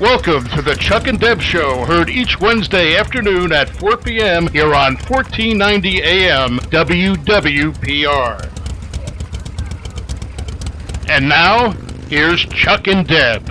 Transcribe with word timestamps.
Welcome 0.00 0.48
to 0.48 0.60
the 0.60 0.74
Chuck 0.74 1.06
and 1.06 1.20
Deb 1.20 1.40
Show, 1.40 1.84
heard 1.84 2.10
each 2.10 2.40
Wednesday 2.40 2.96
afternoon 2.96 3.52
at 3.52 3.70
4 3.70 3.96
p.m. 3.98 4.48
here 4.48 4.74
on 4.74 4.96
1490 4.96 6.02
AM 6.02 6.58
WWPR. 6.58 8.50
And 11.08 11.28
now, 11.28 11.70
here's 12.08 12.44
Chuck 12.46 12.88
and 12.88 13.06
Deb. 13.06 13.46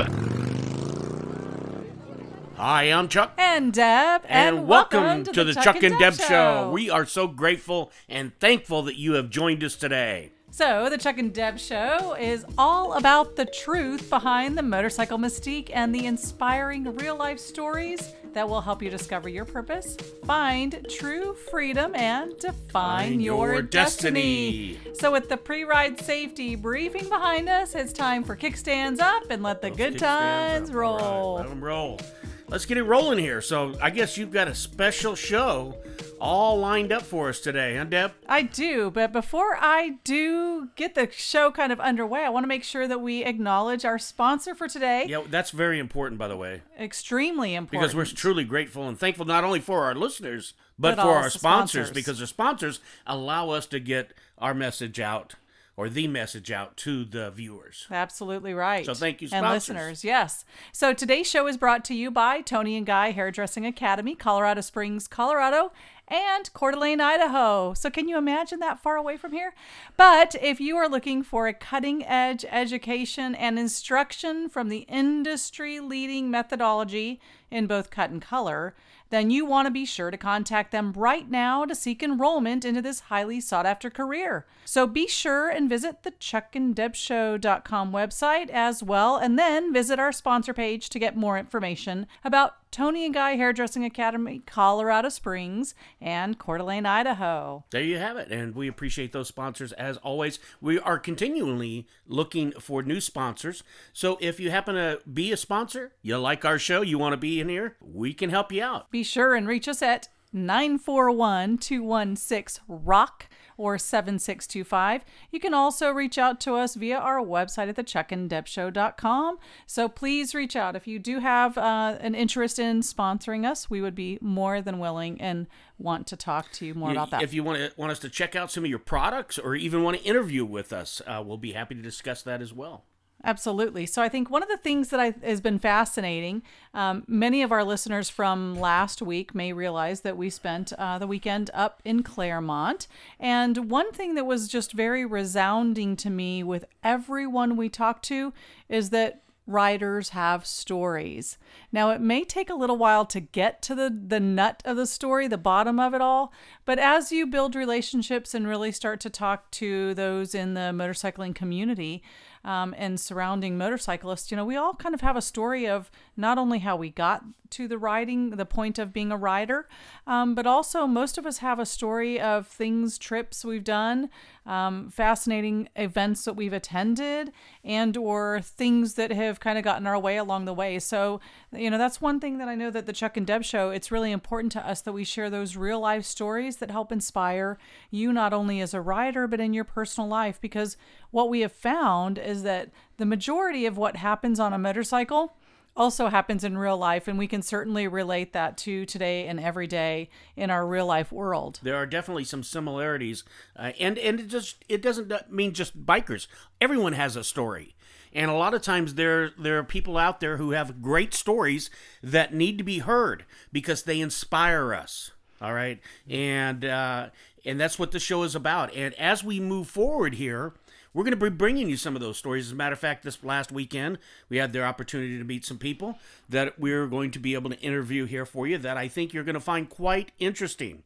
Hi, 2.58 2.92
I'm 2.92 3.08
Chuck. 3.08 3.32
And 3.38 3.72
Deb, 3.72 4.24
And, 4.26 4.68
welcome, 4.68 5.24
to, 5.24 5.46
the 5.46 5.54
Chuck, 5.54 5.82
and 5.82 5.98
Deb, 5.98 6.16
show. 6.16 6.70
We 6.72 6.90
are 6.90 7.06
so 7.06 7.28
grateful 7.28 7.90
and 8.10 8.38
thankful 8.40 8.84
that 8.84 8.98
you 8.98 9.14
have 9.14 9.30
joined 9.30 9.64
us 9.64 9.78
today. 9.78 10.33
So, 10.56 10.88
the 10.88 11.00
Chuck 11.00 11.18
and 11.18 11.34
Deb 11.34 11.58
show 11.58 12.14
is 12.14 12.46
all 12.60 12.94
about 12.94 13.36
the 13.36 13.46
truth 13.46 14.08
behind 14.08 14.56
the 14.56 14.62
motorcycle 14.62 15.18
mystique 15.18 15.72
and 15.74 15.96
the 15.96 16.06
inspiring 16.06 16.96
real 16.96 17.16
life 17.16 17.40
stories 17.40 18.14
that 18.34 18.48
will 18.48 18.62
help 18.62 18.84
you 18.84 18.92
discover 18.92 19.30
your 19.30 19.46
purpose, 19.46 19.98
find 20.28 20.86
true 20.92 21.34
freedom, 21.34 21.96
and 21.96 22.38
define 22.38 23.20
your, 23.20 23.54
your 23.54 23.62
destiny. 23.64 24.74
destiny. 24.74 24.96
So, 25.00 25.12
with 25.12 25.28
the 25.28 25.38
pre 25.38 25.64
ride 25.64 26.00
safety 26.00 26.56
briefing 26.56 27.10
behind 27.10 27.50
us, 27.50 27.74
it's 27.74 27.92
time 27.92 28.24
for 28.24 28.36
kickstands 28.36 29.00
up 29.00 29.24
and 29.32 29.42
let 29.42 29.60
the 29.60 29.72
good 29.72 29.98
times 29.98 30.72
roll. 30.72 31.38
Right, 31.38 31.46
let 31.46 31.52
'em 31.52 31.64
roll. 31.64 32.00
Let's 32.48 32.68
get 32.68 32.78
it 32.78 32.84
rolling 32.84 33.18
here. 33.18 33.42
So, 33.42 33.74
I 33.82 33.90
guess 33.90 34.18
you've 34.18 34.32
got 34.32 34.48
a 34.48 34.54
special 34.54 35.16
show 35.16 35.76
all 36.24 36.58
lined 36.58 36.92
up 36.94 37.02
for 37.02 37.28
us 37.30 37.40
today, 37.42 37.76
huh, 37.76 37.84
Deb? 37.84 38.14
I 38.30 38.44
do, 38.44 38.90
but 38.90 39.12
before 39.12 39.58
I 39.60 39.98
do 40.06 40.70
get 40.78 40.96
the 40.96 41.10
show 41.12 41.52
kind 41.52 41.72
of 41.74 41.80
underway, 41.82 42.24
I 42.24 42.30
want 42.30 42.46
to 42.46 42.48
make 42.48 42.64
sure 42.64 42.88
that 42.88 43.02
we 43.02 43.24
acknowledge 43.26 43.84
our 43.84 44.00
sponsor 44.00 44.56
for 44.56 44.68
today. 44.70 45.06
Yeah, 45.08 45.24
that's 45.30 45.52
very 45.52 45.80
important, 45.80 46.18
by 46.20 46.30
the 46.30 46.38
way, 46.38 46.62
Extremely 46.80 47.54
important. 47.54 47.82
because 47.82 47.96
we're 47.96 48.06
truly 48.06 48.46
grateful 48.46 48.88
and 48.88 48.98
thankful 48.98 49.26
not 49.26 49.44
only 49.44 49.60
for 49.60 49.84
our 49.84 49.94
listeners, 49.96 50.54
but, 50.80 50.96
But 50.96 51.04
for 51.04 51.10
our 51.10 51.30
sponsors, 51.30 51.88
sponsors. 51.88 51.92
because 51.92 52.20
the 52.20 52.28
sponsors 52.28 52.80
allow 53.06 53.50
us 53.50 53.66
to 53.68 53.80
get 53.80 54.14
our 54.38 54.54
message 54.54 55.00
out 55.00 55.36
or 55.76 55.90
the 55.90 56.08
message 56.08 56.52
out 56.52 56.78
to 56.78 57.04
the 57.04 57.32
viewers. 57.32 57.88
Absolutely 57.90 58.54
right. 58.54 58.86
So 58.86 58.94
thank 58.94 59.22
you, 59.24 59.28
sponsors. 59.28 59.44
And 59.44 59.54
listeners, 59.80 60.04
yes. 60.04 60.46
So 60.72 60.94
today's 60.94 61.28
show 61.28 61.48
is 61.48 61.58
brought 61.58 61.84
to 61.86 61.96
you 61.96 62.12
by 62.12 62.42
Toni 62.42 62.78
and 62.78 62.86
Guy 62.86 63.12
Hairdressing 63.12 63.66
Academy, 63.66 64.14
Colorado 64.14 64.62
Springs, 64.62 65.08
Colorado, 65.08 65.72
and 66.14 66.54
Coeur 66.54 66.72
d'Alene, 66.74 67.02
Idaho. 67.02 67.74
So 67.74 67.90
can 67.90 68.08
you 68.08 68.20
imagine 68.20 68.60
that 68.60 68.80
far 68.80 68.96
away 68.96 69.18
from 69.18 69.32
here? 69.32 69.56
But 69.98 70.36
if 70.42 70.62
you 70.62 70.78
are 70.78 70.88
looking 70.88 71.24
for 71.24 71.48
a 71.48 71.54
cutting 71.54 72.06
edge 72.06 72.46
education 72.50 73.34
and 73.34 73.58
instruction 73.58 74.48
from 74.48 74.70
the 74.70 74.86
industry 74.88 75.80
leading 75.80 76.30
methodology 76.30 77.20
in 77.50 77.66
both 77.66 77.90
cut 77.90 78.12
and 78.12 78.22
color, 78.22 78.76
then 79.10 79.32
you 79.32 79.46
want 79.46 79.66
to 79.66 79.72
be 79.72 79.86
sure 79.86 80.12
to 80.12 80.18
contact 80.18 80.72
them 80.72 80.94
right 80.94 81.30
now 81.30 81.66
to 81.66 81.76
seek 81.76 82.02
enrollment 82.04 82.64
into 82.66 82.82
this 82.82 83.00
highly 83.02 83.40
sought 83.40 83.66
after 83.66 83.90
career. 83.90 84.46
So 84.66 84.88
be 84.88 85.08
sure 85.08 85.50
and 85.50 85.70
visit 85.70 86.04
the 86.04 86.12
chuckanddebshow.com 86.12 87.92
website 87.92 88.50
as 88.50 88.84
well, 88.84 89.18
and 89.18 89.38
then 89.38 89.74
visit 89.74 90.00
our 90.00 90.12
sponsor 90.12 90.54
page 90.54 90.90
to 90.90 91.00
get 91.00 91.18
more 91.18 91.38
information 91.38 92.08
about 92.24 92.56
Toni 92.74 93.06
and 93.06 93.14
Guy 93.14 93.36
Hairdressing 93.36 93.86
Academy, 93.86 94.42
Colorado 94.48 95.08
Springs, 95.10 95.76
and 96.02 96.40
Coeur 96.40 96.58
d'Alene, 96.58 96.88
Idaho. 96.88 97.66
There 97.70 97.84
you 97.84 98.00
have 98.00 98.18
it. 98.18 98.32
And 98.32 98.56
we 98.56 98.68
appreciate 98.68 99.12
those 99.12 99.28
sponsors 99.28 99.74
as 99.74 99.98
always. 99.98 100.40
We 100.60 100.80
are 100.80 100.98
continually 100.98 101.88
looking 102.08 102.52
for 102.54 102.82
new 102.82 103.00
sponsors. 103.00 103.62
So 103.94 104.18
if 104.20 104.40
you 104.40 104.50
happen 104.50 104.74
to 104.74 105.00
be 105.08 105.32
a 105.32 105.38
sponsor, 105.38 105.94
you 106.02 106.18
like 106.18 106.46
our 106.46 106.58
show, 106.58 106.82
you 106.82 106.98
want 106.98 107.14
to 107.14 107.18
be 107.18 107.40
in 107.40 107.48
here, 107.48 107.78
we 107.80 108.12
can 108.12 108.32
help 108.32 108.52
you 108.52 108.64
out. 108.64 108.90
Be 108.90 109.04
sure 109.04 109.36
and 109.36 109.48
reach 109.48 109.68
us 109.68 109.84
at 109.84 110.08
941 110.34 111.60
216 111.60 112.64
ROCK 112.68 113.30
or 113.58 113.78
7625. 113.78 115.04
You 115.32 115.40
can 115.40 115.54
also 115.54 115.92
reach 115.92 116.18
out 116.18 116.40
to 116.42 116.54
us 116.56 116.76
via 116.76 116.98
our 116.98 117.20
website 117.20 117.70
at 117.70 117.76
thechuckanddebshow.com. 117.76 119.38
So 119.66 119.88
please 119.90 120.34
reach 120.36 120.56
out. 120.56 120.76
If 120.76 120.88
you 120.88 121.00
do 121.00 121.20
have 121.20 121.58
uh, 121.58 121.98
an 122.00 122.16
interest 122.16 122.60
in 122.60 122.82
sponsoring 122.82 123.50
us, 123.50 123.70
we 123.70 123.82
would 123.82 123.96
be 123.96 124.18
more 124.22 124.62
than 124.62 124.80
willing 124.80 125.20
and 125.22 125.48
want 125.78 126.08
to 126.08 126.16
talk 126.18 126.52
to 126.54 126.66
you 126.66 126.74
more 126.74 126.90
You- 126.90 126.96
about 126.96 127.12
that. 127.12 127.24
If 127.24 127.34
you 127.34 127.44
want 127.44 127.60
to 127.60 127.72
want 127.78 127.92
us 127.92 128.00
to 128.00 128.10
check 128.10 128.36
out 128.36 128.52
some 128.52 128.64
of 128.64 128.70
your 128.70 128.80
products 128.80 129.38
or 129.38 129.56
even 129.56 129.84
want 129.84 129.98
to 129.98 130.04
interview 130.04 130.46
with 130.46 130.72
us, 130.74 131.02
uh, 131.06 131.24
we'll 131.26 131.38
be 131.38 131.54
happy 131.54 131.76
to 131.76 131.82
discuss 131.82 132.22
that 132.24 132.42
as 132.42 132.54
well. 132.54 132.86
Absolutely. 133.26 133.86
So 133.86 134.02
I 134.02 134.10
think 134.10 134.30
one 134.30 134.44
of 134.44 134.50
the 134.50 134.58
things 134.58 134.90
that 134.90 135.00
I, 135.00 135.14
has 135.24 135.40
been 135.40 135.58
fascinating, 135.58 136.44
um, 136.74 137.04
many 137.08 137.42
of 137.42 137.54
our 137.54 137.64
listeners 137.64 138.10
from 138.10 138.54
last 138.54 139.02
week 139.02 139.34
may 139.34 139.54
realize 139.54 140.02
that 140.02 140.18
we 140.18 140.30
spent 140.30 140.74
uh, 140.74 141.00
the 141.00 141.08
weekend 141.08 141.50
up 141.54 141.82
in 141.86 142.04
Clermont. 142.04 142.88
And 143.22 143.70
one 143.70 143.94
thing 143.94 144.16
that 144.16 144.26
was 144.26 144.50
just 144.50 144.74
very 144.74 145.06
resounding 145.06 145.96
to 145.98 146.10
me 146.10 146.44
with 146.44 146.66
everyone 146.84 147.56
we 147.56 147.70
talked 147.70 148.04
to 148.06 148.34
is 148.68 148.90
that 148.90 149.22
riders 149.46 150.10
have 150.10 150.46
stories. 150.46 151.38
Now, 151.72 151.92
it 151.92 152.00
may 152.00 152.24
take 152.24 152.50
a 152.50 152.56
little 152.56 152.78
while 152.78 153.06
to 153.08 153.20
get 153.20 153.62
to 153.64 153.76
the, 153.76 153.90
the 154.08 154.20
nut 154.20 154.62
of 154.66 154.78
the 154.78 154.88
story, 154.88 155.28
the 155.28 155.38
bottom 155.38 155.80
of 155.80 155.94
it 155.94 156.02
all, 156.02 156.32
but 156.66 156.80
as 156.80 157.12
you 157.12 157.28
build 157.28 157.56
relationships 157.56 158.34
and 158.34 158.48
really 158.48 158.72
start 158.72 159.02
to 159.02 159.10
talk 159.10 159.52
to 159.52 159.94
those 159.96 160.34
in 160.34 160.54
the 160.54 160.72
motorcycling 160.74 161.36
community, 161.36 162.02
um, 162.44 162.76
and 162.78 163.00
surrounding 163.00 163.58
motorcyclists, 163.58 164.32
you 164.32 164.38
know, 164.38 164.46
we 164.46 164.56
all 164.56 164.74
kind 164.74 164.94
of 164.94 165.02
have 165.02 165.16
a 165.16 165.22
story 165.22 165.68
of 165.68 165.90
not 166.18 166.38
only 166.38 166.60
how 166.60 166.76
we 166.76 166.90
got 166.90 167.24
to 167.52 167.68
the 167.68 167.78
riding, 167.78 168.32
the 168.32 168.46
point 168.46 168.80
of 168.80 168.92
being 168.92 169.12
a 169.12 169.18
rider, 169.18 169.68
um, 170.08 170.36
but 170.36 170.48
also 170.48 170.88
most 170.88 171.18
of 171.18 171.26
us 171.26 171.38
have 171.38 171.60
a 171.60 171.66
story 171.66 172.20
of 172.20 172.48
things, 172.48 172.98
trips 172.98 173.46
we've 173.46 173.64
done, 173.64 174.10
um, 174.46 174.90
fascinating 174.90 175.70
events 175.76 176.26
that 176.26 176.34
we've 176.34 176.54
attended, 176.54 177.32
and 177.64 177.96
or 177.96 178.42
things 178.42 178.96
that 178.96 179.12
have 179.12 179.40
kind 179.40 179.58
of 179.58 179.64
gotten 179.64 179.88
our 179.88 179.98
way 180.00 180.18
along 180.18 180.46
the 180.46 180.54
way. 180.54 180.80
So, 180.80 181.22
you 181.52 181.70
know, 181.70 181.78
that's 181.78 182.02
one 182.02 182.20
thing 182.20 182.38
that 182.40 182.48
I 182.48 182.56
know 182.56 182.70
that 182.72 182.86
the 182.86 182.94
Chuck 182.94 183.18
and 183.18 183.26
Deb 183.26 183.44
show. 183.44 183.70
It's 183.70 183.92
really 183.92 184.12
important 184.12 184.52
to 184.54 184.68
us 184.68 184.82
that 184.82 184.94
we 184.94 185.04
share 185.04 185.30
those 185.30 185.56
real 185.56 185.80
life 185.80 186.06
stories 186.06 186.58
that 186.58 186.72
help 186.72 186.92
inspire 186.92 187.58
you 187.90 188.12
not 188.12 188.34
only 188.34 188.62
as 188.62 188.74
a 188.74 188.82
rider 188.82 189.28
but 189.28 189.40
in 189.40 189.54
your 189.54 189.64
personal 189.64 190.10
life 190.10 190.40
because 190.42 190.78
what 191.12 191.30
we 191.30 191.42
have 191.42 191.52
found 191.52 192.18
is 192.18 192.44
that 192.44 192.70
the 192.98 193.06
majority 193.06 193.66
of 193.66 193.78
what 193.78 193.98
happens 193.98 194.40
on 194.40 194.54
a 194.54 194.58
motorcycle 194.58 195.34
also 195.76 196.08
happens 196.08 196.44
in 196.44 196.58
real 196.58 196.78
life 196.78 197.08
and 197.08 197.18
we 197.18 197.28
can 197.28 197.42
certainly 197.42 197.88
relate 197.88 198.34
that 198.34 198.58
to 198.58 198.86
today 198.86 199.28
and 199.28 199.40
every 199.40 199.68
day 199.68 200.10
in 200.36 200.50
our 200.50 200.66
real 200.66 200.86
life 200.86 201.12
world 201.12 201.60
There 201.64 201.76
are 201.76 201.86
definitely 201.86 202.24
some 202.26 202.44
similarities, 202.44 203.24
uh, 203.56 203.72
and 203.80 203.98
and 203.98 204.20
it 204.20 204.28
just 204.28 204.64
it 204.70 204.82
doesn't 204.82 205.32
mean 205.32 205.54
just 205.54 205.86
bikers. 205.86 206.28
Everyone 206.62 206.94
has 206.94 207.16
a 207.16 207.24
story, 207.24 207.76
and 208.14 208.30
a 208.30 208.36
lot 208.36 208.54
of 208.54 208.62
times 208.62 208.96
there 208.96 209.32
there 209.38 209.58
are 209.58 209.64
people 209.64 209.98
out 209.98 210.20
there 210.20 210.38
who 210.38 210.52
have 210.52 210.82
great 210.82 211.14
stories 211.14 211.70
that 212.02 212.34
need 212.34 212.58
to 212.58 212.64
be 212.64 212.80
heard 212.80 213.26
because 213.52 213.84
they 213.84 214.00
inspire 214.00 214.74
us. 214.74 215.12
All 215.42 215.54
right, 215.54 215.80
and 216.10 216.64
uh, 216.66 217.10
and 217.46 217.60
that's 217.60 217.78
what 217.80 217.92
the 217.92 218.00
show 218.00 218.24
is 218.24 218.36
about. 218.36 218.74
And 218.76 218.94
as 218.96 219.24
we 219.24 219.40
move 219.40 219.68
forward 219.68 220.16
here. 220.16 220.54
We're 220.94 221.04
going 221.04 221.18
to 221.18 221.18
be 221.18 221.30
bringing 221.30 221.70
you 221.70 221.78
some 221.78 221.96
of 221.96 222.02
those 222.02 222.18
stories. 222.18 222.48
As 222.48 222.52
a 222.52 222.56
matter 222.56 222.74
of 222.74 222.80
fact, 222.80 223.04
this 223.04 223.24
last 223.24 223.52
weekend, 223.52 223.98
we 224.30 224.38
had 224.38 224.54
the 224.54 224.64
opportunity 224.64 225.18
to 225.18 225.24
meet 225.24 225.44
some 225.44 225.58
people 225.58 225.98
that 226.30 226.60
we're 226.60 226.86
going 226.88 227.10
to 227.12 227.20
be 227.20 227.34
able 227.34 227.50
to 227.50 227.60
interview 227.60 228.06
here 228.06 228.26
for 228.26 228.46
you 228.46 228.60
that 228.60 228.78
I 228.78 228.88
think 228.88 229.14
you're 229.14 229.24
going 229.24 229.34
to 229.34 229.40
find 229.40 229.68
quite 229.68 230.12
interesting. 230.20 230.84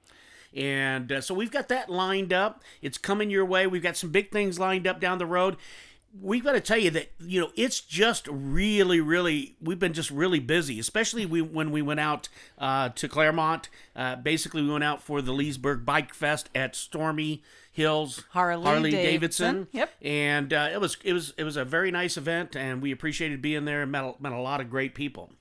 And 0.55 1.11
uh, 1.11 1.21
so 1.21 1.33
we've 1.35 1.51
got 1.51 1.67
that 1.67 1.89
lined 1.89 2.31
up. 2.31 2.63
It's 2.81 2.97
coming 2.97 3.29
your 3.29 3.45
way. 3.45 3.67
We've 3.67 3.83
got 3.83 3.97
some 3.97 4.09
big 4.09 4.31
things 4.31 4.57
lined 4.57 4.87
up 4.87 5.01
down 5.01 5.17
the 5.17 5.25
road. 5.25 5.57
We've 6.19 6.43
got 6.43 6.53
to 6.53 6.61
tell 6.61 6.77
you 6.77 6.89
that 6.91 7.11
you 7.19 7.41
know 7.41 7.51
it's 7.55 7.81
just 7.81 8.27
really, 8.31 9.01
really. 9.01 9.55
We've 9.61 9.77
been 9.77 9.93
just 9.93 10.09
really 10.09 10.39
busy, 10.39 10.79
especially 10.79 11.25
we, 11.25 11.41
when 11.41 11.69
we 11.69 11.81
went 11.81 11.99
out 11.99 12.29
uh, 12.57 12.89
to 12.89 13.09
Clermont. 13.09 13.69
Uh, 13.95 14.15
basically, 14.15 14.63
we 14.63 14.69
went 14.69 14.85
out 14.85 15.03
for 15.03 15.21
the 15.21 15.33
Leesburg 15.33 15.85
Bike 15.85 16.13
Fest 16.13 16.49
at 16.55 16.75
Stormy 16.75 17.43
Hills 17.77 18.23
Harley 18.31 18.89
Davidson. 18.89 19.55
Davidson. 19.55 19.67
Yep. 19.71 19.89
And 20.01 20.51
uh, 20.51 20.69
it 20.73 20.81
was 20.81 20.97
it 21.03 21.13
was 21.13 21.33
it 21.37 21.43
was 21.43 21.57
a 21.57 21.63
very 21.63 21.91
nice 21.91 22.17
event, 22.17 22.55
and 22.55 22.81
we 22.81 22.91
appreciated 22.91 23.39
being 23.39 23.65
there. 23.65 23.83
and 23.83 23.91
met 23.91 24.03
a, 24.03 24.13
met 24.19 24.33
a 24.33 24.39
lot 24.39 24.61
of 24.61 24.69
great 24.69 24.95
people. 24.95 25.31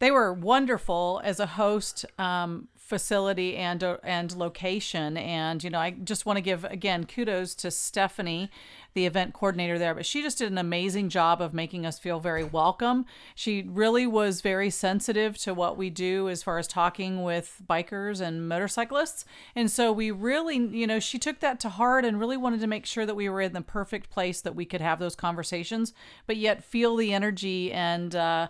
they 0.00 0.10
were 0.10 0.32
wonderful 0.32 1.20
as 1.24 1.38
a 1.38 1.46
host 1.46 2.04
um, 2.18 2.66
facility 2.86 3.56
and 3.56 3.82
uh, 3.82 3.96
and 4.04 4.34
location. 4.36 5.16
And 5.16 5.62
you 5.64 5.70
know 5.70 5.80
I 5.80 5.90
just 5.90 6.24
want 6.24 6.36
to 6.36 6.40
give 6.40 6.64
again 6.64 7.04
kudos 7.04 7.54
to 7.56 7.70
Stephanie 7.70 8.48
the 8.94 9.04
event 9.04 9.34
coordinator 9.34 9.78
there 9.78 9.94
but 9.94 10.06
she 10.06 10.22
just 10.22 10.38
did 10.38 10.50
an 10.50 10.56
amazing 10.56 11.10
job 11.10 11.42
of 11.42 11.52
making 11.52 11.84
us 11.84 11.98
feel 11.98 12.20
very 12.20 12.44
welcome. 12.44 13.04
She 13.34 13.62
really 13.68 14.06
was 14.06 14.40
very 14.40 14.70
sensitive 14.70 15.36
to 15.38 15.52
what 15.52 15.76
we 15.76 15.90
do 15.90 16.28
as 16.28 16.44
far 16.44 16.58
as 16.58 16.68
talking 16.68 17.24
with 17.24 17.60
bikers 17.68 18.20
and 18.20 18.48
motorcyclists. 18.48 19.24
And 19.56 19.68
so 19.68 19.90
we 19.90 20.12
really 20.12 20.56
you 20.56 20.86
know 20.86 21.00
she 21.00 21.18
took 21.18 21.40
that 21.40 21.58
to 21.60 21.68
heart 21.68 22.04
and 22.04 22.20
really 22.20 22.36
wanted 22.36 22.60
to 22.60 22.68
make 22.68 22.86
sure 22.86 23.04
that 23.04 23.16
we 23.16 23.28
were 23.28 23.40
in 23.40 23.52
the 23.52 23.62
perfect 23.62 24.10
place 24.10 24.40
that 24.42 24.54
we 24.54 24.64
could 24.64 24.80
have 24.80 25.00
those 25.00 25.16
conversations 25.16 25.92
but 26.28 26.36
yet 26.36 26.62
feel 26.62 26.94
the 26.94 27.12
energy 27.12 27.72
and 27.72 28.14
uh 28.14 28.46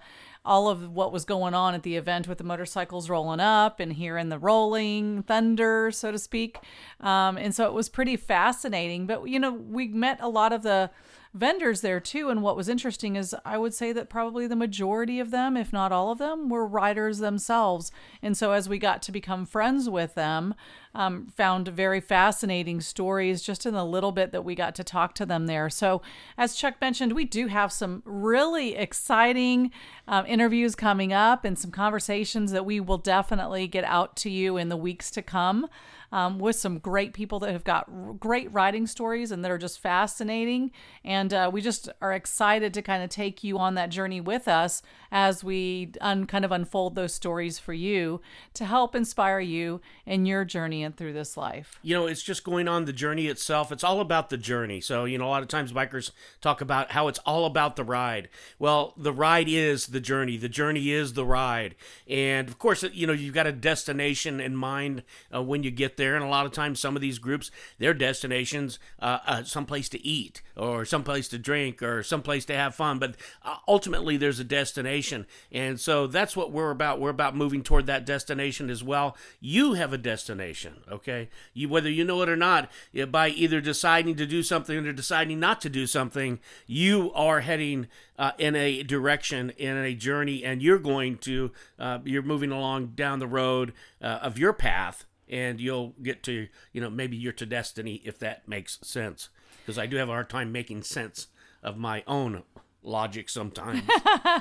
all 0.46 0.68
of 0.68 0.90
what 0.90 1.12
was 1.12 1.24
going 1.24 1.52
on 1.52 1.74
at 1.74 1.82
the 1.82 1.96
event 1.96 2.28
with 2.28 2.38
the 2.38 2.44
motorcycles 2.44 3.10
rolling 3.10 3.40
up 3.40 3.80
and 3.80 3.92
hearing 3.92 4.28
the 4.28 4.38
rolling 4.38 5.22
thunder, 5.24 5.90
so 5.90 6.12
to 6.12 6.18
speak. 6.18 6.58
Um, 7.00 7.36
and 7.36 7.54
so 7.54 7.66
it 7.66 7.72
was 7.72 7.88
pretty 7.88 8.16
fascinating. 8.16 9.06
But, 9.06 9.28
you 9.28 9.38
know, 9.38 9.52
we 9.52 9.88
met 9.88 10.18
a 10.20 10.28
lot 10.28 10.52
of 10.52 10.62
the 10.62 10.90
vendors 11.34 11.82
there 11.82 12.00
too. 12.00 12.30
And 12.30 12.42
what 12.42 12.56
was 12.56 12.68
interesting 12.68 13.14
is 13.16 13.34
I 13.44 13.58
would 13.58 13.74
say 13.74 13.92
that 13.92 14.08
probably 14.08 14.46
the 14.46 14.56
majority 14.56 15.20
of 15.20 15.30
them, 15.30 15.56
if 15.56 15.72
not 15.72 15.92
all 15.92 16.10
of 16.10 16.18
them, 16.18 16.48
were 16.48 16.66
riders 16.66 17.18
themselves. 17.18 17.92
And 18.22 18.36
so 18.36 18.52
as 18.52 18.68
we 18.68 18.78
got 18.78 19.02
to 19.02 19.12
become 19.12 19.44
friends 19.44 19.90
with 19.90 20.14
them, 20.14 20.54
um, 20.96 21.26
found 21.36 21.68
very 21.68 22.00
fascinating 22.00 22.80
stories 22.80 23.42
just 23.42 23.66
in 23.66 23.74
the 23.74 23.84
little 23.84 24.12
bit 24.12 24.32
that 24.32 24.46
we 24.46 24.54
got 24.54 24.74
to 24.76 24.82
talk 24.82 25.14
to 25.16 25.26
them 25.26 25.46
there. 25.46 25.68
So, 25.68 26.00
as 26.38 26.54
Chuck 26.54 26.76
mentioned, 26.80 27.12
we 27.12 27.26
do 27.26 27.48
have 27.48 27.70
some 27.70 28.02
really 28.06 28.74
exciting 28.74 29.70
um, 30.08 30.24
interviews 30.24 30.74
coming 30.74 31.12
up 31.12 31.44
and 31.44 31.58
some 31.58 31.70
conversations 31.70 32.50
that 32.52 32.64
we 32.64 32.80
will 32.80 32.96
definitely 32.96 33.66
get 33.66 33.84
out 33.84 34.16
to 34.16 34.30
you 34.30 34.56
in 34.56 34.70
the 34.70 34.76
weeks 34.76 35.10
to 35.10 35.22
come 35.22 35.68
um, 36.12 36.38
with 36.38 36.56
some 36.56 36.78
great 36.78 37.12
people 37.12 37.38
that 37.40 37.52
have 37.52 37.64
got 37.64 37.86
r- 37.92 38.14
great 38.14 38.50
riding 38.52 38.86
stories 38.86 39.30
and 39.30 39.44
that 39.44 39.50
are 39.50 39.58
just 39.58 39.80
fascinating. 39.80 40.70
And 41.04 41.34
uh, 41.34 41.50
we 41.52 41.60
just 41.60 41.90
are 42.00 42.14
excited 42.14 42.72
to 42.72 42.80
kind 42.80 43.02
of 43.02 43.10
take 43.10 43.44
you 43.44 43.58
on 43.58 43.74
that 43.74 43.90
journey 43.90 44.20
with 44.22 44.48
us 44.48 44.82
as 45.16 45.42
we 45.42 45.90
un- 46.02 46.26
kind 46.26 46.44
of 46.44 46.52
unfold 46.52 46.94
those 46.94 47.14
stories 47.14 47.58
for 47.58 47.72
you 47.72 48.20
to 48.52 48.66
help 48.66 48.94
inspire 48.94 49.40
you 49.40 49.80
in 50.04 50.26
your 50.26 50.44
journey 50.44 50.84
and 50.84 50.94
through 50.94 51.14
this 51.14 51.38
life. 51.38 51.78
You 51.80 51.94
know, 51.94 52.06
it's 52.06 52.22
just 52.22 52.44
going 52.44 52.68
on 52.68 52.84
the 52.84 52.92
journey 52.92 53.26
itself. 53.26 53.72
It's 53.72 53.82
all 53.82 54.00
about 54.00 54.28
the 54.28 54.36
journey. 54.36 54.78
So, 54.82 55.06
you 55.06 55.16
know, 55.16 55.24
a 55.24 55.30
lot 55.30 55.40
of 55.40 55.48
times 55.48 55.72
bikers 55.72 56.10
talk 56.42 56.60
about 56.60 56.90
how 56.90 57.08
it's 57.08 57.18
all 57.20 57.46
about 57.46 57.76
the 57.76 57.82
ride. 57.82 58.28
Well, 58.58 58.92
the 58.94 59.10
ride 59.10 59.48
is 59.48 59.86
the 59.86 60.00
journey, 60.00 60.36
the 60.36 60.50
journey 60.50 60.90
is 60.90 61.14
the 61.14 61.24
ride. 61.24 61.76
And 62.06 62.46
of 62.46 62.58
course, 62.58 62.84
you 62.92 63.06
know, 63.06 63.14
you've 63.14 63.32
got 63.34 63.46
a 63.46 63.52
destination 63.52 64.38
in 64.38 64.54
mind 64.54 65.02
uh, 65.34 65.42
when 65.42 65.62
you 65.62 65.70
get 65.70 65.96
there. 65.96 66.14
And 66.14 66.26
a 66.26 66.28
lot 66.28 66.44
of 66.44 66.52
times, 66.52 66.78
some 66.78 66.94
of 66.94 67.00
these 67.00 67.18
groups, 67.18 67.50
their 67.78 67.94
destinations, 67.94 68.78
uh, 69.00 69.20
uh, 69.26 69.44
someplace 69.44 69.88
to 69.88 70.06
eat 70.06 70.42
or 70.58 70.84
someplace 70.84 71.26
to 71.28 71.38
drink 71.38 71.82
or 71.82 72.02
someplace 72.02 72.44
to 72.44 72.54
have 72.54 72.74
fun. 72.74 72.98
But 72.98 73.16
uh, 73.42 73.56
ultimately, 73.66 74.18
there's 74.18 74.40
a 74.40 74.44
destination. 74.44 75.05
And 75.52 75.78
so 75.78 76.06
that's 76.06 76.36
what 76.36 76.50
we're 76.52 76.70
about. 76.70 77.00
We're 77.00 77.10
about 77.10 77.36
moving 77.36 77.62
toward 77.62 77.86
that 77.86 78.06
destination 78.06 78.70
as 78.70 78.82
well. 78.82 79.16
You 79.40 79.74
have 79.74 79.92
a 79.92 79.98
destination, 79.98 80.82
okay? 80.90 81.28
You, 81.54 81.68
whether 81.68 81.90
you 81.90 82.04
know 82.04 82.22
it 82.22 82.28
or 82.28 82.36
not, 82.36 82.70
by 83.10 83.28
either 83.28 83.60
deciding 83.60 84.16
to 84.16 84.26
do 84.26 84.42
something 84.42 84.86
or 84.86 84.92
deciding 84.92 85.40
not 85.40 85.60
to 85.62 85.70
do 85.70 85.86
something, 85.86 86.40
you 86.66 87.12
are 87.14 87.40
heading 87.40 87.88
uh, 88.18 88.32
in 88.38 88.56
a 88.56 88.82
direction, 88.82 89.50
in 89.50 89.76
a 89.76 89.94
journey, 89.94 90.44
and 90.44 90.62
you're 90.62 90.78
going 90.78 91.18
to, 91.18 91.52
uh, 91.78 91.98
you're 92.04 92.22
moving 92.22 92.50
along 92.50 92.92
down 92.94 93.18
the 93.18 93.26
road 93.26 93.72
uh, 94.02 94.18
of 94.22 94.38
your 94.38 94.52
path 94.52 95.04
and 95.28 95.60
you'll 95.60 95.94
get 96.02 96.22
to 96.22 96.48
you 96.72 96.80
know 96.80 96.90
maybe 96.90 97.16
you're 97.16 97.32
to 97.32 97.46
destiny 97.46 98.00
if 98.04 98.18
that 98.18 98.46
makes 98.46 98.78
sense 98.82 99.28
because 99.60 99.78
i 99.78 99.86
do 99.86 99.96
have 99.96 100.08
a 100.08 100.12
hard 100.12 100.30
time 100.30 100.52
making 100.52 100.82
sense 100.82 101.26
of 101.62 101.76
my 101.76 102.02
own 102.06 102.42
logic 102.86 103.28
sometimes 103.28 103.82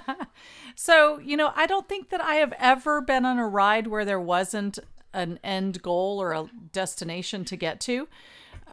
So, 0.75 1.19
you 1.19 1.37
know, 1.37 1.51
I 1.55 1.65
don't 1.65 1.87
think 1.87 2.09
that 2.09 2.21
I 2.21 2.35
have 2.35 2.53
ever 2.59 3.01
been 3.01 3.25
on 3.25 3.37
a 3.39 3.47
ride 3.47 3.87
where 3.87 4.05
there 4.05 4.19
wasn't 4.19 4.77
an 5.13 5.39
end 5.43 5.81
goal 5.81 6.21
or 6.21 6.33
a 6.33 6.49
destination 6.73 7.45
to 7.45 7.55
get 7.55 7.79
to. 7.81 8.07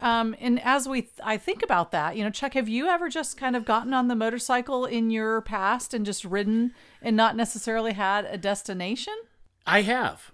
Um, 0.01 0.35
and 0.39 0.61
as 0.61 0.87
we, 0.87 1.07
I 1.23 1.37
think 1.37 1.63
about 1.63 1.91
that, 1.91 2.17
you 2.17 2.23
know, 2.23 2.29
Chuck, 2.29 2.55
have 2.55 2.67
you 2.67 2.87
ever 2.87 3.07
just 3.07 3.37
kind 3.37 3.55
of 3.55 3.63
gotten 3.63 3.93
on 3.93 4.09
the 4.09 4.15
motorcycle 4.15 4.85
in 4.85 5.11
your 5.11 5.39
past 5.41 5.93
and 5.93 6.05
just 6.05 6.25
ridden 6.25 6.73
and 7.01 7.15
not 7.15 7.37
necessarily 7.37 7.93
had 7.93 8.25
a 8.25 8.37
destination? 8.37 9.13
i 9.65 9.81
have 9.81 10.33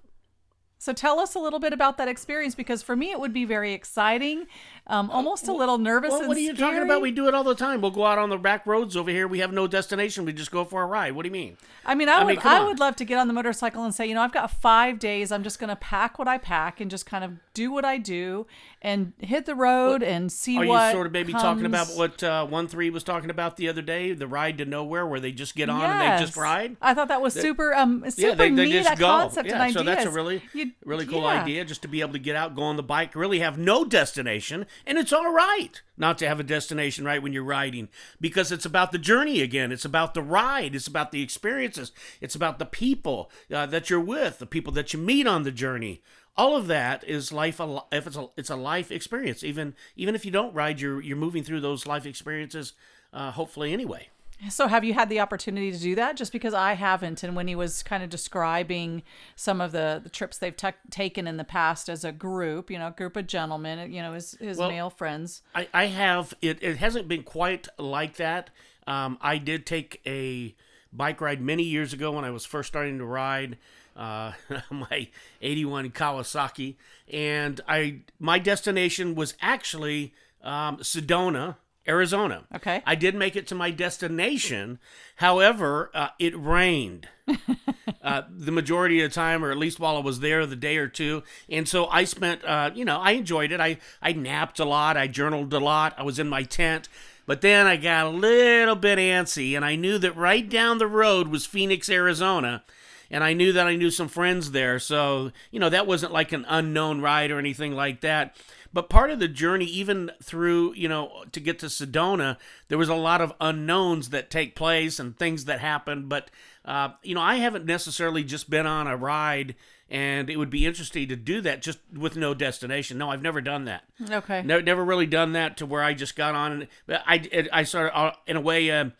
So 0.79 0.91
tell 0.91 1.19
us 1.19 1.35
a 1.35 1.39
little 1.39 1.59
bit 1.59 1.71
about 1.71 1.97
that 1.97 2.07
experience 2.07 2.55
because 2.55 2.81
for 2.81 2.95
me 2.95 3.11
it 3.11 3.19
would 3.19 3.33
be 3.33 3.45
very 3.45 3.73
exciting, 3.73 4.47
um, 4.89 5.09
almost 5.11 5.47
a 5.47 5.53
little 5.53 5.77
nervous. 5.77 6.09
well, 6.11 6.19
and 6.19 6.27
what 6.27 6.35
are 6.37 6.41
you 6.41 6.55
talking 6.55 6.81
about 6.81 7.01
we 7.01 7.11
do 7.11 7.27
it 7.27 7.33
all 7.33 7.43
the 7.43 7.55
time 7.55 7.79
we'll 7.79 7.91
go 7.91 8.05
out 8.05 8.17
on 8.17 8.29
the 8.29 8.37
back 8.37 8.65
roads 8.65 8.97
over 8.97 9.09
here 9.11 9.27
we 9.27 9.39
have 9.39 9.53
no 9.53 9.67
destination 9.67 10.25
we 10.25 10.33
just 10.33 10.51
go 10.51 10.65
for 10.65 10.81
a 10.81 10.85
ride 10.85 11.13
what 11.13 11.23
do 11.23 11.27
you 11.27 11.33
mean 11.33 11.55
I 11.85 11.95
mean, 11.95 12.07
I, 12.07 12.19
I 12.19 12.23
would, 12.23 12.35
mean, 12.37 12.39
I 12.45 12.59
on. 12.59 12.67
would 12.67 12.79
love 12.79 12.95
to 12.97 13.05
get 13.05 13.17
on 13.17 13.27
the 13.27 13.33
motorcycle 13.33 13.83
and 13.83 13.95
say, 13.95 14.05
you 14.05 14.13
know, 14.13 14.21
I've 14.21 14.31
got 14.33 14.51
five 14.51 14.99
days. 14.99 15.31
I'm 15.31 15.41
just 15.43 15.57
going 15.59 15.69
to 15.69 15.75
pack 15.75 16.19
what 16.19 16.27
I 16.27 16.37
pack 16.37 16.79
and 16.79 16.91
just 16.91 17.07
kind 17.07 17.23
of 17.23 17.31
do 17.55 17.71
what 17.71 17.83
I 17.83 17.97
do 17.97 18.45
and 18.81 19.13
hit 19.17 19.45
the 19.47 19.55
road 19.55 20.03
and 20.03 20.31
see 20.31 20.57
Are 20.57 20.67
what. 20.67 20.85
you 20.87 20.91
sort 20.91 21.07
of 21.07 21.13
maybe 21.13 21.33
talking 21.33 21.65
about 21.65 21.87
comes. 21.87 21.97
what 21.97 22.23
uh, 22.23 22.45
one 22.45 22.67
three 22.67 22.91
was 22.91 23.03
talking 23.03 23.31
about 23.31 23.57
the 23.57 23.67
other 23.69 23.81
day, 23.81 24.13
the 24.13 24.27
ride 24.27 24.59
to 24.59 24.65
nowhere, 24.65 25.07
where 25.07 25.19
they 25.19 25.31
just 25.31 25.55
get 25.55 25.67
on 25.67 25.81
and 25.81 26.01
they 26.19 26.23
just 26.23 26.37
ride? 26.37 26.77
I 26.79 26.93
thought 26.93 27.07
that 27.07 27.21
was 27.21 27.33
super, 27.33 27.73
um, 27.73 28.03
super 28.11 28.27
yeah, 28.27 28.35
they, 28.35 28.49
they 28.51 28.65
neat 28.65 28.83
just 28.83 28.99
go. 28.99 29.07
concept 29.07 29.47
yeah, 29.47 29.53
and 29.55 29.61
ideas. 29.63 29.75
so 29.77 29.83
that's 29.83 30.05
a 30.05 30.11
really, 30.11 30.43
You- 30.53 30.73
really 30.85 31.07
cool 31.07 31.21
yeah. 31.21 31.41
idea, 31.41 31.65
just 31.65 31.81
to 31.81 31.87
be 31.87 32.01
able 32.01 32.13
to 32.13 32.19
get 32.19 32.35
out, 32.35 32.55
go 32.55 32.61
on 32.63 32.75
the 32.75 32.83
bike, 32.83 33.15
really 33.15 33.39
have 33.39 33.57
no 33.57 33.83
destination, 33.83 34.67
and 34.85 34.97
it's 34.97 35.13
all 35.13 35.31
right 35.31 35.81
not 35.97 36.17
to 36.17 36.27
have 36.27 36.39
a 36.39 36.43
destination 36.43 37.05
right 37.05 37.21
when 37.21 37.33
you're 37.33 37.43
riding 37.43 37.89
because 38.19 38.51
it's 38.51 38.65
about 38.65 38.91
the 38.91 38.97
journey 38.97 39.41
again. 39.41 39.71
It's 39.71 39.85
about 39.85 40.13
the 40.13 40.21
ride. 40.21 40.75
It's 40.75 40.87
about 40.87 41.11
the 41.11 41.21
experiences. 41.21 41.91
It's 42.21 42.35
about 42.35 42.59
the 42.59 42.65
people 42.65 43.29
uh, 43.53 43.65
that 43.67 43.89
you're 43.89 43.99
with, 43.99 44.39
the 44.39 44.45
people 44.45 44.73
that 44.73 44.93
you 44.93 44.99
meet 44.99 45.27
on 45.27 45.43
the 45.43 45.51
journey. 45.51 46.01
All 46.37 46.55
of 46.55 46.67
that 46.67 47.03
is 47.03 47.33
life. 47.33 47.59
If 47.91 48.07
it's 48.07 48.15
a, 48.15 48.27
it's 48.37 48.49
a 48.49 48.55
life 48.55 48.91
experience. 48.91 49.43
Even 49.43 49.75
even 49.97 50.15
if 50.15 50.25
you 50.25 50.31
don't 50.31 50.53
ride, 50.53 50.79
you're 50.79 51.01
you're 51.01 51.17
moving 51.17 51.43
through 51.43 51.61
those 51.61 51.85
life 51.85 52.05
experiences. 52.05 52.73
Uh, 53.11 53.31
hopefully, 53.31 53.73
anyway. 53.73 54.09
So, 54.47 54.67
have 54.67 54.85
you 54.85 54.93
had 54.93 55.09
the 55.09 55.19
opportunity 55.19 55.71
to 55.71 55.77
do 55.77 55.95
that? 55.95 56.15
Just 56.15 56.31
because 56.31 56.53
I 56.53 56.73
haven't, 56.73 57.23
and 57.23 57.35
when 57.35 57.49
he 57.49 57.55
was 57.55 57.83
kind 57.83 58.03
of 58.03 58.09
describing 58.09 59.03
some 59.35 59.59
of 59.59 59.73
the, 59.73 59.99
the 60.01 60.09
trips 60.09 60.37
they've 60.37 60.55
ta 60.55 60.71
taken 60.89 61.27
in 61.27 61.35
the 61.35 61.43
past 61.43 61.89
as 61.89 62.05
a 62.05 62.13
group, 62.13 62.71
you 62.71 62.79
know, 62.79 62.87
a 62.87 62.91
group 62.91 63.17
of 63.17 63.27
gentlemen, 63.27 63.91
you 63.91 64.01
know, 64.01 64.13
his 64.13 64.37
his 64.39 64.57
Well, 64.57 64.69
male 64.69 64.89
friends. 64.89 65.41
I, 65.53 65.67
I 65.73 65.85
have 65.87 66.33
it. 66.41 66.63
It 66.63 66.77
hasn't 66.77 67.09
been 67.09 67.23
quite 67.23 67.67
like 67.77 68.15
that. 68.15 68.49
Um, 68.87 69.17
I 69.21 69.39
did 69.39 69.65
take 69.65 70.01
a 70.05 70.55
bike 70.93 71.19
ride 71.19 71.41
many 71.41 71.63
years 71.63 71.91
ago 71.91 72.13
when 72.13 72.23
I 72.23 72.31
was 72.31 72.45
first 72.45 72.69
starting 72.69 72.97
to 72.99 73.05
ride 73.05 73.57
uh, 73.97 74.31
my 74.71 75.09
'81 75.41 75.89
Kawasaki, 75.89 76.75
and 77.11 77.59
I 77.67 78.01
my 78.19 78.39
destination 78.39 79.15
was 79.15 79.33
actually 79.41 80.13
um, 80.41 80.77
Sedona. 80.77 81.57
Arizona. 81.87 82.43
Okay. 82.55 82.83
I 82.85 82.95
did 82.95 83.15
make 83.15 83.35
it 83.35 83.47
to 83.47 83.55
my 83.55 83.71
destination. 83.71 84.79
However, 85.15 85.89
uh, 85.93 86.09
it 86.19 86.37
rained 86.37 87.07
uh, 88.03 88.23
the 88.29 88.51
majority 88.51 89.01
of 89.01 89.09
the 89.09 89.15
time, 89.15 89.43
or 89.43 89.51
at 89.51 89.57
least 89.57 89.79
while 89.79 89.97
I 89.97 90.01
was 90.01 90.19
there, 90.19 90.45
the 90.45 90.55
day 90.55 90.77
or 90.77 90.87
two. 90.87 91.23
And 91.49 91.67
so 91.67 91.87
I 91.87 92.03
spent, 92.03 92.43
uh, 92.45 92.71
you 92.73 92.85
know, 92.85 92.99
I 92.99 93.11
enjoyed 93.11 93.51
it. 93.51 93.59
I, 93.59 93.77
I 94.01 94.13
napped 94.13 94.59
a 94.59 94.65
lot. 94.65 94.97
I 94.97 95.07
journaled 95.07 95.53
a 95.53 95.59
lot. 95.59 95.95
I 95.97 96.03
was 96.03 96.19
in 96.19 96.29
my 96.29 96.43
tent. 96.43 96.89
But 97.25 97.41
then 97.41 97.67
I 97.67 97.75
got 97.75 98.07
a 98.07 98.09
little 98.09 98.75
bit 98.75 98.97
antsy, 98.97 99.55
and 99.55 99.63
I 99.63 99.75
knew 99.75 99.99
that 99.99 100.15
right 100.15 100.49
down 100.49 100.79
the 100.79 100.87
road 100.87 101.27
was 101.27 101.45
Phoenix, 101.45 101.87
Arizona. 101.87 102.63
And 103.11 103.23
I 103.23 103.33
knew 103.33 103.53
that 103.53 103.67
I 103.67 103.75
knew 103.75 103.91
some 103.91 104.07
friends 104.07 104.51
there. 104.51 104.79
So, 104.79 105.31
you 105.51 105.59
know, 105.59 105.69
that 105.69 105.87
wasn't 105.87 106.13
like 106.13 106.31
an 106.31 106.45
unknown 106.47 107.01
ride 107.01 107.31
or 107.31 107.39
anything 107.39 107.73
like 107.75 108.01
that. 108.01 108.35
But 108.71 108.89
part 108.89 109.09
of 109.09 109.19
the 109.19 109.27
journey, 109.27 109.65
even 109.65 110.11
through, 110.21 110.73
you 110.75 110.87
know, 110.87 111.23
to 111.31 111.39
get 111.39 111.59
to 111.59 111.67
Sedona, 111.67 112.37
there 112.67 112.77
was 112.77 112.89
a 112.89 112.95
lot 112.95 113.21
of 113.21 113.33
unknowns 113.41 114.09
that 114.09 114.29
take 114.29 114.55
place 114.55 114.99
and 114.99 115.17
things 115.17 115.45
that 115.45 115.59
happen. 115.59 116.07
But, 116.07 116.29
uh, 116.65 116.89
you 117.01 117.15
know, 117.15 117.21
I 117.21 117.35
haven't 117.35 117.65
necessarily 117.65 118.23
just 118.23 118.49
been 118.49 118.67
on 118.67 118.87
a 118.87 118.95
ride 118.95 119.55
and 119.89 120.29
it 120.29 120.37
would 120.37 120.51
be 120.51 120.67
interesting 120.67 121.07
to 121.07 121.15
do 121.15 121.41
that 121.41 121.61
just 121.63 121.79
with 121.95 122.15
no 122.15 122.35
destination. 122.35 122.99
No, 122.99 123.09
I've 123.09 123.23
never 123.23 123.41
done 123.41 123.65
that. 123.65 123.83
Okay. 124.09 124.43
Never, 124.43 124.61
never 124.61 124.85
really 124.85 125.07
done 125.07 125.33
that 125.33 125.57
to 125.57 125.65
where 125.65 125.83
I 125.83 125.93
just 125.93 126.15
got 126.15 126.35
on 126.35 126.51
and 126.51 126.67
I, 126.89 127.47
I 127.51 127.63
sort 127.63 127.91
of, 127.91 127.95
uh, 127.95 128.15
in 128.27 128.37
a 128.37 128.41
way, 128.41 128.69
um, 128.69 128.93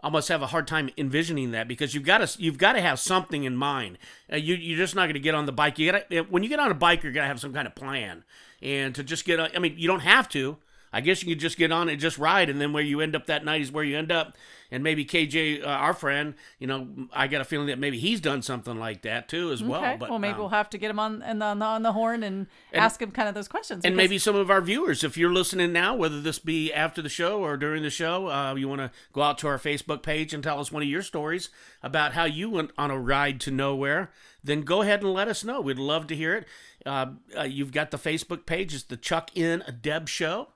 almost 0.00 0.28
have 0.28 0.42
a 0.42 0.46
hard 0.46 0.68
time 0.68 0.90
envisioning 0.96 1.50
that 1.50 1.66
because 1.66 1.94
you've 1.94 2.04
got 2.04 2.18
to 2.18 2.42
you've 2.42 2.58
got 2.58 2.74
to 2.74 2.80
have 2.80 3.00
something 3.00 3.44
in 3.44 3.56
mind. 3.56 3.98
Uh, 4.32 4.36
you 4.36 4.54
you're 4.54 4.78
just 4.78 4.94
not 4.94 5.06
going 5.06 5.14
to 5.14 5.20
get 5.20 5.34
on 5.34 5.46
the 5.46 5.52
bike. 5.52 5.78
You 5.78 5.90
got 5.90 6.30
when 6.30 6.42
you 6.42 6.48
get 6.48 6.60
on 6.60 6.70
a 6.70 6.74
bike, 6.74 7.02
you're 7.02 7.12
going 7.12 7.24
to 7.24 7.28
have 7.28 7.40
some 7.40 7.52
kind 7.52 7.66
of 7.66 7.74
plan. 7.74 8.22
And 8.62 8.94
to 8.94 9.02
just 9.02 9.24
get, 9.24 9.38
on, 9.40 9.50
I 9.54 9.58
mean, 9.58 9.74
you 9.76 9.86
don't 9.88 10.00
have 10.00 10.28
to. 10.30 10.56
I 10.92 11.00
guess 11.00 11.22
you 11.22 11.28
could 11.28 11.40
just 11.40 11.58
get 11.58 11.72
on 11.72 11.90
and 11.90 12.00
just 12.00 12.16
ride, 12.16 12.48
and 12.48 12.58
then 12.58 12.72
where 12.72 12.82
you 12.82 13.02
end 13.02 13.14
up 13.14 13.26
that 13.26 13.44
night 13.44 13.60
is 13.60 13.70
where 13.70 13.84
you 13.84 13.98
end 13.98 14.10
up. 14.10 14.34
And 14.70 14.82
maybe 14.82 15.04
KJ, 15.04 15.62
uh, 15.62 15.66
our 15.66 15.92
friend, 15.92 16.34
you 16.58 16.66
know, 16.66 16.88
I 17.12 17.26
got 17.28 17.40
a 17.40 17.44
feeling 17.44 17.66
that 17.66 17.78
maybe 17.78 17.98
he's 17.98 18.20
done 18.20 18.40
something 18.40 18.78
like 18.78 19.02
that 19.02 19.28
too 19.28 19.52
as 19.52 19.62
well. 19.62 19.80
Okay. 19.80 19.96
But, 19.98 20.08
well, 20.10 20.18
maybe 20.18 20.32
um, 20.34 20.38
we'll 20.38 20.48
have 20.48 20.70
to 20.70 20.78
get 20.78 20.90
him 20.90 20.98
on 20.98 21.22
and 21.22 21.42
on 21.42 21.58
the, 21.58 21.66
on 21.66 21.82
the 21.82 21.92
horn 21.92 22.22
and, 22.22 22.46
ask 22.72 23.00
him 23.02 23.10
kind 23.10 23.28
of 23.28 23.34
those 23.34 23.46
questions. 23.46 23.84
and 23.84 23.94
because- 23.94 24.08
maybe 24.08 24.18
some 24.18 24.36
of 24.36 24.50
our 24.50 24.60
viewers, 24.62 25.04
if 25.04 25.16
you're 25.18 25.32
listening 25.32 25.72
now, 25.72 25.94
whether 25.94 26.20
this 26.20 26.38
be 26.38 26.72
after 26.72 27.02
the 27.02 27.08
show 27.08 27.40
or 27.40 27.56
during 27.56 27.82
the 27.82 27.90
show, 27.90 28.28
uh, 28.28 28.54
you 28.54 28.66
want 28.66 28.80
to 28.80 28.90
go 29.12 29.22
out 29.22 29.38
to 29.38 29.48
our 29.48 29.58
Facebook 29.58 30.02
page 30.02 30.32
and 30.32 30.42
tell 30.42 30.58
us 30.58 30.72
one 30.72 30.82
of 30.82 30.88
your 30.88 31.02
stories 31.02 31.50
about 31.82 32.14
how 32.14 32.24
you 32.24 32.48
went 32.48 32.70
on 32.78 32.90
a 32.90 32.98
ride 32.98 33.38
to 33.40 33.50
nowhere, 33.50 34.10
then 34.42 34.62
go 34.62 34.82
ahead 34.82 35.02
and 35.02 35.12
let 35.12 35.28
us 35.28 35.44
know. 35.44 35.60
We'd 35.60 35.78
love 35.78 36.06
to 36.06 36.16
hear 36.16 36.34
it. 36.34 36.46
Uh, 36.86 37.06
uh, 37.36 37.42
you've 37.42 37.72
got 37.72 37.90
the 37.90 37.98
Facebook 37.98 38.46
page, 38.46 38.72
it's 38.74 38.84
the 38.84 38.96
Chuck 38.96 39.30
in 39.34 39.62
a 39.66 39.72
Deb 39.72 40.08
Show. 40.08 40.48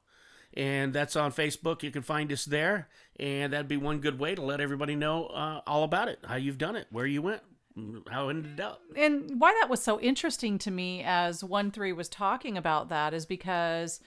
and 0.54 0.92
that's 0.92 1.16
on 1.16 1.32
Facebook. 1.32 1.82
You 1.82 1.90
can 1.90 2.02
find 2.02 2.32
us 2.32 2.44
there, 2.44 2.88
and 3.18 3.52
that'd 3.52 3.68
be 3.68 3.76
one 3.76 3.98
good 4.00 4.18
way 4.18 4.34
to 4.34 4.42
let 4.42 4.60
everybody 4.60 4.96
know 4.96 5.26
uh, 5.26 5.60
all 5.66 5.84
about 5.84 6.08
it, 6.08 6.18
how 6.26 6.36
you've 6.36 6.58
done 6.58 6.74
it, 6.76 6.86
where 6.90 7.06
you 7.06 7.22
went, 7.22 7.42
how 8.10 8.28
it 8.28 8.34
ended 8.34 8.60
up. 8.60 8.80
and 8.96 9.40
why 9.40 9.56
that 9.60 9.70
was 9.70 9.80
so 9.82 10.00
interesting 10.00 10.58
to 10.58 10.70
me 10.70 11.02
as 11.04 11.42
one 11.44 11.70
three 11.70 11.92
was 11.92 12.08
talking 12.08 12.56
about 12.58 12.88
that 12.88 13.14
is 13.14 13.26
because 13.26 14.00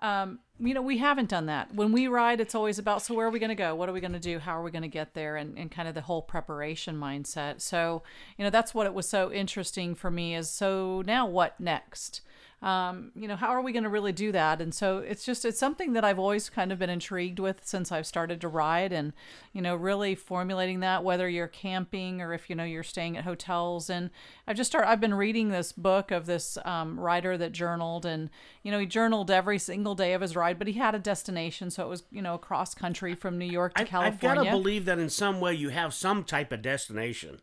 um, 0.00 0.38
you 0.60 0.74
know 0.74 0.82
we 0.82 0.98
haven't 0.98 1.28
done 1.28 1.46
that. 1.46 1.74
When 1.74 1.92
we 1.92 2.08
ride 2.08 2.40
it's 2.40 2.54
always 2.54 2.78
about 2.78 3.02
so 3.02 3.14
where 3.14 3.26
are 3.26 3.30
we 3.30 3.38
going 3.38 3.48
to 3.48 3.54
go? 3.54 3.74
What 3.74 3.88
are 3.88 3.92
we 3.92 4.00
going 4.00 4.12
to 4.12 4.18
do? 4.18 4.38
How 4.38 4.58
are 4.58 4.62
we 4.62 4.70
going 4.70 4.82
to 4.82 4.88
get 4.88 5.14
there? 5.14 5.36
And, 5.36 5.58
and 5.58 5.70
kind 5.70 5.88
of 5.88 5.94
the 5.94 6.02
whole 6.02 6.22
preparation 6.22 6.96
mindset. 6.96 7.60
So 7.60 8.02
you 8.36 8.44
know 8.44 8.50
that's 8.50 8.74
what 8.74 8.86
it 8.86 8.94
was 8.94 9.08
so 9.08 9.32
interesting 9.32 9.94
for 9.94 10.10
me 10.10 10.34
is 10.34 10.50
so 10.50 11.02
now 11.06 11.26
what 11.26 11.58
next 11.60 12.22
um, 12.60 13.12
you 13.14 13.28
know 13.28 13.36
how 13.36 13.48
are 13.48 13.62
we 13.62 13.72
going 13.72 13.84
to 13.84 13.88
really 13.88 14.12
do 14.12 14.32
that? 14.32 14.60
And 14.60 14.74
so 14.74 14.98
it's 14.98 15.24
just 15.24 15.44
it's 15.44 15.58
something 15.58 15.92
that 15.92 16.04
i've 16.04 16.18
always 16.18 16.50
kind 16.50 16.72
of 16.72 16.78
been 16.78 16.90
intrigued 16.90 17.38
with 17.38 17.64
since 17.64 17.92
i've 17.92 18.06
started 18.06 18.40
to 18.40 18.48
ride 18.48 18.92
and 18.92 19.12
you 19.52 19.62
know 19.62 19.76
really 19.76 20.14
formulating 20.16 20.80
that 20.80 21.04
whether 21.04 21.28
you're 21.28 21.46
camping 21.46 22.20
or 22.20 22.34
if 22.34 22.50
you 22.50 22.56
know 22.56 22.64
you're 22.64 22.82
staying 22.82 23.16
at 23.16 23.24
hotels. 23.24 23.88
And 23.88 24.10
i've 24.46 24.56
just 24.56 24.70
started 24.70 24.88
i've 24.88 25.00
been 25.00 25.14
reading 25.14 25.50
this 25.50 25.72
book 25.72 26.10
of 26.10 26.26
this 26.26 26.58
um, 26.64 26.98
writer 26.98 27.38
that 27.38 27.52
journaled 27.52 28.04
and 28.04 28.28
you 28.64 28.72
know 28.72 28.80
he 28.80 28.86
journaled 28.86 29.30
every 29.30 29.58
single 29.58 29.94
day 29.94 30.12
of 30.12 30.20
his 30.20 30.34
ride 30.34 30.58
but 30.58 30.66
he 30.66 30.74
had 30.74 30.94
a 30.94 30.98
destination. 30.98 31.70
So 31.70 31.84
it 31.84 31.88
was 31.88 32.02
you 32.10 32.22
know 32.22 32.34
across 32.34 32.74
country 32.74 33.14
from 33.14 33.38
new 33.38 33.46
york 33.46 33.74
to 33.74 33.82
I've, 33.82 33.94
I've 33.94 34.20
got 34.20 34.34
to 34.34 34.50
believe 34.50 34.84
that 34.86 34.98
in 34.98 35.10
some 35.10 35.40
way 35.40 35.54
you 35.54 35.68
have 35.68 35.94
some 35.94 36.24
type 36.24 36.50
of 36.50 36.62
destination. 36.62 37.40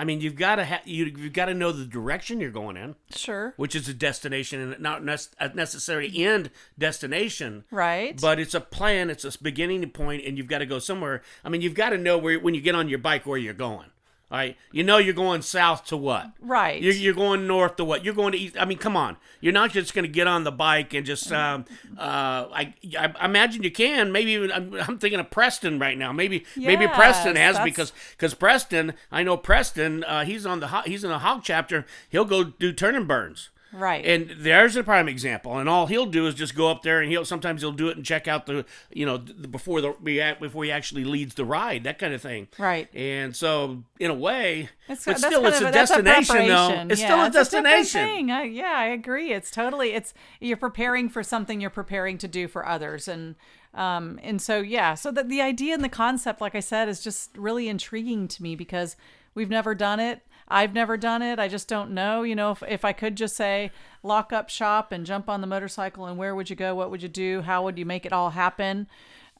I 0.00 0.04
mean, 0.04 0.22
you've 0.22 0.34
got 0.34 0.56
to 0.56 0.64
ha- 0.64 0.80
you, 0.86 1.04
you've 1.04 1.34
got 1.34 1.44
to 1.44 1.54
know 1.54 1.72
the 1.72 1.84
direction 1.84 2.40
you're 2.40 2.50
going 2.50 2.78
in, 2.78 2.94
sure 3.14 3.52
which 3.58 3.74
is 3.74 3.86
a 3.86 3.92
destination 3.92 4.58
and 4.58 4.80
not 4.80 5.02
a 5.38 5.54
necessarily 5.54 6.24
end 6.24 6.50
destination. 6.78 7.64
right 7.70 8.18
But 8.18 8.40
it's 8.40 8.54
a 8.54 8.62
plan, 8.62 9.10
it's 9.10 9.26
a 9.26 9.42
beginning 9.42 9.86
point, 9.90 10.24
and 10.24 10.38
you've 10.38 10.46
got 10.46 10.60
to 10.60 10.66
go 10.66 10.78
somewhere. 10.78 11.20
I 11.44 11.50
mean, 11.50 11.60
you've 11.60 11.74
got 11.74 11.90
to 11.90 11.98
know 11.98 12.16
where 12.16 12.40
when 12.40 12.54
you 12.54 12.62
get 12.62 12.74
on 12.74 12.88
your 12.88 12.98
bike 12.98 13.26
where 13.26 13.36
you're 13.36 13.52
going. 13.52 13.90
All 14.30 14.38
right, 14.38 14.56
you 14.70 14.84
know 14.84 14.98
you're 14.98 15.12
going 15.12 15.42
south 15.42 15.86
to 15.86 15.96
what? 15.96 16.30
Right. 16.40 16.80
You're, 16.80 16.92
you're 16.92 17.14
going 17.14 17.48
north 17.48 17.74
to 17.76 17.84
what? 17.84 18.04
You're 18.04 18.14
going 18.14 18.30
to 18.30 18.38
east. 18.38 18.56
I 18.56 18.64
mean, 18.64 18.78
come 18.78 18.96
on. 18.96 19.16
You're 19.40 19.52
not 19.52 19.72
just 19.72 19.92
going 19.92 20.04
to 20.04 20.08
get 20.08 20.28
on 20.28 20.44
the 20.44 20.52
bike 20.52 20.94
and 20.94 21.04
just. 21.04 21.32
Um, 21.32 21.64
uh, 21.98 22.46
I, 22.52 22.74
I 22.96 23.24
imagine 23.24 23.64
you 23.64 23.72
can. 23.72 24.12
Maybe 24.12 24.30
even 24.32 24.52
I'm, 24.52 24.72
I'm 24.74 24.98
thinking 24.98 25.18
of 25.18 25.30
Preston 25.32 25.80
right 25.80 25.98
now. 25.98 26.12
Maybe 26.12 26.44
maybe 26.56 26.86
Preston 26.86 27.34
has 27.34 27.56
that's- 27.56 27.64
because 27.64 27.92
because 28.12 28.34
Preston. 28.34 28.92
I 29.10 29.24
know 29.24 29.36
Preston. 29.36 30.04
Uh, 30.04 30.24
he's 30.24 30.46
on 30.46 30.60
the 30.60 30.68
ho- 30.68 30.82
he's 30.86 31.02
in 31.02 31.10
the 31.10 31.18
hog 31.18 31.40
chapter. 31.42 31.84
He'll 32.08 32.24
go 32.24 32.44
do 32.44 32.72
turn 32.72 32.94
and 32.94 33.08
burns. 33.08 33.48
Right. 33.72 34.04
And 34.04 34.34
there's 34.38 34.76
a 34.76 34.82
prime 34.82 35.08
example. 35.08 35.58
And 35.58 35.68
all 35.68 35.86
he'll 35.86 36.06
do 36.06 36.26
is 36.26 36.34
just 36.34 36.56
go 36.56 36.68
up 36.68 36.82
there 36.82 37.00
and 37.00 37.10
he'll 37.10 37.24
sometimes 37.24 37.62
he'll 37.62 37.72
do 37.72 37.88
it 37.88 37.96
and 37.96 38.04
check 38.04 38.26
out 38.26 38.46
the 38.46 38.64
you 38.92 39.06
know 39.06 39.16
the, 39.16 39.46
before 39.48 39.80
the 39.80 39.94
before 40.40 40.64
he 40.64 40.72
actually 40.72 41.04
leads 41.04 41.34
the 41.34 41.44
ride 41.44 41.84
that 41.84 41.98
kind 41.98 42.12
of 42.12 42.20
thing. 42.20 42.48
Right. 42.58 42.88
And 42.94 43.34
so 43.34 43.84
in 43.98 44.10
a 44.10 44.14
way, 44.14 44.68
It's, 44.88 45.04
but 45.04 45.18
still 45.18 45.46
it's 45.46 45.60
a 45.60 45.64
that's 45.64 45.90
destination 45.90 46.48
though. 46.48 46.86
It's 46.90 47.00
Yeah, 47.00 47.06
still 47.06 47.24
a 47.24 47.30
destination. 47.30 48.30
I, 48.30 48.44
yeah, 48.44 48.74
I 48.76 48.86
agree. 48.86 49.32
It's 49.32 49.50
totally. 49.50 49.92
It's 49.92 50.14
you're 50.40 50.56
preparing 50.56 51.08
for 51.08 51.22
something 51.22 51.60
you're 51.60 51.70
preparing 51.70 52.18
to 52.18 52.28
do 52.28 52.48
for 52.48 52.66
others, 52.66 53.06
and 53.06 53.36
um, 53.74 54.18
and 54.22 54.42
so 54.42 54.60
yeah. 54.60 54.94
So 54.94 55.10
that 55.12 55.28
the 55.28 55.40
idea 55.40 55.74
and 55.74 55.84
the 55.84 55.88
concept, 55.88 56.40
like 56.40 56.54
I 56.54 56.60
said, 56.60 56.88
is 56.88 57.00
just 57.02 57.36
really 57.36 57.68
intriguing 57.68 58.26
to 58.28 58.42
me 58.42 58.56
because 58.56 58.96
we've 59.34 59.50
never 59.50 59.74
done 59.74 60.00
it. 60.00 60.22
I've 60.50 60.74
never 60.74 60.96
done 60.96 61.22
it. 61.22 61.38
I 61.38 61.46
just 61.46 61.68
don't 61.68 61.92
know. 61.92 62.22
You 62.22 62.34
know, 62.34 62.50
if, 62.50 62.62
if 62.66 62.84
I 62.84 62.92
could 62.92 63.16
just 63.16 63.36
say 63.36 63.70
lock 64.02 64.32
up 64.32 64.50
shop 64.50 64.90
and 64.90 65.06
jump 65.06 65.28
on 65.28 65.40
the 65.40 65.46
motorcycle 65.46 66.06
and 66.06 66.18
where 66.18 66.34
would 66.34 66.50
you 66.50 66.56
go? 66.56 66.74
What 66.74 66.90
would 66.90 67.02
you 67.02 67.08
do? 67.08 67.42
How 67.42 67.62
would 67.62 67.78
you 67.78 67.86
make 67.86 68.04
it 68.04 68.12
all 68.12 68.30
happen? 68.30 68.88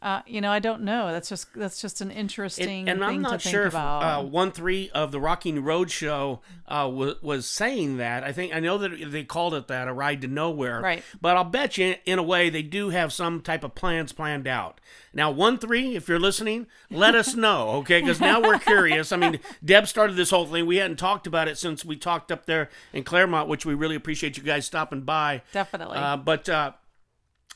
Uh, 0.03 0.23
you 0.27 0.41
know, 0.41 0.51
I 0.51 0.61
don't 0.61 0.81
know. 0.81 1.13
That's 1.13 1.29
just 1.29 1.53
that's 1.55 1.79
just 1.79 2.01
an 2.01 2.11
interesting 2.11 2.89
and 2.89 3.01
thing 3.01 3.09
I'm 3.09 3.21
not 3.21 3.33
to 3.33 3.39
think 3.39 3.53
sure 3.53 3.65
if 3.65 3.75
about. 3.75 4.03
uh, 4.03 4.23
one 4.25 4.51
three 4.51 4.89
of 4.95 5.13
the 5.13 5.21
Rocking 5.21 5.63
Road 5.63 5.91
Show 5.91 6.41
uh, 6.67 6.91
was, 6.91 7.21
was 7.21 7.47
saying 7.47 7.99
that. 7.99 8.25
I 8.25 8.33
think 8.33 8.55
I 8.55 8.61
know 8.61 8.79
that 8.79 9.11
they 9.13 9.25
called 9.25 9.53
it 9.53 9.69
that, 9.69 9.89
a 9.89 9.93
ride 9.93 10.23
to 10.23 10.27
nowhere. 10.27 10.81
Right. 10.81 11.05
But 11.21 11.37
I'll 11.37 11.45
bet 11.45 11.77
you, 11.77 11.97
in 12.07 12.19
a 12.19 12.23
way, 12.23 12.49
they 12.49 12.63
do 12.63 12.89
have 12.89 13.13
some 13.13 13.43
type 13.43 13.63
of 13.63 13.75
plans 13.75 14.13
planned 14.13 14.49
out. 14.49 14.81
Now, 15.13 15.31
one 15.31 15.59
three, 15.59 15.97
if 15.97 16.09
you're 16.09 16.19
listening, 16.19 16.67
let 16.91 17.15
us 17.15 17.35
know, 17.35 17.69
okay? 17.81 18.01
Because 18.01 18.21
now 18.21 18.41
we're 18.41 18.59
curious. 18.59 19.13
I 19.13 19.19
mean, 19.19 19.39
Deb 19.65 19.87
started 19.87 20.17
this 20.17 20.31
whole 20.31 20.47
thing. 20.47 20.65
We 20.65 20.77
hadn't 20.77 20.97
talked 20.97 21.27
about 21.27 21.47
it 21.47 21.59
since 21.59 21.85
we 21.85 21.97
talked 21.97 22.33
up 22.33 22.47
there 22.47 22.71
in 22.95 23.05
Clermont, 23.05 23.51
which 23.51 23.67
we 23.67 23.75
really 23.75 23.97
appreciate 23.97 24.39
you 24.39 24.45
guys 24.45 24.65
stopping 24.65 25.03
by. 25.03 25.43
Definitely. 25.53 25.99
Uh, 25.99 26.17
but. 26.17 26.49
Uh, 26.49 26.73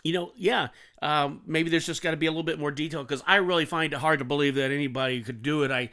you 0.04 0.12
know, 0.12 0.32
yeah, 0.36 0.68
um, 1.04 1.42
maybe 1.46 1.70
there's 1.70 1.87
just 1.87 2.02
got 2.02 2.12
to 2.12 2.16
be 2.16 2.26
a 2.26 2.30
little 2.30 2.42
bit 2.42 2.58
more 2.58 2.70
detail 2.70 3.02
because 3.02 3.23
I 3.26 3.37
really 3.37 3.64
find 3.66 3.92
it 3.92 3.99
hard 3.99 4.18
to 4.20 4.25
believe 4.25 4.54
that 4.56 4.70
anybody 4.70 5.23
could 5.23 5.42
do 5.42 5.62
it. 5.62 5.70
I, 5.70 5.90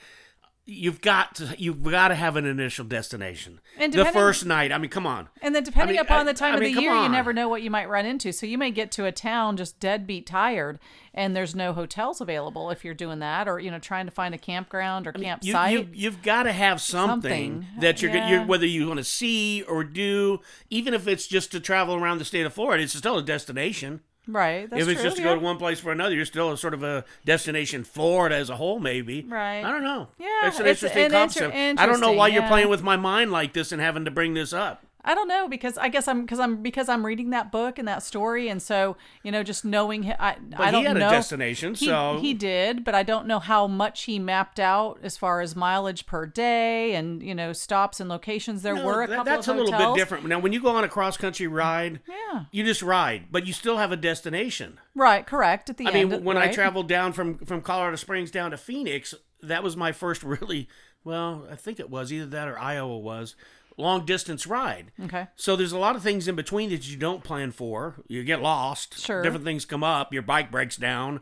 you've 0.66 1.02
got 1.02 1.36
to, 1.36 1.54
you've 1.58 1.84
got 1.84 2.10
to 2.10 2.16
have 2.16 2.38
an 2.38 2.46
initial 2.46 2.86
destination. 2.86 3.60
And 3.78 3.92
the 3.92 4.06
first 4.06 4.46
night, 4.46 4.72
I 4.72 4.78
mean, 4.78 4.90
come 4.92 5.06
on. 5.08 5.28
And 5.42 5.54
then 5.54 5.64
depending 5.64 5.96
mean, 5.98 6.02
upon 6.06 6.20
I- 6.22 6.24
the 6.32 6.34
time 6.34 6.54
I 6.54 6.58
of 6.58 6.62
mean, 6.62 6.76
the 6.76 6.82
year, 6.82 6.96
you 6.96 7.10
never 7.10 7.34
know 7.34 7.50
what 7.50 7.62
you 7.62 7.70
might 7.72 7.90
run 7.90 8.06
into. 8.06 8.32
So 8.32 8.46
you 8.46 8.58
may 8.58 8.72
get 8.72 8.92
to 8.94 9.06
a 9.06 9.12
town 9.12 9.58
just 9.58 9.80
deadbeat 9.80 10.28
tired 10.28 10.80
and 11.14 11.36
there's 11.36 11.56
no 11.56 11.74
hotels 11.74 12.22
available 12.22 12.70
if 12.70 12.86
you're 12.86 12.94
doing 12.94 13.20
that 13.20 13.50
or, 13.50 13.60
you 13.60 13.70
know, 13.72 13.80
trying 13.80 14.06
to 14.06 14.12
find 14.12 14.34
a 14.34 14.38
campground 14.38 15.08
or 15.08 15.14
You, 15.18 15.24
campsite. 15.24 15.74
you, 15.74 15.88
you've 15.94 16.22
got 16.22 16.44
to 16.44 16.54
have 16.54 16.80
something, 16.80 17.64
Something. 17.64 17.82
that 17.82 18.02
you're, 18.02 18.12
Yeah. 18.14 18.30
you're 18.30 18.46
whether 18.46 18.66
you 18.68 18.88
want 18.88 19.00
to 19.00 19.04
see 19.04 19.64
or 19.64 19.84
do, 19.84 20.40
even 20.70 20.94
if 20.94 21.06
it's 21.08 21.28
just 21.28 21.52
to 21.52 21.60
travel 21.60 21.96
around 21.96 22.20
the 22.20 22.26
state 22.26 22.46
of 22.46 22.54
Florida, 22.54 22.84
it's 22.84 22.94
still 22.98 23.18
a 23.18 23.24
destination. 23.24 24.02
Right. 24.36 24.70
That's 24.70 24.82
if 24.82 24.88
it's 24.90 25.02
true, 25.02 25.10
just 25.10 25.18
to 25.18 25.24
yeah. 25.24 25.30
go 25.30 25.36
to 25.36 25.42
one 25.42 25.58
place 25.58 25.80
for 25.80 25.92
another, 25.92 26.16
you're 26.16 26.26
still 26.26 26.52
a 26.52 26.58
sort 26.58 26.74
of 26.74 26.84
a 26.84 27.06
destination 27.26 27.84
Florida 27.84 28.36
as 28.36 28.50
a 28.50 28.56
whole, 28.56 28.80
maybe. 28.80 29.24
Right. 29.28 29.64
I 29.64 29.72
don't 29.72 29.84
know. 29.84 30.08
Yeah, 30.18 30.28
it's 30.48 30.60
an 30.60 30.68
it's 30.68 30.84
interesting 30.84 31.06
an 31.06 31.06
inter- 31.06 31.18
concept. 31.50 31.80
I 31.80 31.86
don't 31.86 32.00
know 32.00 32.12
why 32.12 32.28
interesting, 32.28 32.34
you're 32.34 32.48
playing 32.48 32.70
with 32.70 32.84
my 32.84 32.98
mind 32.98 33.32
like 33.32 33.54
this 33.54 33.72
and 33.72 33.82
having 33.82 34.06
to 34.06 34.12
bring 34.12 34.34
this 34.34 34.54
up. 34.54 34.84
I 35.04 35.16
don't 35.16 35.28
know 35.28 35.48
because 35.48 35.78
I 35.78 35.90
guess 35.90 36.08
I'm 36.08 36.22
because 36.22 36.40
I'm 36.40 36.62
because 36.62 36.88
I'm 36.90 37.06
reading 37.06 37.32
that 37.32 37.52
book 37.52 37.80
and 37.80 37.88
that 37.88 38.04
story 38.04 38.50
and 38.50 38.62
so 38.62 38.98
you 39.24 39.32
know 39.32 39.42
just 39.44 39.66
knowing 39.66 40.04
hi- 40.04 40.16
I 40.20 40.36
I 40.58 40.66
he 40.68 40.72
don't 40.72 40.86
had 40.86 40.98
a 40.98 41.00
know 41.00 41.10
destination, 41.10 41.74
he, 41.74 41.86
so- 41.88 42.20
he 42.22 42.34
did 42.34 42.84
but 42.84 42.94
I 42.94 43.02
don't 43.04 43.26
know 43.26 43.40
how 43.40 43.66
much 43.68 44.04
he 44.04 44.20
mapped 44.20 44.60
out 44.60 45.00
as 45.02 45.18
far 45.18 45.42
as 45.42 45.56
mileage 45.56 46.06
per 46.06 46.26
day 46.26 46.94
and 46.94 47.24
you 47.24 47.34
know 47.34 47.52
stops 47.54 48.00
and 48.00 48.10
locations 48.10 48.62
there 48.62 48.76
No, 48.76 48.86
were 48.86 49.04
a 49.04 49.08
that- 49.08 49.16
couple 49.18 49.34
that's 49.34 49.48
a 49.48 49.54
little 49.54 49.72
bit 49.72 49.96
different. 50.00 50.26
Now, 50.28 50.40
when 50.40 50.54
you 50.54 50.62
go 50.62 50.70
on 50.70 50.84
a 50.84 50.90
cross 50.90 51.18
country 51.18 51.48
ride, 51.48 52.00
Yeah. 52.08 52.46
you 52.52 52.64
just 52.64 52.82
ride, 52.84 53.26
but 53.32 53.48
you 53.48 53.54
still 53.54 53.78
have 53.78 53.92
a 53.92 53.98
destination. 53.98 54.80
right 54.94 55.26
correct 55.26 55.70
at 55.70 55.78
the 55.78 55.88
I 55.88 55.92
end 55.92 56.10
mean, 56.12 56.24
when 56.24 56.38
I 56.38 56.48
traveled 56.52 56.88
down 56.88 57.14
from 57.14 57.38
from 57.40 57.62
Colorado 57.62 57.96
Springs 57.96 58.30
down 58.30 58.52
to 58.52 58.58
Phoenix, 58.58 59.16
that 59.42 59.64
was 59.64 59.76
my 59.76 59.92
first 59.92 60.22
really 60.36 60.70
well, 61.04 61.48
I 61.52 61.56
think 61.56 61.80
it 61.80 61.90
was 61.90 62.14
either 62.14 62.28
that 62.28 62.48
or 62.48 62.60
Iowa 62.60 63.00
was 63.00 63.36
long 63.78 64.06
distance 64.06 64.46
ride. 64.46 64.92
okay 65.04 65.28
So 65.36 65.56
there's 65.56 65.72
a 65.72 65.80
lot 65.80 65.96
of 65.96 66.04
things 66.04 66.28
in 66.28 66.36
between 66.36 66.70
that 66.70 66.90
you 66.90 66.98
don't 66.98 67.24
plan 67.24 67.52
for. 67.52 67.96
You 68.08 68.24
get 68.24 68.42
lost. 68.42 69.00
Sure. 69.00 69.22
Different 69.22 69.46
things 69.46 69.66
come 69.66 69.84
up. 69.84 70.14
Your 70.14 70.22
bike 70.22 70.52
breaks 70.52 70.78
down. 70.78 71.22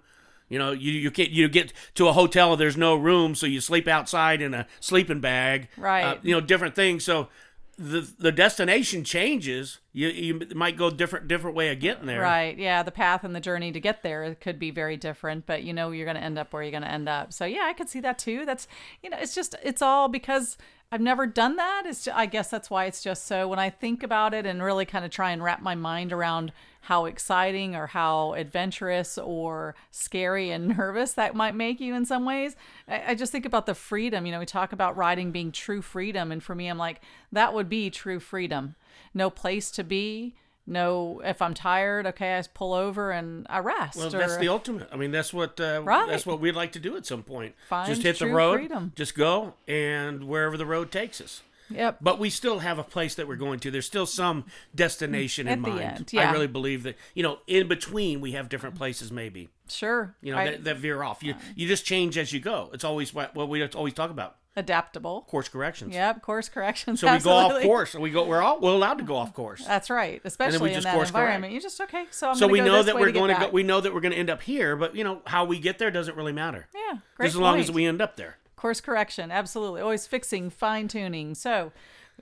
You 0.49 0.57
know, 0.57 0.71
you 0.71 0.91
you 0.91 1.11
get 1.11 1.29
you 1.29 1.47
get 1.47 1.73
to 1.95 2.07
a 2.07 2.13
hotel 2.13 2.53
and 2.53 2.61
there's 2.61 2.77
no 2.77 2.95
room, 2.95 3.35
so 3.35 3.45
you 3.45 3.61
sleep 3.61 3.87
outside 3.87 4.41
in 4.41 4.53
a 4.55 4.65
sleeping 4.79 5.19
bag. 5.19 5.69
Right. 5.77 6.03
Uh, 6.03 6.17
you 6.23 6.33
know, 6.33 6.41
different 6.41 6.75
things. 6.75 7.03
So 7.03 7.29
the 7.77 8.11
the 8.17 8.31
destination 8.31 9.03
changes. 9.03 9.77
You 9.93 10.07
you 10.09 10.47
might 10.55 10.75
go 10.75 10.89
different 10.89 11.27
different 11.27 11.55
way 11.55 11.71
of 11.71 11.79
getting 11.79 12.07
there. 12.07 12.21
Right. 12.21 12.57
Yeah. 12.57 12.81
The 12.81 12.91
path 12.91 13.23
and 13.23 13.35
the 13.35 13.39
journey 13.39 13.71
to 13.71 13.79
get 13.79 14.01
there 14.01 14.35
could 14.35 14.57
be 14.57 14.71
very 14.71 14.97
different, 14.97 15.45
but 15.45 15.63
you 15.63 15.71
know 15.71 15.91
you're 15.91 16.05
going 16.05 16.17
to 16.17 16.23
end 16.23 16.39
up 16.39 16.51
where 16.51 16.63
you're 16.63 16.71
going 16.71 16.83
to 16.83 16.91
end 16.91 17.07
up. 17.07 17.31
So 17.31 17.45
yeah, 17.45 17.65
I 17.65 17.73
could 17.73 17.87
see 17.87 17.99
that 18.01 18.17
too. 18.17 18.45
That's 18.45 18.67
you 19.03 19.09
know, 19.09 19.17
it's 19.19 19.35
just 19.35 19.55
it's 19.63 19.83
all 19.83 20.09
because 20.09 20.57
I've 20.91 21.01
never 21.01 21.27
done 21.27 21.55
that. 21.57 21.83
It's 21.85 22.05
ju- 22.05 22.11
I 22.15 22.25
guess 22.25 22.49
that's 22.49 22.69
why 22.69 22.85
it's 22.85 23.03
just 23.03 23.25
so 23.25 23.47
when 23.47 23.59
I 23.59 23.69
think 23.69 24.01
about 24.01 24.33
it 24.33 24.47
and 24.47 24.63
really 24.63 24.85
kind 24.85 25.05
of 25.05 25.11
try 25.11 25.31
and 25.31 25.43
wrap 25.43 25.61
my 25.61 25.75
mind 25.75 26.11
around 26.11 26.51
how 26.81 27.05
exciting 27.05 27.75
or 27.75 27.87
how 27.87 28.33
adventurous 28.33 29.15
or 29.17 29.75
scary 29.91 30.49
and 30.49 30.67
nervous 30.77 31.13
that 31.13 31.35
might 31.35 31.53
make 31.53 31.79
you 31.79 31.93
in 31.93 32.05
some 32.05 32.25
ways. 32.25 32.55
I, 32.87 33.03
I 33.09 33.15
just 33.15 33.31
think 33.31 33.45
about 33.45 33.67
the 33.67 33.75
freedom. 33.75 34.25
You 34.25 34.31
know, 34.31 34.39
we 34.39 34.47
talk 34.47 34.73
about 34.73 34.97
riding 34.97 35.31
being 35.31 35.51
true 35.51 35.83
freedom, 35.83 36.31
and 36.31 36.41
for 36.41 36.55
me, 36.55 36.67
I'm 36.67 36.79
like 36.79 37.01
that 37.31 37.53
would 37.53 37.69
be 37.69 37.91
true 37.91 38.19
freedom. 38.19 38.75
No 39.13 39.29
place 39.29 39.69
to 39.71 39.83
be 39.83 40.33
no 40.69 41.21
if 41.25 41.41
i'm 41.41 41.53
tired 41.53 42.05
okay 42.07 42.37
i 42.37 42.43
pull 42.53 42.73
over 42.73 43.11
and 43.11 43.45
i 43.49 43.59
rest 43.59 43.97
Well, 43.97 44.07
or, 44.07 44.19
that's 44.19 44.37
the 44.37 44.47
ultimate. 44.49 44.87
I 44.91 44.95
mean, 44.95 45.11
that's 45.11 45.33
what 45.33 45.59
uh, 45.59 45.81
Right. 45.83 46.07
that's 46.09 46.25
what 46.25 46.39
we'd 46.39 46.55
like 46.55 46.71
to 46.73 46.79
do 46.79 46.95
at 46.95 47.05
some 47.05 47.23
point. 47.23 47.55
Find 47.67 47.87
just 47.89 48.03
hit 48.03 48.19
the 48.19 48.27
road, 48.27 48.55
freedom. 48.59 48.91
just 48.95 49.15
go, 49.15 49.55
and 49.67 50.23
wherever 50.25 50.55
the 50.57 50.65
road 50.65 50.91
takes 50.91 51.19
us. 51.21 51.41
Yep. 51.71 51.97
But 52.01 52.17
we 52.17 52.31
still 52.31 52.59
have 52.59 52.79
a 52.79 52.83
place 52.83 53.13
that 53.15 53.27
we're 53.27 53.35
going 53.35 53.59
to. 53.59 53.69
There's 53.69 53.85
still 53.85 54.07
some 54.07 54.45
destination 54.73 55.47
in 55.47 55.59
At 55.59 55.63
the 55.65 55.69
mind. 55.69 55.81
end, 55.81 56.13
yeah. 56.13 56.29
I 56.29 56.31
really 56.31 56.47
believe 56.47 56.81
that 56.83 56.95
you 57.13 57.21
know, 57.23 57.39
in 57.47 57.67
between 57.67 58.21
we 58.21 58.31
have 58.31 58.49
different 58.49 58.75
places 58.75 59.11
maybe. 59.11 59.49
Sure. 59.67 60.15
You 60.21 60.31
know, 60.33 60.39
I- 60.39 60.45
that, 60.51 60.63
that 60.63 60.77
veer 60.77 61.03
off. 61.03 61.21
You 61.23 61.35
you 61.55 61.67
just 61.67 61.85
change 61.85 62.17
as 62.17 62.33
you 62.33 62.39
go. 62.39 62.69
It's 62.73 62.83
always 62.83 63.13
what 63.13 63.35
what 63.35 63.49
we 63.49 63.63
always 63.67 63.93
talk 63.93 64.09
about 64.09 64.37
adaptable. 64.55 65.21
course 65.29 65.49
corrections. 65.49 65.93
Yep. 65.93 66.21
Course 66.21 66.49
corrections. 66.49 66.99
So 66.99 67.11
we 67.11 67.19
go 67.19 67.31
off 67.31 67.45
absolutely. 67.45 67.67
course. 67.67 67.95
We 67.95 68.09
go. 68.11 68.25
We're 68.25 68.41
all 68.41 68.59
we're 68.59 68.73
allowed 68.73 68.97
to 68.99 69.03
go 69.03 69.15
off 69.15 69.33
course. 69.33 69.65
That's 69.65 69.89
right, 69.89 70.21
especially 70.23 70.73
in 70.73 70.83
that 70.83 70.93
course 70.93 71.11
correct. 71.11 71.23
environment. 71.23 71.53
You 71.53 71.61
just 71.61 71.79
okay. 71.81 72.05
So 72.11 72.29
I'm 72.29 72.35
so 72.35 72.47
we 72.47 72.61
know 72.61 72.83
that 72.83 72.95
we're 72.95 73.07
to 73.07 73.11
going 73.11 73.33
to 73.33 73.39
go. 73.39 73.49
We 73.49 73.63
know 73.63 73.81
that 73.81 73.93
we're 73.93 74.01
going 74.01 74.13
to 74.13 74.17
end 74.17 74.29
up 74.29 74.41
here, 74.41 74.75
but 74.75 74.95
you 74.95 75.03
know 75.03 75.21
how 75.25 75.45
we 75.45 75.59
get 75.59 75.79
there 75.79 75.91
doesn't 75.91 76.15
really 76.15 76.33
matter. 76.33 76.67
yeah. 76.73 76.99
Great 77.15 77.27
Just 77.27 77.35
as 77.35 77.41
long 77.41 77.59
as 77.59 77.71
we 77.71 77.85
end 77.85 78.01
up 78.01 78.17
there. 78.17 78.37
Course 78.55 78.81
correction, 78.81 79.31
absolutely. 79.31 79.79
Always 79.81 80.05
fixing, 80.05 80.49
fine 80.49 80.89
tuning. 80.89 81.33
So, 81.33 81.71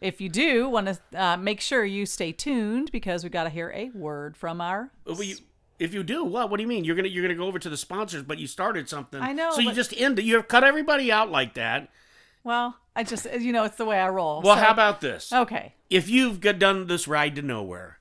if 0.02 0.22
you 0.22 0.30
do 0.30 0.70
want 0.70 0.88
to 0.88 1.00
uh, 1.20 1.38
make 1.38 1.60
sure 1.60 1.84
you 1.84 2.06
stay 2.06 2.32
tuned 2.32 2.92
because 2.92 3.24
we 3.24 3.32
got 3.32 3.46
to 3.46 3.50
hear 3.50 3.72
a 3.76 3.90
word 3.96 4.38
from 4.38 4.62
our. 4.62 4.92
You, 5.08 5.38
if 5.80 5.94
you 5.94 6.04
do, 6.04 6.24
what? 6.24 6.50
What 6.50 6.58
do 6.58 6.64
you 6.64 6.68
mean? 6.68 6.84
You're 6.84 6.96
gonna 6.96 7.08
you're 7.08 7.24
gonna 7.24 7.36
go 7.36 7.46
over 7.46 7.60
to 7.60 7.70
the 7.70 7.78
sponsors, 7.78 8.24
but 8.24 8.40
you 8.40 8.48
started 8.48 8.90
something. 8.90 9.22
I 9.22 9.34
know, 9.34 9.52
So 9.52 9.62
you 9.62 9.74
just 9.74 9.94
end 10.00 10.20
it. 10.20 10.26
You 10.26 10.36
have 10.36 10.48
cut 10.48 10.64
everybody 10.64 11.12
out 11.12 11.32
like 11.32 11.56
that. 11.56 11.90
Well, 12.48 12.78
I 12.96 13.04
just 13.04 13.28
you 13.42 13.52
know 13.52 13.66
it's 13.66 13.76
the 13.76 13.84
way 13.84 14.00
I 14.00 14.08
roll. 14.08 14.42
Well, 14.42 14.56
so- 14.56 14.62
how 14.64 14.72
about 14.72 15.02
this? 15.02 15.34
Okay. 15.34 15.74
If 15.90 16.08
you've 16.10 16.40
got 16.40 16.60
done 16.60 16.88
this 16.88 17.06
ride 17.06 17.36
to 17.36 17.42
nowhere, 17.42 18.00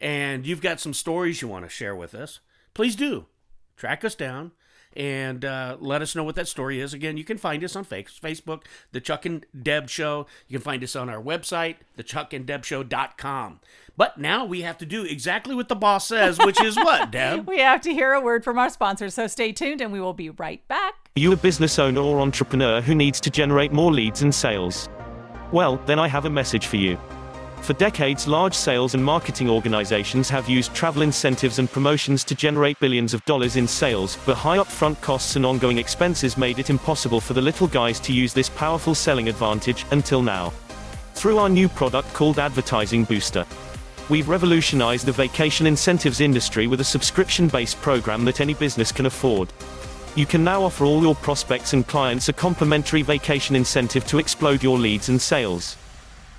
and 0.00 0.46
you've 0.46 0.62
got 0.62 0.80
some 0.80 0.94
stories 0.94 1.42
you 1.42 1.48
want 1.48 1.66
to 1.66 1.68
share 1.68 1.94
with 1.94 2.14
us, 2.14 2.40
please 2.72 2.96
do 2.96 3.26
track 3.76 4.02
us 4.02 4.14
down 4.14 4.52
and 4.96 5.44
uh, 5.44 5.76
let 5.80 6.02
us 6.02 6.14
know 6.14 6.24
what 6.24 6.34
that 6.34 6.48
story 6.48 6.80
is. 6.80 6.94
Again, 6.94 7.16
you 7.16 7.24
can 7.24 7.38
find 7.38 7.62
us 7.64 7.76
on 7.76 7.84
Facebook, 7.84 8.62
The 8.92 9.00
Chuck 9.00 9.26
and 9.26 9.44
Deb 9.60 9.88
Show. 9.88 10.26
You 10.48 10.58
can 10.58 10.64
find 10.64 10.82
us 10.84 10.96
on 10.96 11.08
our 11.08 11.22
website, 11.22 11.76
thechuckanddebshow.com. 11.98 13.60
But 13.96 14.18
now 14.18 14.44
we 14.44 14.62
have 14.62 14.78
to 14.78 14.86
do 14.86 15.04
exactly 15.04 15.54
what 15.54 15.68
the 15.68 15.76
boss 15.76 16.06
says, 16.06 16.38
which 16.38 16.60
is 16.62 16.76
what, 16.76 17.10
Deb? 17.12 17.46
We 17.46 17.60
have 17.60 17.80
to 17.82 17.92
hear 17.92 18.12
a 18.12 18.20
word 18.20 18.44
from 18.44 18.58
our 18.58 18.70
sponsors, 18.70 19.14
so 19.14 19.26
stay 19.26 19.52
tuned 19.52 19.80
and 19.80 19.92
we 19.92 20.00
will 20.00 20.14
be 20.14 20.30
right 20.30 20.66
back. 20.68 20.94
Are 21.16 21.20
you 21.20 21.32
a 21.32 21.36
business 21.36 21.78
owner 21.78 22.00
or 22.00 22.20
entrepreneur 22.20 22.80
who 22.80 22.94
needs 22.94 23.20
to 23.20 23.30
generate 23.30 23.72
more 23.72 23.92
leads 23.92 24.22
and 24.22 24.34
sales? 24.34 24.88
Well, 25.52 25.76
then 25.84 25.98
I 25.98 26.08
have 26.08 26.24
a 26.24 26.30
message 26.30 26.66
for 26.66 26.76
you. 26.76 26.98
For 27.62 27.74
decades, 27.74 28.26
large 28.26 28.54
sales 28.54 28.94
and 28.94 29.04
marketing 29.04 29.48
organizations 29.48 30.28
have 30.30 30.48
used 30.48 30.74
travel 30.74 31.02
incentives 31.02 31.60
and 31.60 31.70
promotions 31.70 32.24
to 32.24 32.34
generate 32.34 32.80
billions 32.80 33.14
of 33.14 33.24
dollars 33.24 33.54
in 33.54 33.68
sales, 33.68 34.18
but 34.26 34.36
high 34.36 34.58
upfront 34.58 35.00
costs 35.00 35.36
and 35.36 35.46
ongoing 35.46 35.78
expenses 35.78 36.36
made 36.36 36.58
it 36.58 36.70
impossible 36.70 37.20
for 37.20 37.34
the 37.34 37.40
little 37.40 37.68
guys 37.68 38.00
to 38.00 38.12
use 38.12 38.34
this 38.34 38.48
powerful 38.48 38.96
selling 38.96 39.28
advantage, 39.28 39.86
until 39.92 40.22
now. 40.22 40.52
Through 41.14 41.38
our 41.38 41.48
new 41.48 41.68
product 41.68 42.12
called 42.14 42.40
Advertising 42.40 43.04
Booster. 43.04 43.46
We've 44.08 44.28
revolutionized 44.28 45.06
the 45.06 45.12
vacation 45.12 45.64
incentives 45.68 46.20
industry 46.20 46.66
with 46.66 46.80
a 46.80 46.84
subscription 46.84 47.46
based 47.46 47.80
program 47.80 48.24
that 48.24 48.40
any 48.40 48.54
business 48.54 48.90
can 48.90 49.06
afford. 49.06 49.52
You 50.16 50.26
can 50.26 50.42
now 50.42 50.64
offer 50.64 50.84
all 50.84 51.00
your 51.00 51.14
prospects 51.14 51.74
and 51.74 51.86
clients 51.86 52.28
a 52.28 52.32
complimentary 52.32 53.02
vacation 53.02 53.54
incentive 53.54 54.04
to 54.08 54.18
explode 54.18 54.64
your 54.64 54.78
leads 54.78 55.08
and 55.08 55.22
sales. 55.22 55.76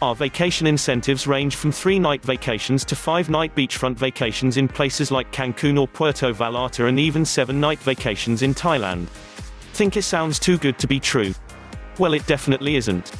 Our 0.03 0.15
vacation 0.15 0.67
incentives 0.67 1.27
range 1.27 1.55
from 1.55 1.71
three 1.71 1.97
night 1.97 2.21
vacations 2.25 2.83
to 2.83 2.93
five 2.93 3.29
night 3.29 3.55
beachfront 3.55 3.95
vacations 3.95 4.57
in 4.57 4.67
places 4.67 5.11
like 5.11 5.31
Cancun 5.31 5.79
or 5.79 5.87
Puerto 5.87 6.33
Vallarta 6.33 6.89
and 6.89 6.99
even 6.99 7.23
seven 7.23 7.61
night 7.61 7.79
vacations 7.79 8.41
in 8.41 8.53
Thailand. 8.53 9.07
Think 9.71 9.95
it 9.95 10.01
sounds 10.01 10.39
too 10.39 10.57
good 10.57 10.77
to 10.79 10.87
be 10.87 10.99
true? 10.99 11.33
Well, 11.99 12.13
it 12.13 12.27
definitely 12.27 12.75
isn't. 12.75 13.13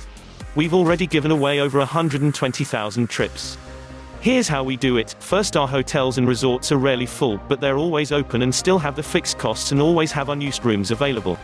We've 0.56 0.74
already 0.74 1.08
given 1.08 1.32
away 1.32 1.62
over 1.62 1.80
120,000 1.80 3.10
trips. 3.10 3.58
Here's 4.20 4.50
how 4.50 4.66
we 4.66 4.76
do 4.76 4.98
it. 4.98 5.16
First, 5.22 5.56
our 5.56 5.70
hotels 5.70 6.18
and 6.18 6.28
resorts 6.28 6.74
are 6.74 6.78
rarely 6.78 7.06
full, 7.06 7.38
but 7.48 7.62
they're 7.62 7.78
always 7.78 8.12
open 8.12 8.42
and 8.42 8.54
still 8.54 8.78
have 8.78 8.98
the 8.98 9.04
fixed 9.04 9.38
costs 9.38 9.72
and 9.72 9.80
always 9.80 10.12
have 10.12 10.28
unused 10.28 10.66
rooms 10.66 10.92
available. 10.92 11.40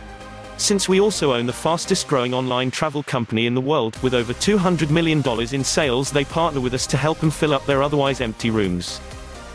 Since 0.60 0.90
we 0.90 1.00
also 1.00 1.32
own 1.32 1.46
the 1.46 1.54
fastest 1.54 2.06
growing 2.06 2.34
online 2.34 2.70
travel 2.70 3.02
company 3.02 3.46
in 3.46 3.54
the 3.54 3.62
world, 3.62 3.96
with 4.02 4.12
over 4.12 4.34
$200 4.34 4.90
million 4.90 5.22
in 5.54 5.64
sales, 5.64 6.10
they 6.10 6.22
partner 6.22 6.60
with 6.60 6.74
us 6.74 6.86
to 6.88 6.98
help 6.98 7.18
them 7.18 7.30
fill 7.30 7.54
up 7.54 7.64
their 7.64 7.82
otherwise 7.82 8.20
empty 8.20 8.50
rooms. 8.50 9.00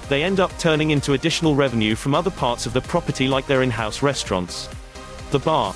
They 0.10 0.24
end 0.24 0.40
up 0.40 0.58
turning 0.58 0.90
into 0.90 1.14
additional 1.14 1.54
revenue 1.54 1.94
from 1.94 2.16
other 2.16 2.32
parts 2.32 2.66
of 2.66 2.74
the 2.74 2.82
property, 2.82 3.28
like 3.28 3.46
their 3.46 3.62
in 3.62 3.70
house 3.70 4.02
restaurants, 4.02 4.68
the 5.30 5.38
bar, 5.38 5.76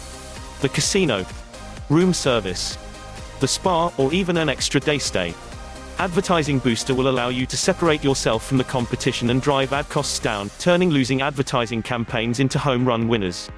the 0.62 0.70
casino, 0.70 1.24
room 1.92 2.12
service, 2.12 2.76
the 3.40 3.48
spa, 3.48 3.94
or 4.00 4.12
even 4.12 4.36
an 4.36 4.50
extra 4.50 4.82
day 4.82 4.98
stay. 4.98 5.36
Advertising 6.00 6.58
Booster 6.58 6.96
will 6.96 7.08
allow 7.08 7.30
you 7.30 7.46
to 7.46 7.56
separate 7.56 8.04
yourself 8.04 8.48
from 8.48 8.58
the 8.58 8.64
competition 8.64 9.30
and 9.30 9.44
drive 9.44 9.74
ad 9.74 9.88
costs 9.90 10.18
down, 10.18 10.50
turning 10.58 10.90
losing 10.90 11.22
advertising 11.22 11.84
campaigns 11.84 12.40
into 12.40 12.58
home 12.58 12.84
run 12.84 13.08
winners. 13.08 13.52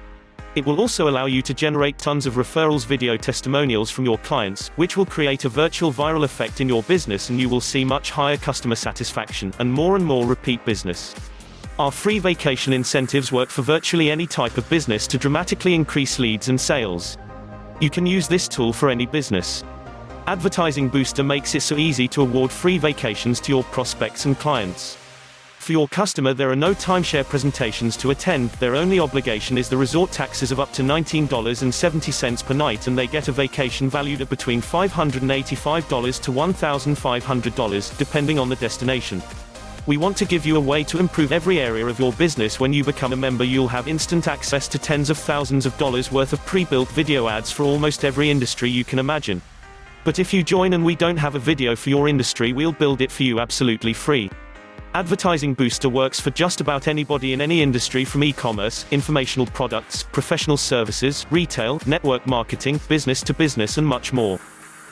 It 0.54 0.66
will 0.66 0.80
also 0.80 1.08
allow 1.08 1.24
you 1.24 1.40
to 1.42 1.54
generate 1.54 1.96
tons 1.96 2.26
of 2.26 2.34
referrals 2.34 2.84
video 2.84 3.16
testimonials 3.16 3.90
from 3.90 4.04
your 4.04 4.18
clients, 4.18 4.68
which 4.76 4.98
will 4.98 5.06
create 5.06 5.46
a 5.46 5.48
virtual 5.48 5.90
viral 5.90 6.24
effect 6.24 6.60
in 6.60 6.68
your 6.68 6.82
business 6.82 7.30
and 7.30 7.40
you 7.40 7.48
will 7.48 7.60
see 7.62 7.86
much 7.86 8.10
higher 8.10 8.36
customer 8.36 8.74
satisfaction 8.74 9.54
and 9.60 9.72
more 9.72 9.96
and 9.96 10.04
more 10.04 10.26
repeat 10.26 10.62
business. 10.66 11.14
Our 11.78 11.90
free 11.90 12.18
vacation 12.18 12.74
incentives 12.74 13.32
work 13.32 13.48
for 13.48 13.62
virtually 13.62 14.10
any 14.10 14.26
type 14.26 14.58
of 14.58 14.68
business 14.68 15.06
to 15.06 15.16
dramatically 15.16 15.74
increase 15.74 16.18
leads 16.18 16.50
and 16.50 16.60
sales. 16.60 17.16
You 17.80 17.88
can 17.88 18.04
use 18.04 18.28
this 18.28 18.46
tool 18.46 18.74
for 18.74 18.90
any 18.90 19.06
business. 19.06 19.64
Advertising 20.26 20.90
Booster 20.90 21.24
makes 21.24 21.54
it 21.54 21.62
so 21.62 21.78
easy 21.78 22.06
to 22.08 22.20
award 22.20 22.52
free 22.52 22.76
vacations 22.76 23.40
to 23.40 23.52
your 23.52 23.64
prospects 23.64 24.26
and 24.26 24.38
clients. 24.38 24.98
For 25.62 25.70
your 25.70 25.86
customer, 25.86 26.34
there 26.34 26.50
are 26.50 26.56
no 26.56 26.74
timeshare 26.74 27.24
presentations 27.24 27.96
to 27.98 28.10
attend, 28.10 28.50
their 28.54 28.74
only 28.74 28.98
obligation 28.98 29.56
is 29.56 29.68
the 29.68 29.76
resort 29.76 30.10
taxes 30.10 30.50
of 30.50 30.58
up 30.58 30.72
to 30.72 30.82
$19.70 30.82 32.44
per 32.44 32.52
night, 32.52 32.88
and 32.88 32.98
they 32.98 33.06
get 33.06 33.28
a 33.28 33.32
vacation 33.32 33.88
valued 33.88 34.22
at 34.22 34.28
between 34.28 34.60
$585 34.60 36.20
to 36.20 36.32
$1,500, 36.32 37.96
depending 37.96 38.40
on 38.40 38.48
the 38.48 38.56
destination. 38.56 39.22
We 39.86 39.98
want 39.98 40.16
to 40.16 40.24
give 40.24 40.44
you 40.44 40.56
a 40.56 40.60
way 40.60 40.82
to 40.82 40.98
improve 40.98 41.30
every 41.30 41.60
area 41.60 41.86
of 41.86 42.00
your 42.00 42.12
business. 42.14 42.58
When 42.58 42.72
you 42.72 42.82
become 42.82 43.12
a 43.12 43.16
member, 43.16 43.44
you'll 43.44 43.68
have 43.68 43.86
instant 43.86 44.26
access 44.26 44.66
to 44.66 44.80
tens 44.80 45.10
of 45.10 45.18
thousands 45.18 45.64
of 45.64 45.78
dollars 45.78 46.10
worth 46.10 46.32
of 46.32 46.44
pre 46.44 46.64
built 46.64 46.88
video 46.88 47.28
ads 47.28 47.52
for 47.52 47.62
almost 47.62 48.04
every 48.04 48.30
industry 48.30 48.68
you 48.68 48.84
can 48.84 48.98
imagine. 48.98 49.40
But 50.02 50.18
if 50.18 50.34
you 50.34 50.42
join 50.42 50.72
and 50.72 50.84
we 50.84 50.96
don't 50.96 51.18
have 51.18 51.36
a 51.36 51.38
video 51.38 51.76
for 51.76 51.88
your 51.88 52.08
industry, 52.08 52.52
we'll 52.52 52.72
build 52.72 53.00
it 53.00 53.12
for 53.12 53.22
you 53.22 53.38
absolutely 53.38 53.92
free. 53.92 54.28
Advertising 54.94 55.54
Booster 55.54 55.88
works 55.88 56.20
for 56.20 56.28
just 56.32 56.60
about 56.60 56.86
anybody 56.86 57.32
in 57.32 57.40
any 57.40 57.62
industry 57.62 58.04
from 58.04 58.22
e 58.22 58.30
commerce, 58.30 58.84
informational 58.90 59.46
products, 59.46 60.02
professional 60.02 60.58
services, 60.58 61.24
retail, 61.30 61.80
network 61.86 62.26
marketing, 62.26 62.78
business 62.90 63.22
to 63.22 63.32
business, 63.32 63.78
and 63.78 63.86
much 63.86 64.12
more. 64.12 64.38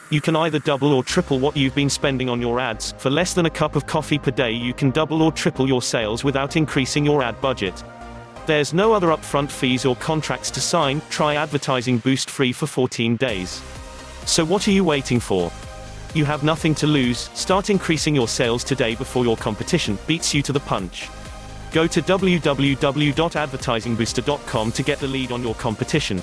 You 0.08 0.22
can 0.22 0.36
either 0.36 0.58
double 0.58 0.94
or 0.94 1.04
triple 1.04 1.38
what 1.38 1.54
you've 1.54 1.74
been 1.74 1.90
spending 1.90 2.30
on 2.30 2.40
your 2.40 2.58
ads. 2.58 2.92
For 2.96 3.10
less 3.10 3.34
than 3.34 3.44
a 3.44 3.50
cup 3.50 3.76
of 3.76 3.86
coffee 3.86 4.18
per 4.18 4.30
day, 4.30 4.52
you 4.52 4.72
can 4.72 4.90
double 4.90 5.20
or 5.20 5.32
triple 5.32 5.68
your 5.68 5.82
sales 5.82 6.24
without 6.24 6.56
increasing 6.56 7.04
your 7.04 7.22
ad 7.22 7.38
budget. 7.42 7.84
There's 8.46 8.72
no 8.72 8.94
other 8.94 9.08
upfront 9.08 9.50
fees 9.50 9.84
or 9.84 9.96
contracts 9.96 10.50
to 10.52 10.62
sign. 10.62 11.02
Try 11.10 11.34
Advertising 11.34 11.98
Boost 11.98 12.30
free 12.30 12.54
for 12.54 12.66
14 12.66 13.16
days. 13.16 13.62
So, 14.24 14.46
what 14.46 14.66
are 14.66 14.72
you 14.72 14.82
waiting 14.82 15.20
for? 15.20 15.52
You 16.14 16.24
have 16.24 16.42
nothing 16.42 16.74
to 16.76 16.86
lose. 16.88 17.28
Start 17.34 17.68
increasing 17.70 18.14
your 18.16 18.26
sales 18.26 18.64
today 18.64 18.96
before 18.96 19.24
your 19.24 19.36
competition 19.36 19.96
beats 20.06 20.34
you 20.34 20.42
to 20.42 20.52
the 20.52 20.58
punch. 20.60 21.08
Go 21.70 21.86
to 21.86 22.02
www.advertisingbooster.com 22.02 24.72
to 24.72 24.82
get 24.82 24.98
the 24.98 25.06
lead 25.06 25.30
on 25.30 25.42
your 25.42 25.54
competition. 25.54 26.20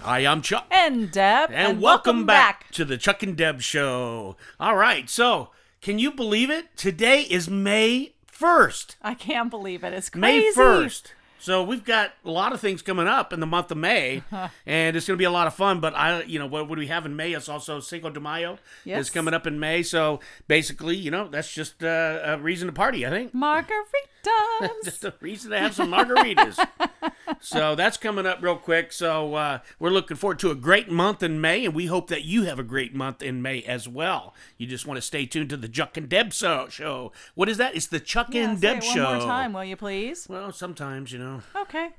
Hi, 0.00 0.24
I'm 0.24 0.40
Chuck. 0.40 0.64
And 0.70 1.10
Deb. 1.10 1.50
And, 1.52 1.82
welcome, 1.82 2.24
back. 2.24 2.70
to 2.72 2.86
the 2.86 2.96
Chuck 2.96 3.22
and 3.22 3.36
Deb 3.36 3.60
Show. 3.60 4.36
All 4.58 4.76
right, 4.76 5.10
so 5.10 5.50
can 5.82 5.98
you 5.98 6.10
believe 6.12 6.48
it? 6.48 6.74
Today 6.76 7.22
is 7.22 7.50
May 7.50 8.12
1st. 8.32 8.94
I 9.02 9.12
can't 9.14 9.50
believe 9.50 9.84
it. 9.84 9.92
It's 9.92 10.14
May 10.14 10.50
1st. 10.52 11.12
So 11.46 11.62
we've 11.62 11.84
got 11.84 12.10
a 12.24 12.30
lot 12.32 12.52
of 12.52 12.60
things 12.60 12.82
coming 12.82 13.06
up 13.06 13.32
in 13.32 13.38
the 13.38 13.46
month 13.46 13.70
of 13.70 13.78
May, 13.78 14.24
and 14.66 14.96
it's 14.96 15.06
going 15.06 15.16
to 15.16 15.20
be 15.20 15.26
a 15.26 15.30
lot 15.30 15.46
of 15.46 15.54
fun. 15.54 15.78
But 15.78 15.94
I, 15.94 16.24
you 16.24 16.40
know, 16.40 16.46
what, 16.48 16.68
what 16.68 16.74
do 16.74 16.80
we 16.80 16.88
have 16.88 17.06
in 17.06 17.14
May? 17.14 17.34
It's 17.34 17.48
also 17.48 17.78
Cinco 17.78 18.10
de 18.10 18.18
Mayo 18.18 18.58
Yes. 18.84 19.02
is 19.02 19.10
coming 19.10 19.32
up 19.32 19.46
in 19.46 19.60
May. 19.60 19.84
So 19.84 20.18
basically, 20.48 20.96
you 20.96 21.12
know, 21.12 21.28
that's 21.28 21.54
just 21.54 21.84
uh, 21.84 22.18
a 22.24 22.36
reason 22.38 22.66
to 22.66 22.72
party. 22.72 23.06
I 23.06 23.10
think 23.10 23.32
Margaritas. 23.32 24.82
just 24.82 25.04
a 25.04 25.14
reason 25.20 25.52
to 25.52 25.58
have 25.60 25.72
some 25.72 25.92
margaritas. 25.92 26.58
so 27.40 27.76
that's 27.76 27.96
coming 27.96 28.26
up 28.26 28.42
real 28.42 28.56
quick. 28.56 28.92
So 28.92 29.34
uh, 29.36 29.58
we're 29.78 29.90
looking 29.90 30.16
forward 30.16 30.40
to 30.40 30.50
a 30.50 30.56
great 30.56 30.90
month 30.90 31.22
in 31.22 31.40
May, 31.40 31.64
and 31.64 31.76
we 31.76 31.86
hope 31.86 32.08
that 32.08 32.24
you 32.24 32.42
have 32.46 32.58
a 32.58 32.64
great 32.64 32.92
month 32.92 33.22
in 33.22 33.40
May 33.40 33.62
as 33.62 33.86
well. 33.88 34.34
You 34.58 34.66
just 34.66 34.84
want 34.84 34.98
to 34.98 35.02
stay 35.02 35.26
tuned 35.26 35.50
to 35.50 35.56
the 35.56 35.68
Chuck 35.68 35.96
and 35.96 36.08
Deb 36.08 36.32
show. 36.32 37.12
What 37.36 37.48
is 37.48 37.56
that? 37.58 37.76
It's 37.76 37.86
the 37.86 38.00
Chuck 38.00 38.28
Yeah, 38.34 38.50
and 38.50 38.60
Deb 38.60 38.78
it 38.78 38.84
one 38.84 38.94
show. 38.96 39.14
more 39.14 39.24
time, 39.24 39.52
will 39.52 39.62
you 39.64 39.76
please? 39.76 40.28
Well, 40.28 40.50
sometimes 40.50 41.12
you 41.12 41.20
know. 41.20 41.35
Okay. 41.54 41.90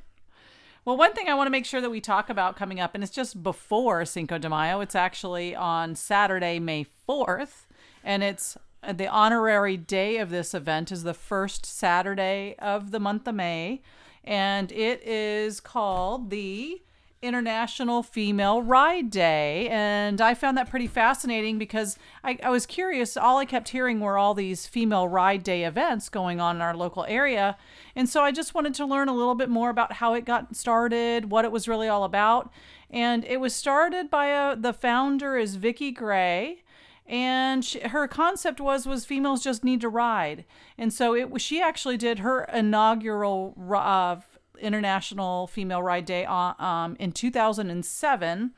Well, 0.86 0.96
one 0.96 1.14
thing 1.14 1.28
I 1.28 1.34
want 1.34 1.48
to 1.48 1.52
make 1.52 1.66
sure 1.66 1.82
that 1.82 1.90
we 1.90 2.00
talk 2.00 2.30
about 2.30 2.56
coming 2.56 2.80
up, 2.80 2.96
and 2.96 3.04
it's 3.04 3.14
just 3.14 3.44
before 3.44 4.06
Cinco 4.06 4.38
de 4.38 4.48
Mayo, 4.48 4.80
it's 4.80 4.96
actually 4.96 5.54
on 5.54 5.96
Saturday, 5.96 6.60
May 6.60 6.86
4th, 7.10 7.66
and 8.06 8.24
it's 8.24 8.58
uh, 8.82 8.94
the 8.94 9.08
honorary 9.08 9.76
day 9.76 10.18
of 10.18 10.30
this 10.30 10.54
event 10.54 10.92
is 10.92 11.04
the 11.04 11.14
first 11.14 11.66
Saturday 11.66 12.56
of 12.60 12.92
the 12.92 13.02
month 13.02 13.28
of 13.28 13.36
May, 13.36 13.82
and 14.24 14.72
it 14.72 15.02
is 15.04 15.60
called 15.60 16.30
the 16.30 16.82
International 17.22 18.04
Female 18.04 18.62
Ride 18.62 19.10
Day. 19.10 19.68
And 19.70 20.22
I 20.22 20.34
found 20.34 20.58
that 20.58 20.70
pretty 20.70 20.88
fascinating 20.88 21.58
because 21.58 21.98
I, 22.24 22.38
I 22.44 22.50
was 22.50 22.66
curious. 22.66 23.18
All 23.18 23.38
I 23.38 23.46
kept 23.46 23.70
hearing 23.70 24.00
were 24.00 24.18
all 24.18 24.34
these 24.34 24.68
female 24.68 25.08
ride 25.08 25.44
day 25.44 25.64
events 25.64 26.10
going 26.10 26.40
on 26.40 26.58
in 26.58 26.62
our 26.62 26.76
local 26.76 27.06
area. 27.08 27.58
And 27.96 28.08
so 28.08 28.22
I 28.22 28.32
just 28.32 28.54
wanted 28.54 28.74
to 28.76 28.86
learn 28.86 29.10
a 29.10 29.16
little 29.16 29.36
bit 29.36 29.50
more 29.50 29.70
about 29.70 29.94
how 29.94 30.14
it 30.14 30.26
got 30.26 30.56
started, 30.56 31.32
what 31.32 31.46
it 31.46 31.52
was 31.52 31.68
really 31.68 31.88
all 31.88 32.04
about. 32.04 32.52
And 32.90 33.26
it 33.26 33.40
was 33.40 33.56
started 33.56 34.10
by 34.10 34.28
a, 34.28 34.56
the 34.56 34.74
founder 34.74 35.38
is 35.38 35.56
Vicki 35.56 35.92
Gray 35.92 36.64
and 37.08 37.64
she, 37.64 37.80
her 37.80 38.08
concept 38.08 38.60
was 38.60 38.86
was 38.86 39.06
females 39.06 39.42
just 39.42 39.64
need 39.64 39.80
to 39.80 39.88
ride 39.88 40.44
and 40.78 40.92
so 40.92 41.16
it 41.16 41.40
she 41.40 41.62
actually 41.62 41.96
did 41.96 42.20
her 42.20 42.44
inaugural 42.54 43.56
uh, 43.74 44.18
international 44.60 45.48
female 45.48 45.82
ride 45.82 46.06
day 46.06 46.26
on, 46.26 46.56
um, 46.60 46.96
in 47.00 47.12
2007 47.12 48.52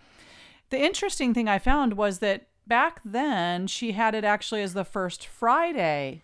the 0.69 0.79
interesting 0.79 1.33
thing 1.33 1.47
i 1.47 1.59
found 1.59 1.93
was 1.93 2.19
that 2.19 2.47
back 2.67 3.01
then 3.03 3.67
she 3.67 3.93
had 3.93 4.13
it 4.13 4.23
actually 4.23 4.61
as 4.61 4.73
the 4.73 4.85
first 4.85 5.25
friday 5.25 6.21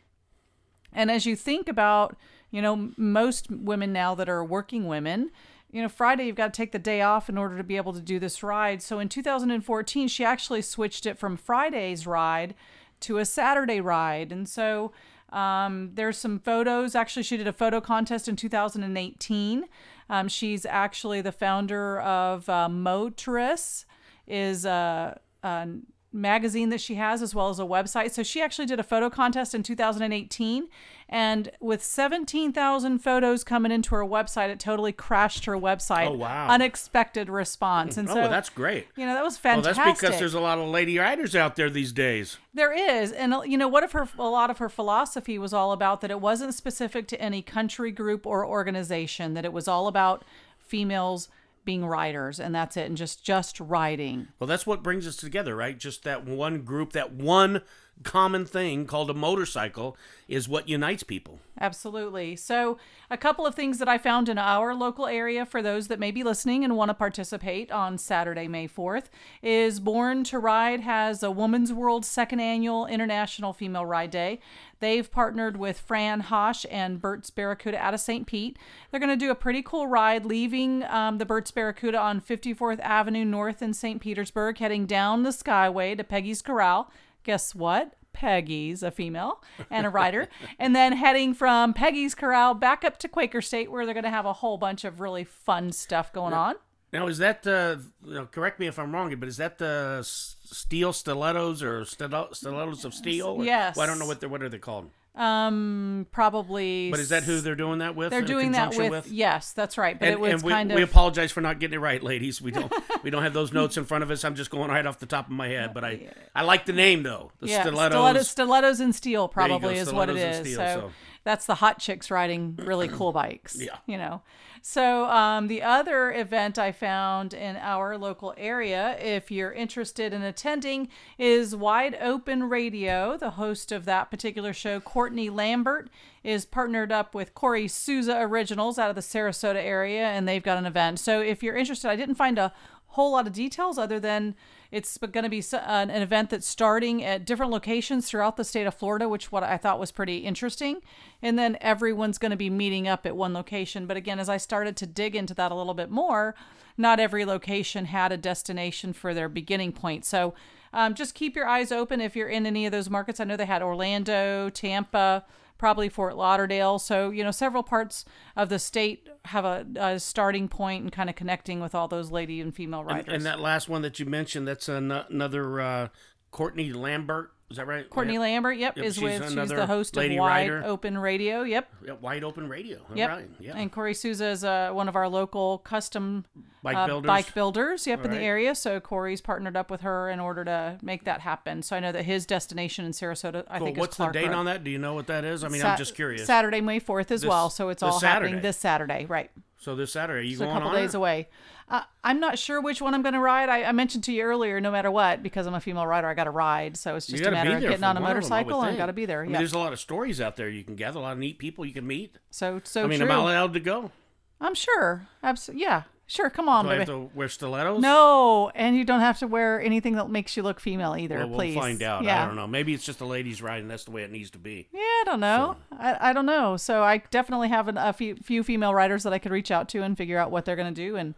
and 0.94 1.10
as 1.10 1.26
you 1.26 1.36
think 1.36 1.68
about 1.68 2.16
you 2.52 2.62
know 2.62 2.92
most 2.98 3.50
women 3.50 3.92
now 3.92 4.16
that 4.16 4.30
are 4.30 4.44
working 4.44 4.88
women 4.88 5.32
you 5.76 5.82
know, 5.82 5.90
Friday 5.90 6.26
you've 6.26 6.38
got 6.38 6.54
to 6.54 6.58
take 6.58 6.72
the 6.72 6.80
day 6.80 7.02
off 7.02 7.28
in 7.28 7.38
order 7.38 7.58
to 7.58 7.64
be 7.64 7.76
able 7.76 7.92
to 7.92 8.00
do 8.00 8.18
this 8.18 8.42
ride. 8.42 8.82
So 8.82 9.00
in 9.00 9.10
2014, 9.10 10.08
she 10.08 10.24
actually 10.24 10.62
switched 10.62 11.06
it 11.06 11.18
from 11.18 11.36
Friday's 11.36 12.08
ride 12.08 12.56
to 13.02 13.18
a 13.18 13.26
Saturday 13.26 13.82
ride. 13.82 14.32
And 14.32 14.48
so 14.48 14.94
um, 15.36 15.92
there's 15.94 16.18
some 16.18 16.40
photos. 16.40 16.96
Actually, 16.96 17.24
she 17.24 17.36
did 17.36 17.48
a 17.48 17.54
photo 17.54 17.82
contest 17.82 18.28
in 18.28 18.38
2018. 18.38 19.66
Um, 20.10 20.28
she's 20.30 20.66
actually 20.66 21.22
the 21.22 21.34
founder 21.34 22.00
of 22.00 22.48
uh, 22.48 22.70
Motoress, 22.70 23.86
is 24.28 24.66
a, 24.66 25.20
a 25.44 25.68
magazine 26.14 26.70
that 26.70 26.80
she 26.80 26.96
has 26.96 27.22
as 27.22 27.36
well 27.36 27.50
as 27.50 27.60
a 27.60 27.64
website. 27.64 28.12
So 28.12 28.24
she 28.24 28.42
actually 28.42 28.66
did 28.66 28.80
a 28.80 28.84
photo 28.84 29.10
contest 29.10 29.54
in 29.54 29.62
2018 29.62 30.68
and 31.08 31.52
with 31.60 31.84
17,000 31.84 33.00
photos 33.00 33.44
coming 33.44 33.72
into 33.72 33.94
her 33.96 34.04
website 34.04 34.50
it 34.50 34.60
totally 34.60 34.92
crashed 34.92 35.46
her 35.46 35.56
website. 35.56 36.08
Oh, 36.08 36.14
wow. 36.14 36.48
Unexpected 36.50 37.30
response. 37.30 37.98
And 37.98 38.10
oh, 38.10 38.14
so 38.14 38.20
well, 38.22 38.30
that's 38.30 38.50
great. 38.50 38.88
You 38.96 39.06
know, 39.06 39.14
that 39.14 39.24
was 39.24 39.38
fantastic. 39.38 39.78
Well, 39.78 39.86
that's 39.86 40.02
because 40.02 40.20
there's 40.20 40.34
a 40.34 40.40
lot 40.40 40.58
of 40.58 40.68
lady 40.68 40.98
riders 40.98 41.36
out 41.36 41.56
there 41.56 41.70
these 41.70 41.92
days. 41.92 42.38
There 42.54 42.74
is, 42.74 43.12
and 43.12 43.36
you 43.46 43.58
know, 43.58 43.68
what 43.68 43.84
if 43.84 43.92
her 43.92 44.08
a 44.18 44.30
lot 44.30 44.50
of 44.50 44.58
her 44.58 44.70
philosophy 44.70 45.38
was 45.38 45.54
all 45.54 45.72
about 45.72 46.02
that 46.02 46.12
it 46.12 46.22
wasn't 46.22 46.54
specific 46.54 47.08
to 47.10 47.22
any 47.22 47.42
country 47.42 47.92
group 47.92 48.26
or 48.26 48.46
organization, 48.46 49.34
that 49.36 49.46
it 49.46 49.54
was 49.54 49.68
all 49.68 49.88
about 49.88 50.24
females 50.60 51.30
being 51.64 51.86
riders 51.86 52.40
and 52.40 52.54
that's 52.54 52.78
it, 52.78 52.86
and 52.86 52.96
just 52.96 53.24
just 53.24 53.60
riding 53.60 54.28
Well, 54.40 54.48
that's 54.48 54.68
what 54.68 54.84
brings 54.84 55.08
us 55.08 55.16
together, 55.16 55.56
right? 55.56 55.78
Just 55.78 56.04
that 56.04 56.24
one 56.24 56.62
group, 56.62 56.94
that 56.94 57.12
one 57.12 57.62
common 58.04 58.46
thing 58.46 58.86
called 58.86 59.10
a 59.10 59.14
motorcycle 59.14 59.98
is 60.28 60.50
what 60.50 60.68
unites 60.68 61.04
people. 61.04 61.40
Absolutely. 61.60 62.36
So, 62.36 62.78
a 63.10 63.18
couple 63.18 63.46
of 63.46 63.56
things 63.56 63.78
that 63.78 63.88
I 63.88 63.98
found 63.98 64.28
in 64.28 64.38
our 64.38 64.76
local 64.76 65.08
area 65.08 65.46
for 65.46 65.62
those 65.62 65.88
that 65.88 66.00
may 66.00 66.12
be 66.12 66.24
listening 66.24 66.64
and 66.64 66.76
want 66.76 66.90
to 66.90 66.94
participate 66.94 67.72
on 67.72 67.98
Saturday, 67.98 68.48
May 68.48 68.68
4th, 68.68 69.06
is 69.42 69.80
Born 69.80 70.24
to 70.26 70.40
Ride 70.40 70.82
has 70.82 71.24
a 71.24 71.32
Woman's 71.32 71.72
World 71.72 72.06
second 72.06 72.42
annual 72.42 72.86
International 72.88 73.54
Female 73.54 73.86
Ride 73.86 74.12
Day. 74.12 74.40
They've 74.80 75.10
partnered 75.10 75.58
with 75.58 75.80
Fran 75.80 76.22
Hosh 76.22 76.66
and 76.70 77.00
Bert's 77.00 77.30
Barracuda 77.30 77.78
out 77.78 77.94
of 77.94 78.02
St. 78.02 78.28
Pete. 78.28 78.58
They're 78.92 79.00
going 79.00 79.10
to 79.10 79.16
do 79.16 79.32
a 79.32 79.36
pretty 79.36 79.62
cool 79.62 79.88
ride, 79.88 80.26
leaving 80.26 80.84
um, 80.84 81.18
the 81.18 81.26
Bert's 81.26 81.52
Barracuda 81.52 81.98
on 82.00 82.20
54th 82.20 82.80
Avenue 82.82 83.24
North 83.24 83.62
in 83.62 83.74
St. 83.74 84.02
Petersburg, 84.02 84.58
heading 84.58 84.86
down 84.86 85.24
the 85.24 85.30
Skyway 85.30 85.96
to 85.96 86.04
Peggy's 86.04 86.42
Corral. 86.42 86.92
Guess 87.26 87.54
what? 87.54 87.94
Peggy's 88.14 88.82
a 88.82 88.92
female 88.92 89.44
and 89.70 89.86
a 89.86 89.90
rider, 89.90 90.30
and 90.60 90.74
then 90.74 90.94
heading 90.94 91.34
from 91.34 91.74
Peggy's 91.74 92.16
Corral 92.16 92.54
back 92.54 92.86
up 92.86 92.98
to 93.00 93.10
Quaker 93.10 93.42
State, 93.42 93.70
where 93.70 93.86
they're 93.86 93.94
going 93.94 94.06
to 94.06 94.10
have 94.10 94.26
a 94.26 94.32
whole 94.32 94.58
bunch 94.58 94.86
of 94.86 95.02
really 95.02 95.26
fun 95.26 95.74
stuff 95.74 96.14
going 96.14 96.32
on. 96.34 96.56
Now, 96.94 97.08
is 97.08 97.18
that 97.18 97.46
uh, 97.46 97.76
know, 98.10 98.26
correct 98.26 98.58
me 98.58 98.68
if 98.68 98.80
I'm 98.80 98.94
wrong, 98.96 99.14
but 99.18 99.28
is 99.28 99.36
that 99.36 99.58
the 99.58 100.00
steel 100.02 100.94
stilettos 100.94 101.62
or 101.62 101.84
stilettos 101.84 102.86
of 102.86 102.94
steel? 102.94 103.28
Or- 103.28 103.44
Yes. 103.44 103.76
Well, 103.76 103.84
I 103.84 103.88
don't 103.88 104.00
know 104.00 104.06
what 104.06 104.22
they're, 104.22 104.30
what 104.30 104.42
are 104.42 104.48
they 104.48 104.60
called? 104.60 104.90
Um, 105.16 106.08
probably. 106.12 106.92
But 106.92 107.00
is 107.00 107.10
that 107.10 107.24
who 107.24 107.40
they're 107.40 107.56
doing 107.56 107.80
that 107.80 107.96
with? 107.96 108.12
they're 108.12 108.22
doing 108.22 108.52
that 108.52 108.72
conjunction 108.72 108.92
with, 108.92 109.12
Yes, 109.12 109.54
that's 109.54 109.78
right. 109.78 109.98
But 109.98 110.08
And, 110.08 110.14
it 110.14 110.20
was 110.20 110.34
and 110.34 110.44
we, 110.44 110.52
kind 110.52 110.72
of. 110.72 110.76
we 110.76 110.82
apologize 110.82 111.32
for 111.32 111.42
not 111.42 111.60
getting 111.60 111.76
it 111.76 111.82
right, 111.82 112.04
ladies. 112.04 112.42
We 112.42 112.52
don't 112.52 112.72
we 113.04 113.10
don't 113.10 113.24
have 113.24 113.34
those 113.34 113.54
notes 113.54 113.78
in 113.78 113.86
front 113.86 114.04
of 114.04 114.12
us. 114.12 114.24
I'm 114.26 114.36
just 114.36 114.50
going 114.50 114.70
right 114.70 114.86
off 114.86 115.00
the 115.00 115.06
top 115.06 115.28
of 115.28 115.32
my 115.32 115.48
head, 115.48 115.74
but 115.74 115.84
I 115.84 116.10
I 116.36 116.44
like 116.44 116.66
the 116.66 116.74
name 116.74 117.04
though. 117.04 117.32
The 117.40 117.48
yeah, 117.48 117.62
stilettos. 117.62 117.94
stilettos, 117.96 118.30
stilettos 118.30 118.80
and 118.82 118.94
steel 118.94 119.28
probably 119.28 119.78
is 119.78 119.94
what 119.94 120.10
it 120.10 120.18
is. 120.18 120.38
and 120.38 120.46
steel, 120.46 120.58
so, 120.58 120.66
so. 120.66 120.92
That's 121.26 121.46
the 121.48 121.56
hot 121.56 121.80
chicks 121.80 122.10
riding 122.10 122.58
really 122.64 122.88
cool 122.88 123.12
bikes. 123.22 123.58
Yeah. 123.60 123.78
you 123.86 123.98
know. 123.98 124.22
So 124.62 125.06
um, 125.06 125.48
the 125.48 125.62
other 125.62 126.12
event 126.14 126.58
I 126.58 126.72
found 126.72 127.34
in 127.34 127.56
our 127.58 127.98
local 127.98 128.34
area, 128.38 128.98
if 129.00 129.30
you're 129.30 129.52
interested 129.52 130.14
in 130.14 130.22
attending, 130.22 130.88
is 131.20 131.56
Wide 131.56 131.98
Open 132.00 132.48
Radio. 132.48 133.18
The 133.18 133.32
host 133.32 133.72
of 133.72 133.86
that 133.86 134.10
particular 134.10 134.54
show, 134.54 134.80
Courtney 134.80 135.30
Lambert, 135.30 135.90
is 136.24 136.46
partnered 136.46 136.92
up 136.92 137.14
with 137.14 137.36
Corey 137.36 137.68
Souza 137.68 138.18
Originals 138.18 138.80
out 138.80 138.90
of 138.90 138.96
the 138.96 139.02
Sarasota 139.02 139.64
area, 139.64 140.06
and 140.08 140.28
they've 140.28 140.42
got 140.42 140.58
an 140.58 140.66
event. 140.66 141.00
So 141.00 141.22
if 141.22 141.44
you're 141.44 141.56
interested, 141.56 141.90
I 141.90 141.96
didn't 141.96 142.16
find 142.16 142.40
a 142.40 142.54
whole 142.88 143.12
lot 143.12 143.28
of 143.28 143.34
details 143.34 143.78
other 143.78 144.00
than 144.00 144.36
it's 144.72 144.98
going 144.98 145.24
to 145.24 145.30
be 145.30 145.44
an, 145.54 145.90
event 145.90 146.30
that's 146.30 146.48
starting 146.48 147.04
at 147.04 147.26
different 147.26 147.52
locations 147.52 148.10
throughout 148.10 148.38
the 148.38 148.44
state 148.44 148.68
of 148.68 148.74
Florida, 148.74 149.08
which 149.08 149.32
what 149.32 149.44
I 149.44 149.58
thought 149.58 149.80
was 149.80 149.92
pretty 149.92 150.18
interesting. 150.20 150.82
And 151.22 151.38
then 151.38 151.58
everyone's 151.62 152.18
going 152.18 152.32
to 152.32 152.38
be 152.38 152.50
meeting 152.50 152.88
up 152.88 153.06
at 153.06 153.16
one 153.16 153.34
location. 153.34 153.86
But 153.86 153.98
again, 153.98 154.20
as 154.20 154.30
I 154.30 154.38
started 154.38 154.76
to 154.78 154.86
dig 154.86 155.16
into 155.16 155.34
that 155.36 155.52
a 155.52 155.56
little 155.56 155.74
bit 155.74 155.90
more, 155.90 156.36
not 156.78 157.00
every 157.00 157.26
location 157.26 157.86
had 157.86 158.12
a 158.12 158.18
destination 158.18 158.94
for 158.94 159.14
their 159.14 159.30
beginning 159.30 159.72
point. 159.72 160.06
So 160.06 160.34
um, 160.74 160.94
just 160.94 161.16
keep 161.16 161.36
your 161.36 161.48
eyes 161.48 161.72
open 161.72 162.02
if 162.02 162.16
you're 162.16 162.28
in 162.28 162.46
any 162.46 162.66
of 162.66 162.72
those 162.72 162.90
markets. 162.90 163.20
I 163.20 163.24
know 163.24 163.38
they 163.38 163.46
had 163.46 163.64
Orlando, 163.64 164.50
Tampa, 164.50 165.24
probably 165.58 165.90
Fort 165.90 166.16
Lauderdale. 166.16 166.80
So, 166.80 167.10
you 167.10 167.24
know, 167.24 167.32
several 167.32 167.64
parts 167.64 168.06
of 168.36 168.50
the 168.50 168.60
state 168.60 169.08
have 169.26 169.46
a, 169.46 169.66
a 169.76 170.00
starting 170.00 170.48
point 170.48 170.84
and 170.84 170.92
kind 170.92 171.10
of 171.10 171.16
connecting 171.16 171.60
with 171.60 171.74
all 171.74 171.88
those 171.88 172.12
lady 172.12 172.42
and 172.42 172.54
female 172.54 172.84
riders. 172.84 173.06
and, 173.08 173.16
and 173.16 173.26
that 173.26 173.40
last 173.40 173.70
one 173.70 173.82
that 173.82 174.00
you 174.00 174.06
mentioned, 174.06 174.48
that's 174.48 174.70
an, 174.70 174.92
another 174.92 175.62
uh, 175.62 175.88
Courtney 176.32 176.74
Lambert. 176.74 177.32
Is 177.52 177.58
that 177.58 177.68
right? 177.68 177.88
Courtney 177.90 178.16
Yeah. 178.16 178.22
Lambert, 178.22 178.58
yep, 178.58 178.76
Yep, 178.76 178.86
is 178.86 178.96
she's 178.96 179.04
with 179.04 179.24
she's 179.32 179.50
the 179.50 179.68
host 179.68 179.96
of 179.98 180.04
Wide 180.04 180.18
rider. 180.18 180.64
Open 180.66 180.98
Radio. 180.98 181.44
Yep. 181.44 181.70
Yeah, 181.86 181.94
wide 182.02 182.24
open 182.24 182.50
radio. 182.50 182.80
All 182.90 182.98
Yep. 182.98 183.10
right. 183.10 183.30
Yeah. 183.40 183.56
And 183.56 183.72
Corey 183.72 183.94
Souza 183.94 184.26
is 184.30 184.44
uh, 184.44 184.72
one 184.72 184.90
of 184.90 184.96
our 184.96 185.08
local 185.08 185.60
custom 185.60 186.26
Bike 186.64 186.76
uh, 186.76 186.88
builders. 186.88 187.08
bike 187.08 187.34
builders, 187.36 187.86
yep, 187.86 188.04
in 188.04 188.10
the 188.10 188.18
area. 188.20 188.56
So 188.56 188.80
Corey's 188.80 189.22
partnered 189.22 189.56
up 189.56 189.70
with 189.70 189.82
her 189.82 190.10
in 190.10 190.20
order 190.20 190.44
to 190.44 190.80
make 190.82 191.04
that 191.06 191.22
happen. 191.22 191.62
So 191.62 191.76
I 191.76 191.80
know 191.80 191.92
that 191.92 192.06
his 192.06 192.26
destination 192.26 192.84
in 192.84 192.92
Sarasota, 192.94 193.44
I 193.48 193.60
Cool. 193.60 193.68
think, 193.68 193.78
What's 193.78 193.94
is 194.00 194.06
the 194.08 194.12
date 194.12 194.26
Road. 194.30 194.34
on 194.36 194.46
that? 194.46 194.64
Do 194.64 194.72
you 194.72 194.80
know 194.80 194.96
what 194.96 195.06
that 195.08 195.24
is? 195.24 195.44
I 195.44 195.50
mean, 195.50 195.62
Sa- 195.62 195.74
I'm 195.74 195.78
just 195.78 195.94
curious. 195.94 196.26
Saturday, 196.26 196.62
May 196.62 196.80
4th 196.80 197.12
as 197.12 197.22
This- 197.22 197.30
well. 197.30 197.52
So 197.52 197.70
it's 197.70 197.84
all 197.84 198.00
happening 198.00 198.42
this 198.42 198.58
Saturday, 198.58 199.06
right? 199.06 199.30
So 199.60 199.76
this 199.76 199.92
Saturday, 199.92 200.28
you 200.28 200.34
It's 200.34 200.42
a 200.42 200.46
couple 200.48 200.70
on 200.70 200.76
days 200.76 200.96
it? 200.96 200.98
away. 200.98 201.28
Uh, 201.68 201.82
I'm 202.04 202.20
not 202.20 202.38
sure 202.38 202.62
which 202.62 202.80
one 202.80 202.94
I'm 202.94 203.02
going 203.02 203.14
to 203.14 203.20
ride. 203.20 203.50
I, 203.50 203.64
I 203.64 203.72
mentioned 203.72 204.04
to 204.06 204.14
you 204.14 204.22
earlier, 204.22 204.62
no 204.62 204.70
matter 204.70 204.92
what, 204.92 205.24
because 205.24 205.48
I'm 205.48 205.56
a 205.56 205.60
female 205.60 205.88
rider, 205.88 206.08
I 206.08 206.14
got 206.14 206.26
to 206.26 206.32
ride. 206.32 206.78
So 206.78 206.96
it's 206.96 207.08
just 207.08 207.26
a 207.26 207.32
matter 207.32 207.56
of 207.56 207.62
getting 207.62 207.84
on 207.84 207.98
a 207.98 208.00
them, 208.00 208.08
motorcycle 208.08 208.60
and 208.60 208.68
I 208.68 208.70
think. 208.70 208.78
got 208.78 208.86
to 208.86 208.94
be 208.94 209.06
there. 209.06 209.22
I 209.22 209.24
mean, 209.24 209.32
yeah. 209.32 209.40
there's 209.40 209.54
a 209.54 209.60
lot 209.60 209.74
of 209.74 209.80
stories 209.80 210.22
out 210.22 210.36
there 210.36 210.48
you 210.48 210.64
can 210.64 210.76
gather, 210.76 211.00
a 211.00 211.02
lot 211.02 211.14
of 211.14 211.18
neat 211.18 211.40
people 211.40 211.66
you 211.66 211.74
can 211.74 211.88
meet. 211.88 212.18
So 212.30 212.62
so 212.64 212.84
I 212.84 212.88
mean, 212.88 213.00
true. 213.00 213.08
am 213.08 213.12
I 213.12 213.22
allowed 213.22 213.54
to 213.54 213.60
go? 213.60 213.92
I'm 214.40 214.54
sure. 214.54 215.08
Absolutely. 215.24 215.64
Yeah. 215.64 215.84
Sure. 216.08 216.30
Come 216.30 216.48
on, 216.48 216.66
Do 216.66 216.70
I 216.70 216.74
baby. 216.78 216.80
have 216.82 216.88
to 216.88 217.10
wear 217.16 217.28
stilettos? 217.30 217.82
No, 217.82 218.52
and 218.54 218.76
you 218.76 218.86
don't 218.86 219.00
have 219.00 219.18
to 219.20 219.28
wear 219.28 219.60
anything 219.60 219.96
that 219.96 220.08
makes 220.08 220.38
you 220.38 220.44
look 220.44 220.60
female 220.60 220.96
either. 220.96 221.18
Well, 221.18 221.30
we'll 221.30 221.38
please. 221.40 221.56
find 221.56 221.82
out. 221.82 222.04
Yeah. 222.04 222.24
I 222.24 222.28
don't 222.28 222.36
know. 222.36 222.46
Maybe 222.46 222.76
it's 222.76 222.86
just 222.86 223.02
a 223.02 223.06
ladies' 223.06 223.42
ride, 223.42 223.62
and 223.62 223.72
that's 223.72 223.86
the 223.86 223.92
way 223.92 224.04
it 224.04 224.12
needs 224.12 224.30
to 224.32 224.38
be. 224.38 224.68
Yeah, 224.72 224.82
I 224.82 225.04
don't 225.06 225.20
know. 225.20 225.56
I, 225.72 226.10
I 226.12 226.14
don't 226.14 226.28
know. 226.28 226.58
So 226.58 226.84
I 226.84 226.98
definitely 227.10 227.48
have 227.48 227.68
an, 227.68 227.78
a 227.78 227.92
few, 227.92 228.18
few 228.18 228.44
female 228.44 228.72
riders 228.76 229.02
that 229.02 229.14
I 229.14 229.18
could 229.18 229.32
reach 229.32 229.50
out 229.50 229.68
to 229.70 229.82
and 229.82 229.98
figure 229.98 230.20
out 230.20 230.30
what 230.30 230.46
they're 230.46 230.56
going 230.56 230.72
to 230.72 230.80
do 230.80 230.96
and 230.96 231.16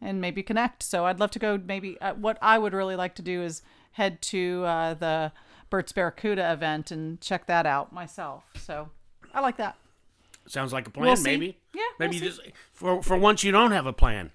and 0.00 0.20
maybe 0.20 0.42
connect. 0.42 0.82
So 0.82 1.06
I'd 1.06 1.20
love 1.20 1.30
to 1.32 1.38
go. 1.38 1.58
Maybe 1.58 2.00
uh, 2.00 2.14
what 2.14 2.38
I 2.40 2.58
would 2.58 2.72
really 2.72 2.96
like 2.96 3.14
to 3.16 3.22
do 3.22 3.42
is 3.42 3.62
head 3.92 4.22
to 4.22 4.64
uh, 4.64 4.94
the 4.94 5.32
Bert's 5.68 5.92
Barracuda 5.92 6.52
event 6.52 6.90
and 6.90 7.20
check 7.20 7.46
that 7.46 7.66
out 7.66 7.92
myself. 7.92 8.44
So 8.58 8.90
I 9.32 9.40
like 9.40 9.56
that. 9.56 9.76
Sounds 10.46 10.72
like 10.72 10.86
a 10.88 10.90
plan, 10.90 11.06
We'll 11.06 11.22
maybe. 11.22 11.58
Yeah, 11.74 11.82
Maybe 11.98 12.16
we'll 12.16 12.24
you 12.24 12.30
just 12.30 12.40
for 12.72 13.02
for 13.02 13.16
once 13.16 13.44
you 13.44 13.52
don't 13.52 13.72
have 13.72 13.86
a 13.86 13.92
plan. 13.92 14.32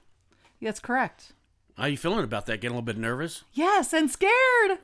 That's 0.61 0.79
correct. 0.79 1.33
How 1.77 1.87
you 1.87 1.97
feeling 1.97 2.23
about 2.23 2.45
that? 2.45 2.61
Getting 2.61 2.77
a 2.77 2.79
little 2.79 2.85
bit 2.85 2.97
nervous? 2.97 3.43
Yes, 3.51 3.91
and 3.91 4.09
scared. 4.09 4.79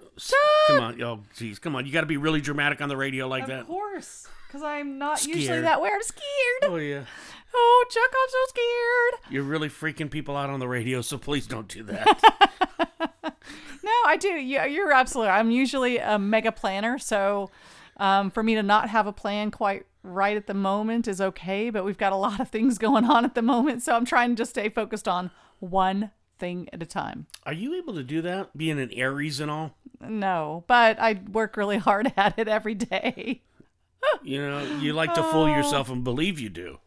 Come 0.68 0.80
on, 0.80 1.02
oh 1.02 1.22
jeez, 1.38 1.62
come 1.62 1.76
on. 1.76 1.86
You 1.86 1.94
got 1.94 2.02
to 2.02 2.08
be 2.08 2.18
really 2.18 2.42
dramatic 2.42 2.82
on 2.82 2.90
the 2.90 2.98
radio 2.98 3.28
like 3.28 3.44
Of 3.44 3.50
that. 3.50 3.60
Of 3.62 3.68
course, 3.68 4.28
because 4.48 4.62
I'm 4.62 4.98
not 4.98 5.26
usually 5.26 5.62
that 5.62 5.82
way. 5.82 5.90
I'm 5.94 6.02
scared. 6.02 6.64
Oh 6.64 6.76
yeah, 6.76 7.06
Oh, 7.54 7.86
Chuck, 7.90 8.12
I'm 8.14 8.30
so 8.30 8.38
scared. 8.50 9.34
you're 9.34 9.44
really 9.44 9.70
freaking 9.70 10.10
people 10.10 10.38
out 10.38 10.50
on 10.50 10.60
the 10.60 10.68
radio, 10.68 11.02
so 11.02 11.18
please 11.18 11.48
don't 11.48 11.68
do 11.68 11.84
that. 11.84 12.58
No, 13.84 13.92
I 14.06 14.16
do. 14.16 14.30
Yeah, 14.30 14.66
you're 14.66 14.92
absolutely. 14.92 15.32
I'm 15.32 15.50
usually 15.50 15.98
a 15.98 16.20
mega 16.20 16.52
planner, 16.52 17.00
so 17.00 17.50
um, 17.98 18.30
for 18.30 18.44
me 18.44 18.54
to 18.56 18.62
not 18.64 18.90
have 18.90 19.08
a 19.08 19.12
plan 19.12 19.50
quite 19.50 19.86
right 20.04 20.38
at 20.38 20.46
the 20.46 20.54
moment 20.54 21.08
is 21.08 21.20
okay. 21.20 21.72
But 21.72 21.84
we've 21.84 21.98
got 21.98 22.14
a 22.14 22.16
lot 22.16 22.40
of 22.40 22.50
things 22.50 22.78
going 22.78 23.06
on 23.06 23.26
at 23.26 23.34
the 23.34 23.42
moment, 23.42 23.82
so 23.82 23.96
I'm 23.96 24.06
trying 24.06 24.30
to 24.30 24.36
just 24.36 24.52
stay 24.52 24.70
focused 24.70 25.08
on 25.08 25.32
one 25.60 26.12
thing 26.38 26.70
at 26.72 26.84
a 26.84 26.86
time. 26.86 27.26
Are 27.44 27.54
you 27.54 27.74
able 27.76 27.96
to 27.96 28.04
do 28.04 28.22
that? 28.22 28.56
Being 28.56 28.80
an 28.80 28.92
Aries 28.94 29.40
and 29.40 29.50
all, 29.50 29.76
No, 30.00 30.64
but 30.68 31.00
I 31.00 31.20
work 31.32 31.58
really 31.58 31.78
hard 31.78 32.14
at 32.18 32.38
it 32.38 32.48
every 32.48 32.76
day. 32.76 33.42
you 34.24 34.40
know, 34.48 34.64
you 34.80 34.94
like 34.94 35.16
to 35.16 35.24
fool 35.24 35.50
yourself 35.50 35.90
and 35.90 36.04
believe 36.04 36.40
you 36.40 36.50
do. 36.50 36.78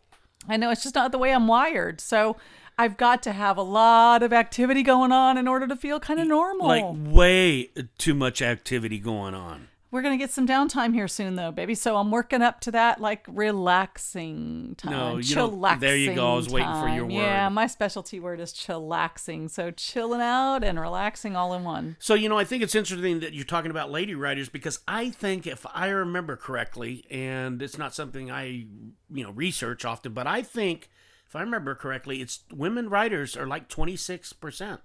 I 0.48 0.56
know 0.56 0.70
it's 0.70 0.82
just 0.82 0.94
not 0.94 1.12
the 1.12 1.18
way 1.18 1.32
I'm 1.32 1.46
wired. 1.46 2.00
So 2.00 2.36
I've 2.76 2.96
got 2.96 3.22
to 3.24 3.32
have 3.32 3.56
a 3.56 3.62
lot 3.62 4.22
of 4.22 4.32
activity 4.32 4.82
going 4.82 5.12
on 5.12 5.38
in 5.38 5.46
order 5.46 5.66
to 5.66 5.76
feel 5.76 6.00
kind 6.00 6.20
of 6.20 6.26
normal. 6.26 6.66
Like 6.66 6.84
way 6.88 7.70
too 7.98 8.14
much 8.14 8.42
activity 8.42 8.98
going 8.98 9.34
on. 9.34 9.68
We're 9.94 10.02
going 10.02 10.18
to 10.18 10.20
get 10.20 10.32
some 10.32 10.44
downtime 10.44 10.92
here 10.92 11.06
soon, 11.06 11.36
though, 11.36 11.52
baby. 11.52 11.76
So 11.76 11.96
I'm 11.96 12.10
working 12.10 12.42
up 12.42 12.58
to 12.62 12.72
that, 12.72 13.00
like 13.00 13.24
relaxing 13.28 14.74
time. 14.76 14.90
No, 14.90 15.16
you 15.18 15.36
chillaxing 15.36 15.78
there 15.78 15.96
you 15.96 16.12
go. 16.16 16.32
I 16.32 16.34
was 16.34 16.48
waiting 16.48 16.72
for 16.80 16.88
your 16.88 17.02
time. 17.02 17.10
Yeah, 17.10 17.48
my 17.48 17.68
specialty 17.68 18.18
word 18.18 18.40
is 18.40 18.52
chillaxing. 18.52 19.48
So 19.48 19.70
chilling 19.70 20.20
out 20.20 20.64
and 20.64 20.80
relaxing 20.80 21.36
all 21.36 21.54
in 21.54 21.62
one. 21.62 21.94
So, 22.00 22.14
you 22.14 22.28
know, 22.28 22.36
I 22.36 22.42
think 22.42 22.64
it's 22.64 22.74
interesting 22.74 23.20
that 23.20 23.34
you're 23.34 23.44
talking 23.44 23.70
about 23.70 23.88
lady 23.88 24.16
riders 24.16 24.48
because 24.48 24.80
I 24.88 25.10
think 25.10 25.46
if 25.46 25.64
I 25.72 25.86
remember 25.90 26.34
correctly, 26.34 27.04
and 27.08 27.62
it's 27.62 27.78
not 27.78 27.94
something 27.94 28.32
I, 28.32 28.46
you 29.12 29.22
know, 29.22 29.30
research 29.30 29.84
often, 29.84 30.12
but 30.12 30.26
I 30.26 30.42
think 30.42 30.90
if 31.28 31.36
I 31.36 31.40
remember 31.40 31.76
correctly, 31.76 32.20
it's 32.20 32.40
women 32.52 32.88
riders 32.90 33.36
are 33.36 33.46
like 33.46 33.68
26% 33.68 34.78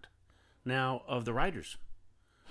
now 0.65 1.01
of 1.07 1.25
the 1.25 1.33
riders. 1.33 1.77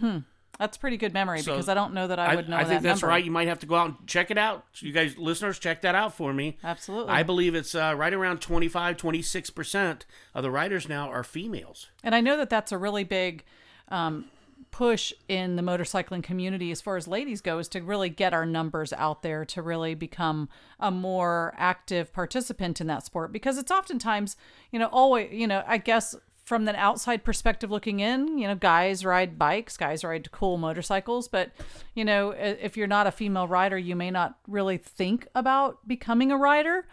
Hmm. 0.01 0.19
That's 0.59 0.77
pretty 0.77 0.97
good 0.97 1.13
memory 1.15 1.41
So, 1.41 1.53
because 1.53 1.69
I 1.69 1.75
don't 1.75 1.95
know 1.95 2.09
that 2.09 2.19
I 2.19 2.35
would 2.35 2.49
know 2.49 2.57
I 2.57 2.65
that 2.65 2.69
think 2.69 2.83
that's 2.83 3.01
number. 3.03 3.11
right. 3.13 3.25
You 3.25 3.31
might 3.31 3.47
have 3.49 3.61
to 3.61 3.67
go 3.67 3.77
out 3.77 3.87
and 3.89 3.97
check 4.07 4.31
it 4.33 4.39
out. 4.39 4.65
You 4.81 4.93
guys, 4.93 5.17
listeners, 5.17 5.59
check 5.59 5.83
that 5.83 5.95
out 5.95 6.15
for 6.15 6.33
me. 6.33 6.59
Absolutely. 6.65 7.13
I 7.13 7.23
believe 7.23 7.55
it's 7.55 7.75
uh, 7.77 7.95
right 7.97 8.13
around 8.13 8.41
25, 8.41 8.97
26% 8.97 10.01
of 10.35 10.43
the 10.43 10.51
riders 10.51 10.89
now 10.89 11.11
are 11.11 11.23
females. 11.23 11.89
And 12.03 12.15
I 12.15 12.21
know 12.21 12.37
that 12.37 12.51
that's 12.51 12.73
a 12.73 12.79
really 12.79 13.05
big 13.05 13.45
um, 13.89 14.25
push 14.73 15.13
in 15.29 15.55
the 15.57 15.63
motorcycling 15.63 16.23
community 16.23 16.71
as 16.73 16.81
far 16.81 16.97
as 16.97 17.07
ladies 17.07 17.41
go 17.41 17.59
is 17.59 17.69
to 17.69 17.81
really 17.81 18.09
get 18.09 18.35
our 18.35 18.45
numbers 18.45 18.93
out 18.95 19.23
there 19.23 19.45
to 19.45 19.63
really 19.63 19.95
become 19.95 20.49
a 20.81 20.91
more 20.91 21.55
active 21.57 22.13
participant 22.13 22.81
in 22.81 22.87
that 22.89 23.05
sport 23.07 23.31
because 23.33 23.59
it's 23.59 23.71
oftentimes, 23.71 24.37
you 24.73 24.79
know, 24.79 24.89
always, 24.89 25.33
you 25.33 25.47
know, 25.47 25.63
I 25.67 25.79
guess 25.79 26.15
from 26.49 26.65
the 26.65 26.75
outside 26.77 27.25
perspective 27.25 27.71
looking 27.71 28.01
in, 28.01 28.39
you 28.39 28.49
know, 28.49 28.55
guys 28.55 29.05
ride 29.05 29.39
bikes, 29.39 29.77
guys 29.77 30.03
ride 30.03 30.31
cool 30.33 30.57
motorcycles, 30.57 31.29
but 31.29 31.51
you 31.95 32.07
know, 32.07 32.31
if 32.31 32.75
you're 32.75 32.87
not 32.87 33.07
a 33.07 33.13
female 33.13 33.47
rider, 33.47 33.77
you 33.77 33.95
may 33.95 34.11
not 34.11 34.39
really 34.49 34.79
think 34.79 35.29
about 35.35 35.87
becoming 35.87 36.33
a 36.33 36.39
rider. 36.39 36.87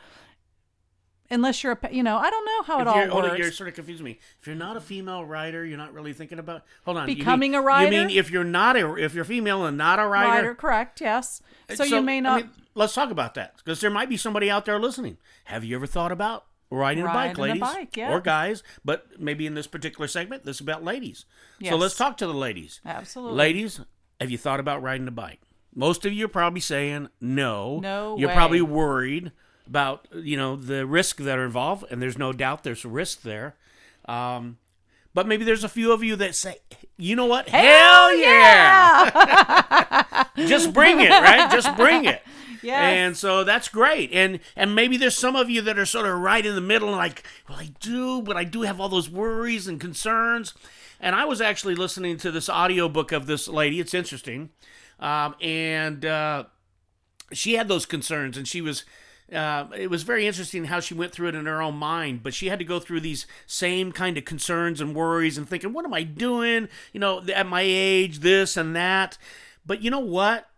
Unless 1.31 1.63
you're 1.63 1.79
a, 1.81 1.89
you 1.91 2.03
know, 2.03 2.17
I 2.17 2.29
don't 2.29 2.45
know 2.45 2.61
how 2.63 2.79
it 2.79 2.81
If 2.81 2.87
all 2.89 2.95
you're, 2.97 3.09
hold 3.09 3.23
works. 3.23 3.31
on, 3.33 3.37
you're 3.39 3.51
sort 3.51 3.69
of 3.69 3.75
confusing 3.75 4.03
me. 4.03 4.19
If 4.41 4.45
you're 4.45 4.57
not 4.57 4.75
a 4.75 4.81
female 4.81 5.23
rider, 5.25 5.65
you're 5.65 5.77
not 5.77 5.91
really 5.93 6.11
thinking 6.13 6.37
about. 6.37 6.63
Hold 6.83 6.97
on, 6.97 7.05
Becoming 7.07 7.51
mean- 7.53 7.59
a 7.61 7.63
rider? 7.63 7.91
You 7.95 8.07
mean 8.07 8.17
if 8.17 8.29
you're 8.29 8.43
not 8.43 8.75
a 8.75 8.95
if 8.95 9.15
you're 9.15 9.23
female 9.25 9.65
and 9.65 9.77
not 9.77 9.99
a 9.99 10.05
rider? 10.05 10.29
rider, 10.29 10.55
correct? 10.55 10.99
Yes. 11.01 11.41
Uh, 11.69 11.75
so, 11.75 11.83
you 11.85 12.01
may 12.01 12.17
I 12.17 12.19
not 12.19 12.41
mean, 12.41 12.51
let's 12.75 12.93
talk 12.93 13.09
about 13.09 13.33
that 13.35 13.55
because 13.57 13.79
there 13.79 13.89
might 13.89 14.09
be 14.09 14.17
somebody 14.17 14.51
out 14.51 14.65
there 14.65 14.77
listening. 14.79 15.17
Have 15.45 15.63
you 15.63 15.75
ever 15.77 15.87
thought 15.87 16.11
about 16.11 16.45
riding 16.75 17.03
a 17.03 17.07
bike, 17.07 17.38
Riding 17.38 17.38
a 17.38 17.41
ladies, 17.41 17.61
bike, 17.61 17.97
yeah. 17.97 18.11
or 18.11 18.21
guys? 18.21 18.63
But 18.83 19.19
maybe 19.19 19.47
in 19.47 19.55
this 19.55 19.67
particular 19.67 20.07
segment, 20.07 20.43
this 20.43 20.57
is 20.57 20.61
about 20.61 20.83
ladies. 20.83 21.25
Yes. 21.59 21.71
So 21.71 21.77
let's 21.77 21.95
talk 21.95 22.17
to 22.17 22.27
the 22.27 22.33
ladies. 22.33 22.81
Absolutely. 22.85 23.38
Ladies, 23.38 23.79
have 24.19 24.31
you 24.31 24.38
thought 24.38 24.59
about 24.59 24.81
riding 24.81 25.07
a 25.07 25.11
bike? 25.11 25.41
Most 25.73 26.05
of 26.05 26.13
you 26.13 26.25
are 26.25 26.29
probably 26.29 26.61
saying 26.61 27.09
no. 27.19 27.79
No 27.79 28.17
You're 28.17 28.29
way. 28.29 28.35
probably 28.35 28.61
worried 28.61 29.31
about 29.67 30.07
you 30.13 30.38
know 30.38 30.55
the 30.55 30.85
risk 30.85 31.17
that 31.17 31.38
are 31.39 31.45
involved, 31.45 31.85
and 31.89 32.01
there's 32.01 32.17
no 32.17 32.31
doubt 32.31 32.63
there's 32.63 32.85
a 32.85 32.89
risk 32.89 33.23
there. 33.23 33.55
Um, 34.05 34.57
but 35.13 35.27
maybe 35.27 35.43
there's 35.45 35.63
a 35.63 35.69
few 35.69 35.91
of 35.91 36.03
you 36.03 36.15
that 36.17 36.35
say, 36.35 36.57
you 36.97 37.15
know 37.15 37.25
what? 37.25 37.47
Hell, 37.49 38.15
yeah! 38.17 40.25
Just 40.38 40.73
bring 40.73 40.99
it, 40.99 41.09
right? 41.09 41.49
Just 41.51 41.75
bring 41.77 42.05
it. 42.05 42.21
And 42.82 43.17
so 43.17 43.43
that's 43.43 43.67
great. 43.67 44.12
And 44.12 44.39
and 44.56 44.75
maybe 44.75 44.97
there's 44.97 45.17
some 45.17 45.36
of 45.36 45.49
you 45.49 45.62
that 45.62 45.78
are 45.78 45.86
sort 45.86 46.06
of 46.06 46.19
right 46.19 46.45
in 46.45 46.56
the 46.56 46.62
middle 46.62 46.91
like, 46.91 47.23
well, 47.47 47.60
I 47.60 47.71
do, 47.80 48.21
but 48.21 48.38
I 48.38 48.43
do 48.43 48.63
have 48.63 48.80
all 48.80 48.89
those 48.89 49.10
worries 49.10 49.67
and 49.67 49.80
concerns. 49.80 50.54
And 50.99 51.15
I 51.15 51.25
was 51.25 51.41
actually 51.41 51.75
listening 51.75 52.17
to 52.17 52.32
this 52.32 52.49
audiobook 52.49 53.12
of 53.12 53.28
this 53.28 53.47
lady. 53.47 53.80
It's 53.80 53.93
interesting. 53.93 54.49
Um, 54.99 55.36
and 55.41 56.06
uh, 56.06 56.45
she 57.34 57.54
had 57.54 57.67
those 57.67 57.86
concerns 57.86 58.38
and 58.38 58.47
she 58.47 58.62
was 58.62 58.84
uh, 59.34 59.65
it 59.75 59.89
was 59.89 60.04
very 60.04 60.28
interesting 60.28 60.65
how 60.65 60.80
she 60.80 60.93
went 60.93 61.12
through 61.12 61.28
it 61.28 61.36
in 61.36 61.45
her 61.45 61.62
own 61.62 61.75
mind 61.75 62.21
but 62.21 62.34
she 62.34 62.47
had 62.47 62.60
to 62.60 62.65
go 62.65 62.80
through 62.80 62.99
these 62.99 63.25
same 63.47 63.91
kind 63.91 64.17
of 64.17 64.25
concerns 64.25 64.80
and 64.80 64.95
worries 64.95 65.38
and 65.38 65.49
thinking 65.49 65.73
what 65.73 65.86
am 65.86 65.93
i 65.93 66.04
doing 66.04 66.67
you 66.93 66.99
know 66.99 67.21
at 67.34 67.47
my 67.47 67.63
age 67.63 68.19
this 68.19 68.56
and 68.56 68.75
that 68.75 69.17
but 69.65 69.82
you 69.82 69.89
know 69.89 69.99
what 69.99 70.49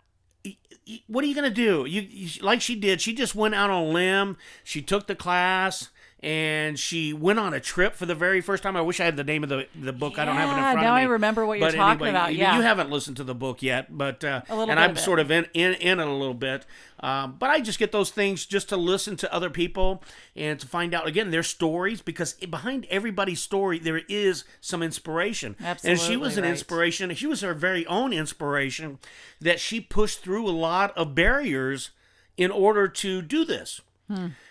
what 1.08 1.24
are 1.24 1.28
you 1.28 1.36
gonna 1.36 1.50
do? 1.50 1.86
You, 1.88 2.02
you 2.02 2.42
like 2.42 2.62
she 2.62 2.76
did 2.76 3.02
she 3.02 3.14
just 3.14 3.36
went 3.36 3.56
out 3.56 3.70
on 3.70 3.84
a 3.84 3.88
limb. 3.88 4.38
She 4.64 4.82
took 4.82 5.08
the 5.08 5.16
class 5.16 5.90
and 6.22 6.80
she 6.80 7.14
went 7.14 7.38
on 7.38 7.54
a 7.54 7.60
trip 7.60 7.94
for 7.94 8.08
the 8.08 8.16
very 8.16 8.42
first 8.42 8.64
time. 8.64 8.76
I 8.76 8.82
wish 8.82 9.00
I 9.00 9.06
had 9.06 9.18
the 9.18 9.24
name 9.24 9.44
of 9.44 9.50
the, 9.50 9.68
the 9.80 9.94
book. 9.94 10.18
I 10.18 10.26
don't 10.26 10.36
have 10.36 10.50
it 10.50 10.54
in 10.54 10.58
front 10.58 10.64
now 10.64 10.72
of 10.72 10.78
me. 10.78 10.84
Now 10.84 10.96
I 10.96 11.04
remember 11.04 11.46
what 11.46 11.60
you're 11.60 11.70
But 11.70 11.76
talking 11.76 12.08
anyway, 12.08 12.10
about, 12.10 12.36
yeah. 12.36 12.56
you 12.56 12.64
haven't 12.64 12.90
listened 12.90 13.18
to 13.18 13.24
the 13.24 13.36
book 13.36 13.62
yet, 13.62 13.96
but 13.96 14.24
uh, 14.24 14.42
A 14.50 14.56
little 14.56 14.72
and 14.72 14.80
I'm 14.80 14.92
of 14.92 15.00
sort 15.00 15.20
of 15.20 15.30
in, 15.30 15.46
in 15.54 15.76
in 15.76 16.00
it 16.00 16.08
a 16.08 16.12
little 16.12 16.34
bit. 16.34 16.66
Um, 17.00 17.36
but 17.38 17.52
I 17.52 17.62
just 17.62 17.78
get 17.78 17.92
those 17.92 18.10
things 18.10 18.48
just 18.48 18.70
to 18.70 18.78
listen 18.78 19.16
to 19.18 19.32
other 19.32 19.52
people 19.52 20.02
and 20.36 20.60
to 20.60 20.66
find 20.68 20.96
out 20.96 21.06
again 21.08 21.30
their 21.30 21.44
stories 21.44 22.02
because 22.02 22.34
behind 22.34 22.88
everybody's 22.90 23.40
story 23.40 23.78
there 23.78 24.02
is 24.10 24.44
some 24.60 24.82
inspiration. 24.82 25.56
Absolutely, 25.64 25.92
and 25.92 26.00
she 26.00 26.18
was 26.18 26.38
an 26.38 26.44
right. 26.44 26.50
inspiration. 26.50 27.14
She 27.14 27.28
was 27.28 27.42
her 27.42 27.54
very 27.54 27.86
own 27.86 28.12
inspiration 28.12 28.98
that 29.40 29.60
she 29.60 29.80
pushed 29.80 30.22
through 30.24 30.48
a 30.48 30.50
lot 30.50 30.98
of 30.98 31.14
barriers 31.14 31.92
in 32.38 32.50
order 32.50 32.88
to 32.88 33.22
do 33.22 33.46
this. 33.46 33.82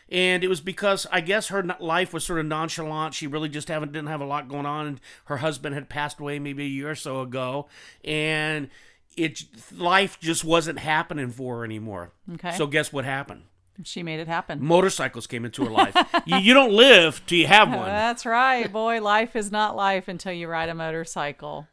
And 0.08 0.44
it 0.44 0.48
was 0.48 0.60
because 0.60 1.06
I 1.10 1.20
guess 1.20 1.48
her 1.48 1.64
life 1.80 2.12
was 2.12 2.24
sort 2.24 2.38
of 2.38 2.46
nonchalant. 2.46 3.14
She 3.14 3.26
really 3.26 3.48
just 3.48 3.68
haven't 3.68 3.92
didn't 3.92 4.08
have 4.08 4.20
a 4.20 4.26
lot 4.26 4.48
going 4.48 4.66
on. 4.66 4.86
And 4.86 5.00
her 5.24 5.38
husband 5.38 5.74
had 5.74 5.88
passed 5.88 6.20
away 6.20 6.38
maybe 6.38 6.64
a 6.64 6.68
year 6.68 6.90
or 6.90 6.94
so 6.94 7.20
ago, 7.22 7.66
and 8.04 8.68
it 9.16 9.42
life 9.76 10.18
just 10.20 10.44
wasn't 10.44 10.78
happening 10.78 11.30
for 11.30 11.58
her 11.58 11.64
anymore. 11.64 12.12
Okay. 12.34 12.52
So 12.52 12.66
guess 12.66 12.92
what 12.92 13.04
happened? 13.04 13.44
She 13.84 14.02
made 14.02 14.20
it 14.20 14.28
happen. 14.28 14.62
Motorcycles 14.64 15.26
came 15.26 15.44
into 15.44 15.64
her 15.64 15.70
life. 15.72 15.94
you, 16.24 16.36
you 16.38 16.54
don't 16.54 16.72
live 16.72 17.22
till 17.26 17.38
you 17.38 17.46
have 17.46 17.68
one. 17.68 17.86
That's 17.86 18.24
right, 18.24 18.72
boy. 18.72 19.02
Life 19.02 19.36
is 19.36 19.50
not 19.52 19.76
life 19.76 20.08
until 20.08 20.32
you 20.32 20.48
ride 20.48 20.68
a 20.68 20.74
motorcycle. 20.74 21.66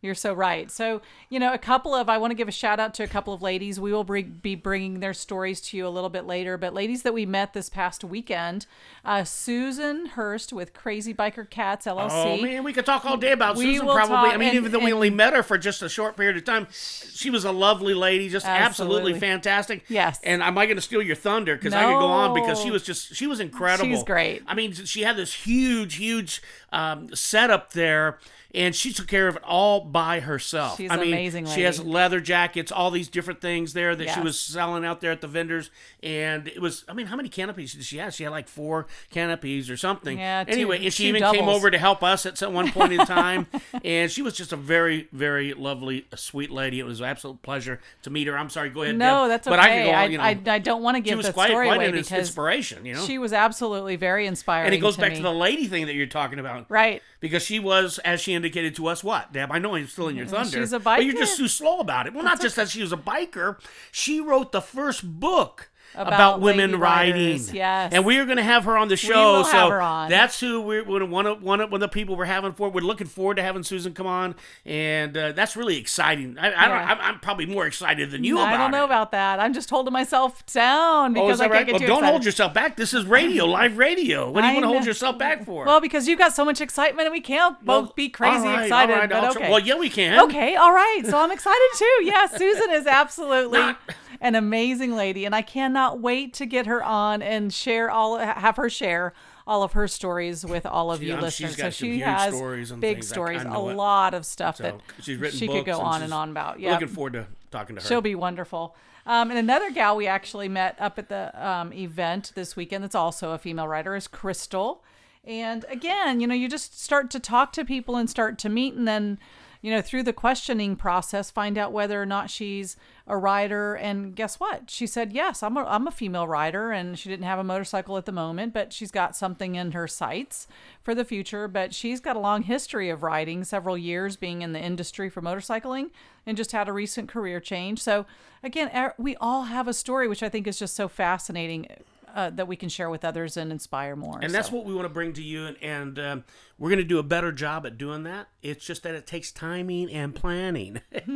You're 0.00 0.14
so 0.14 0.32
right. 0.32 0.70
So, 0.70 1.02
you 1.28 1.40
know, 1.40 1.52
a 1.52 1.58
couple 1.58 1.92
of, 1.92 2.08
I 2.08 2.18
want 2.18 2.30
to 2.30 2.36
give 2.36 2.46
a 2.46 2.52
shout 2.52 2.78
out 2.78 2.94
to 2.94 3.02
a 3.02 3.08
couple 3.08 3.34
of 3.34 3.42
ladies. 3.42 3.80
We 3.80 3.92
will 3.92 4.04
bring, 4.04 4.38
be 4.40 4.54
bringing 4.54 5.00
their 5.00 5.12
stories 5.12 5.60
to 5.62 5.76
you 5.76 5.86
a 5.86 5.90
little 5.90 6.08
bit 6.08 6.24
later, 6.24 6.56
but 6.56 6.72
ladies 6.72 7.02
that 7.02 7.12
we 7.12 7.26
met 7.26 7.52
this 7.52 7.68
past 7.68 8.04
weekend 8.04 8.66
uh, 9.04 9.24
Susan 9.24 10.06
Hurst 10.06 10.52
with 10.52 10.72
Crazy 10.72 11.12
Biker 11.12 11.48
Cats 11.50 11.86
LLC. 11.86 12.38
Oh 12.38 12.42
man, 12.42 12.62
we 12.62 12.72
could 12.72 12.86
talk 12.86 13.04
all 13.04 13.16
day 13.16 13.32
about 13.32 13.56
We 13.56 13.72
Susan. 13.74 13.86
Probably. 13.86 14.06
talk- 14.08 14.34
I 14.34 14.36
mean, 14.36 14.48
and- 14.50 14.56
even 14.58 14.70
though 14.70 14.78
we 14.84 14.92
only 14.92 15.10
met 15.10 15.32
her 15.32 15.42
for 15.42 15.58
just 15.58 15.82
a 15.82 15.88
short 15.88 16.16
period 16.16 16.36
of 16.36 16.44
time, 16.44 16.68
she 16.70 17.28
was 17.30 17.44
a 17.44 17.50
lovely 17.52 17.94
lady, 17.94 18.28
just 18.28 18.46
absolutely, 18.46 19.14
Absolutely. 19.14 19.20
fantastic. 19.20 19.84
Yes. 19.88 20.20
And 20.22 20.42
am 20.44 20.56
I 20.58 20.66
going 20.66 20.76
to 20.76 20.82
steal 20.82 21.02
your 21.02 21.16
thunder? 21.16 21.56
Because 21.56 21.72
I 21.74 21.82
could 21.84 21.98
go 21.98 22.06
on 22.06 22.34
because 22.34 22.60
she 22.60 22.70
was 22.70 22.84
just 22.84 23.16
she 23.16 23.26
was 23.26 23.40
incredible. 23.40 23.88
She's 23.90 24.04
great. 24.04 24.42
I 24.46 24.54
mean, 24.54 24.72
she 24.74 25.02
had 25.02 25.16
this 25.16 25.32
huge, 25.34 25.96
huge 25.96 26.40
um, 26.72 27.12
setup 27.16 27.72
there. 27.72 28.18
And 28.58 28.74
she 28.74 28.92
took 28.92 29.06
care 29.06 29.28
of 29.28 29.36
it 29.36 29.44
all 29.44 29.82
by 29.82 30.18
herself. 30.18 30.78
She's 30.78 30.90
I 30.90 30.96
mean, 30.96 31.12
amazing 31.12 31.46
she 31.46 31.62
has 31.62 31.80
leather 31.80 32.20
jackets, 32.20 32.72
all 32.72 32.90
these 32.90 33.06
different 33.06 33.40
things 33.40 33.72
there 33.72 33.94
that 33.94 34.10
she 34.10 34.20
was 34.20 34.38
selling 34.38 34.84
out 34.84 35.00
there 35.00 35.12
at 35.12 35.20
the 35.20 35.28
vendors, 35.28 35.70
and 36.02 36.48
it 36.48 36.60
was. 36.60 36.84
I 36.88 36.92
mean, 36.92 37.06
how 37.06 37.14
many 37.14 37.28
canopies 37.28 37.74
did 37.74 37.84
she 37.84 37.98
have? 37.98 38.14
She 38.14 38.24
had 38.24 38.30
like 38.30 38.48
four 38.48 38.88
canopies 39.10 39.70
or 39.70 39.76
something. 39.76 40.18
Yeah, 40.18 40.42
two- 40.42 40.50
anyway, 40.50 40.84
and 40.84 40.92
she 40.92 41.06
even 41.06 41.22
came 41.22 41.48
over 41.48 41.70
to 41.70 41.78
help 41.78 42.02
us 42.02 42.26
at 42.26 42.36
some 42.36 42.52
one 42.52 42.72
point 42.72 42.94
in 42.94 42.98
time, 43.06 43.46
and 43.84 44.10
she 44.10 44.22
was 44.22 44.34
just 44.34 44.52
a 44.52 44.56
very, 44.56 45.06
very 45.12 45.54
lovely, 45.54 46.08
sweet 46.16 46.50
lady. 46.50 46.80
It 46.80 46.84
was 46.84 46.98
an 46.98 47.06
absolute 47.06 47.40
pleasure 47.42 47.78
to 48.02 48.10
meet 48.10 48.26
her. 48.26 48.36
I'm 48.36 48.50
sorry, 48.50 48.70
go 48.70 48.82
ahead. 48.82 48.98
No, 48.98 49.22
Deb. 49.22 49.28
that's 49.28 49.46
okay. 49.46 49.56
But 49.56 49.60
I, 49.60 49.84
go, 49.84 49.90
I, 49.90 50.04
you 50.06 50.18
know, 50.18 50.24
I, 50.24 50.54
I 50.56 50.58
don't 50.58 50.82
want 50.82 50.96
to 50.96 51.00
give 51.00 51.22
the 51.22 51.32
quite, 51.32 51.50
story 51.50 51.68
quite 51.68 51.76
away 51.76 51.92
because 51.92 52.10
inspiration. 52.10 52.84
You 52.84 52.94
know, 52.94 53.04
she 53.04 53.18
was 53.18 53.32
absolutely 53.32 53.94
very 53.94 54.26
inspiring. 54.26 54.66
and 54.66 54.74
it 54.74 54.78
goes 54.78 54.96
to 54.96 55.00
back 55.00 55.10
me. 55.12 55.18
to 55.18 55.22
the 55.22 55.32
lady 55.32 55.68
thing 55.68 55.86
that 55.86 55.94
you're 55.94 56.06
talking 56.06 56.40
about, 56.40 56.66
right. 56.68 57.04
because 57.20 57.44
she 57.44 57.60
was, 57.60 58.00
as 58.00 58.20
she 58.20 58.34
indicated 58.34 58.47
to 58.76 58.86
us, 58.88 59.04
what, 59.04 59.32
Deb? 59.32 59.50
I 59.52 59.58
know 59.58 59.74
I'm 59.74 59.86
still 59.86 60.08
in 60.08 60.16
your 60.16 60.26
thunder. 60.26 60.58
She's 60.58 60.72
a 60.72 60.78
But 60.80 61.04
you're 61.04 61.14
just 61.14 61.36
too 61.36 61.48
slow 61.48 61.80
about 61.80 62.06
it. 62.06 62.14
Well, 62.14 62.24
not 62.24 62.40
just 62.40 62.56
that 62.56 62.68
she 62.68 62.80
was 62.80 62.92
a 62.92 62.96
biker. 62.96 63.58
She 63.92 64.20
wrote 64.20 64.52
the 64.52 64.60
first 64.60 65.20
book 65.20 65.70
about, 65.94 66.06
About 66.12 66.40
women 66.40 66.70
lady 66.72 66.82
riding. 66.82 67.40
yes. 67.52 67.92
And 67.92 68.04
we 68.04 68.18
are 68.18 68.24
going 68.24 68.36
to 68.36 68.42
have 68.42 68.64
her 68.64 68.76
on 68.76 68.88
the 68.88 68.96
show. 68.96 69.42
so 69.42 69.50
have 69.50 69.70
her 69.70 69.80
on. 69.80 70.10
that's 70.10 70.38
who 70.40 70.60
we're 70.60 70.84
one 70.84 71.02
of, 71.26 71.42
one 71.42 71.60
of, 71.60 71.70
one 71.70 71.74
of 71.74 71.80
the 71.80 71.88
people 71.88 72.16
we're 72.16 72.24
having 72.24 72.52
for. 72.52 72.68
We're 72.68 72.80
looking 72.82 73.06
forward 73.06 73.36
to 73.36 73.42
having 73.42 73.62
Susan 73.62 73.94
come 73.94 74.06
on, 74.06 74.34
and 74.64 75.16
uh, 75.16 75.32
that's 75.32 75.56
really 75.56 75.76
exciting. 75.78 76.36
I, 76.38 76.46
I 76.48 76.50
don't, 76.68 76.76
Yeah. 76.76 76.86
I'm, 76.92 77.00
I'm 77.00 77.20
probably 77.20 77.46
more 77.46 77.66
excited 77.66 78.10
than 78.10 78.24
you 78.24 78.38
I 78.38 78.48
about 78.52 78.58
don't 78.64 78.70
know 78.70 78.82
it. 78.82 78.86
about 78.86 79.12
that. 79.12 79.40
I'm 79.40 79.52
just 79.52 79.70
holding 79.70 79.92
myself 79.92 80.44
down 80.46 81.12
Oh, 81.16 81.22
because 81.22 81.36
is 81.36 81.40
I 81.40 81.48
can't 81.48 81.66
get 81.66 81.72
Well, 81.72 81.80
too 81.80 81.86
don't 81.86 81.96
excited. 81.98 82.10
hold 82.12 82.24
yourself 82.24 82.54
back. 82.54 82.76
This 82.76 82.92
is 82.94 83.04
radio, 83.06 83.44
live 83.58 83.78
radio. 83.78 84.30
What 84.30 84.42
do 84.42 84.46
you 84.48 84.54
want 84.54 84.64
to 84.64 84.68
hold 84.68 84.84
yourself 84.84 85.18
back 85.18 85.44
for? 85.44 85.64
Well, 85.64 85.80
because 85.80 86.06
you've 86.06 86.18
got 86.18 86.34
so 86.34 86.44
much 86.44 86.60
excitement 86.60 87.06
and 87.06 87.12
we 87.12 87.20
can't 87.20 87.56
Well, 87.64 87.82
both 87.82 87.94
be 87.96 88.08
crazy 88.08 88.46
right, 88.46 88.64
excited. 88.64 88.92
right, 88.92 89.08
but 89.08 89.20
try- 89.20 89.30
okay. 89.42 89.50
Well, 89.50 89.60
yeah, 89.60 89.76
we 89.76 89.88
can. 89.90 90.20
Okay, 90.24 90.54
all 90.56 90.72
right. 90.72 91.02
So 91.06 91.18
I'm 91.18 91.30
excited 91.32 91.68
too. 91.76 91.98
Yeah, 92.02 92.26
Susan 92.26 92.70
is 92.72 92.86
absolutely 92.98 93.58
Not- 93.60 93.78
an 94.20 94.34
amazing 94.34 94.96
lady, 94.96 95.24
and 95.24 95.34
I 95.34 95.42
cannot 95.42 95.77
wait 96.00 96.34
to 96.34 96.46
get 96.46 96.66
her 96.66 96.82
on 96.82 97.22
and 97.22 97.52
share 97.52 97.90
all, 97.90 98.18
have 98.18 98.56
her 98.56 98.68
share 98.70 99.12
all 99.46 99.62
of 99.62 99.72
her 99.72 99.88
stories 99.88 100.44
with 100.44 100.66
all 100.66 100.90
of 100.92 101.00
She- 101.00 101.06
you 101.06 101.14
um, 101.14 101.20
listeners. 101.20 101.56
so 101.56 101.70
she 101.70 102.00
has 102.00 102.34
stories 102.34 102.70
and 102.70 102.80
big 102.80 103.02
stories, 103.02 103.42
a 103.42 103.46
it. 103.46 103.50
lot 103.52 104.12
of 104.14 104.26
stuff 104.26 104.56
So 104.56 104.62
that 104.64 104.80
she's 105.00 105.16
written 105.18 105.38
she 105.38 105.46
could 105.48 105.64
go 105.64 105.80
on 105.80 106.02
and 106.02 106.12
on 106.12 106.30
about. 106.30 106.60
Yeah, 106.60 106.72
Looking 106.72 106.88
forward 106.88 107.12
to 107.14 107.26
talking 107.50 107.76
to 107.76 107.82
her. 107.82 107.88
She'll 107.88 108.00
be 108.02 108.14
wonderful. 108.14 108.76
Um, 109.06 109.30
and 109.30 109.38
another 109.38 109.70
gal 109.70 109.96
we 109.96 110.06
actually 110.06 110.48
met 110.48 110.76
up 110.78 110.98
at 110.98 111.08
the 111.08 111.32
um, 111.46 111.72
event 111.72 112.32
this 112.34 112.56
weekend 112.56 112.84
that's 112.84 112.94
also 112.94 113.30
a 113.32 113.38
female 113.38 113.66
rider 113.66 113.96
is 113.96 114.06
Crystal. 114.06 114.84
And 115.24 115.64
again, 115.70 116.20
you 116.20 116.26
know, 116.26 116.34
you 116.34 116.46
just 116.48 116.78
start 116.78 117.10
to 117.12 117.20
talk 117.20 117.52
to 117.54 117.64
people 117.64 117.96
and 117.96 118.08
start 118.10 118.38
to 118.40 118.48
meet, 118.50 118.74
and 118.74 118.86
then, 118.86 119.18
you 119.62 119.70
know, 119.70 119.80
through 119.80 120.02
the 120.02 120.12
questioning 120.12 120.76
process, 120.76 121.30
find 121.30 121.56
out 121.56 121.72
whether 121.72 122.00
or 122.00 122.06
not 122.06 122.28
she's 122.30 122.76
a 123.08 123.16
rider 123.16 123.74
And 123.74 124.14
guess 124.14 124.38
what? 124.38 124.70
She 124.70 124.86
said, 124.86 125.12
yes, 125.12 125.42
I'm 125.42 125.56
a, 125.56 125.64
I'm 125.64 125.86
a 125.86 125.90
female 125.90 126.28
rider 126.28 126.70
And 126.70 126.98
she 126.98 127.08
didn't 127.08 127.24
have 127.24 127.38
a 127.38 127.44
motorcycle 127.44 127.96
at 127.96 128.04
the 128.04 128.12
moment, 128.12 128.52
but 128.52 128.72
she's 128.72 128.90
got 128.90 129.16
something 129.16 129.54
in 129.54 129.72
her 129.72 129.88
sights 129.88 130.46
for 130.82 130.94
the 130.94 131.04
future. 131.04 131.48
But 131.48 131.74
she's 131.74 132.00
got 132.00 132.16
a 132.16 132.20
long 132.20 132.42
history 132.42 132.90
of 132.90 133.02
riding 133.02 133.44
several 133.44 133.78
years 133.78 134.16
being 134.16 134.42
in 134.42 134.52
the 134.52 134.60
industry 134.60 135.08
for 135.08 135.22
motorcycling, 135.22 135.90
and 136.26 136.36
just 136.36 136.52
had 136.52 136.68
a 136.68 136.72
recent 136.72 137.08
career 137.08 137.40
change. 137.40 137.80
So, 137.80 138.04
again, 138.42 138.70
er- 138.74 138.94
we 138.98 139.16
all 139.16 139.44
have 139.44 139.66
a 139.66 139.74
story, 139.74 140.06
which 140.06 140.22
I 140.22 140.28
think 140.28 140.46
is 140.46 140.58
just 140.58 140.76
so 140.76 140.86
fascinating. 140.88 141.66
Uh, 142.14 142.30
that 142.30 142.48
we 142.48 142.56
can 142.56 142.70
share 142.70 142.88
with 142.88 143.04
others 143.04 143.36
and 143.36 143.52
inspire 143.52 143.94
more. 143.94 144.18
And 144.20 144.32
that's 144.34 144.50
what 144.50 144.64
we 144.64 144.74
want 144.74 144.86
to 144.86 144.92
bring 144.92 145.12
to 145.12 145.22
you, 145.22 145.46
and, 145.46 145.56
and 145.62 145.98
um, 145.98 146.24
we're 146.58 146.68
going 146.70 146.78
to 146.78 146.84
do 146.84 146.98
a 146.98 147.02
better 147.04 147.30
job 147.30 147.64
at 147.66 147.78
doing 147.78 148.02
that. 148.02 148.28
It's 148.42 148.64
just 148.64 148.82
that 148.82 148.94
it 148.94 149.06
takes 149.06 149.30
timing 149.30 149.90
and 149.92 150.14
planning. 150.14 150.80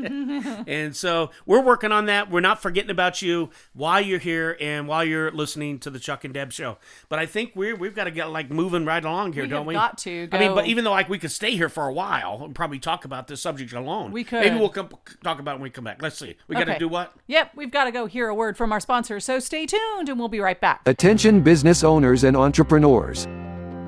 and 0.66 0.94
so 0.94 1.30
we're 1.46 1.60
working 1.60 1.92
on 1.92 2.06
that. 2.06 2.30
We're 2.30 2.40
not 2.40 2.62
forgetting 2.62 2.90
about 2.90 3.22
you 3.22 3.50
while 3.72 4.00
you're 4.00 4.18
here 4.18 4.56
and 4.60 4.86
while 4.88 5.04
you're 5.04 5.30
listening 5.30 5.78
to 5.80 5.90
the 5.90 5.98
Chuck 5.98 6.24
and 6.24 6.32
Deb 6.34 6.52
show. 6.52 6.78
But 7.08 7.18
I 7.18 7.26
think 7.26 7.52
we're, 7.54 7.74
we've 7.76 7.94
got 7.94 8.04
to 8.04 8.10
get 8.10 8.30
like 8.30 8.50
moving 8.50 8.84
right 8.84 9.04
along 9.04 9.32
here, 9.32 9.42
We 9.44 9.48
don't 9.48 9.58
have 9.60 9.66
we? 9.66 9.74
got 9.74 9.98
to 9.98 10.28
I 10.32 10.38
mean, 10.38 10.48
go- 10.50 10.54
but 10.56 10.66
even 10.66 10.84
though 10.84 10.90
like 10.92 11.08
we 11.08 11.18
could 11.18 11.32
stay 11.32 11.52
here 11.56 11.68
for 11.68 11.86
a 11.88 11.92
while 11.92 12.42
and 12.44 12.54
probably 12.54 12.78
talk 12.78 13.04
about 13.04 13.26
this 13.26 13.40
subject 13.40 13.72
alone, 13.72 14.12
We 14.12 14.24
could. 14.24 14.40
Maybe 14.42 14.56
we'll 14.58 14.68
come, 14.68 14.90
talk 15.24 15.38
about 15.40 15.52
it 15.52 15.54
when 15.56 15.62
we 15.64 15.70
come 15.70 15.84
back. 15.84 16.00
Let's 16.02 16.18
see. 16.18 16.36
We 16.48 16.54
got 16.54 16.64
to 16.64 16.70
Okay. 16.72 16.78
do 16.78 16.88
what? 16.88 17.12
Yep, 17.26 17.52
we've 17.56 17.70
got 17.70 17.84
to 17.84 17.90
go 17.90 18.06
hear 18.06 18.28
a 18.28 18.34
word 18.34 18.56
from 18.56 18.72
our 18.72 18.80
sponsor. 18.80 19.18
So 19.20 19.38
stay 19.38 19.66
tuned 19.66 20.08
and 20.08 20.18
we'll 20.18 20.28
be 20.28 20.40
right 20.40 20.60
back. 20.60 20.82
Attention 20.86 21.40
business 21.40 21.82
owners 21.84 22.24
and 22.24 22.36
entrepreneurs. 22.36 23.26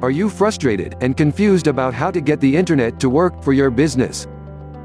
Are 0.05 0.11
you 0.11 0.29
frustrated 0.29 0.97
and 1.01 1.17
confused 1.17 1.67
about 1.67 1.95
how 1.95 2.11
to 2.11 2.21
get 2.21 2.39
the 2.39 2.55
internet 2.55 3.01
to 3.01 3.09
work 3.09 3.43
for 3.43 3.55
your 3.55 3.71
business? 3.71 4.27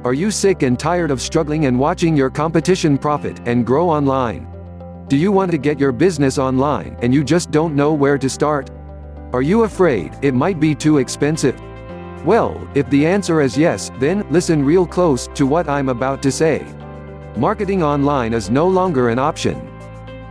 Are 0.05 0.13
you 0.13 0.31
sick 0.31 0.63
and 0.63 0.79
tired 0.79 1.11
of 1.11 1.19
struggling 1.19 1.65
and 1.65 1.77
watching 1.77 2.15
your 2.15 2.29
competition 2.29 2.97
profit 2.97 3.41
and 3.45 3.65
grow 3.65 3.89
online? 3.89 4.47
Do 5.09 5.17
you 5.17 5.33
want 5.33 5.51
to 5.51 5.57
get 5.57 5.77
your 5.77 5.91
business 5.91 6.37
online 6.37 6.95
and 7.01 7.13
you 7.13 7.25
just 7.25 7.51
don't 7.51 7.75
know 7.75 7.93
where 7.93 8.17
to 8.17 8.29
start? 8.29 8.69
Are 9.33 9.41
you 9.41 9.63
afraid 9.63 10.17
it 10.21 10.33
might 10.33 10.57
be 10.57 10.73
too 10.73 10.99
expensive? 10.99 11.59
Well, 12.23 12.65
if 12.73 12.89
the 12.89 13.05
answer 13.05 13.41
is 13.41 13.57
yes, 13.57 13.91
then 13.99 14.25
listen 14.29 14.63
real 14.63 14.87
close 14.87 15.27
to 15.35 15.45
what 15.45 15.67
I'm 15.67 15.89
about 15.89 16.23
to 16.23 16.31
say. 16.31 16.65
Marketing 17.35 17.83
online 17.83 18.33
is 18.33 18.49
no 18.49 18.69
longer 18.69 19.09
an 19.09 19.19
option. 19.19 19.69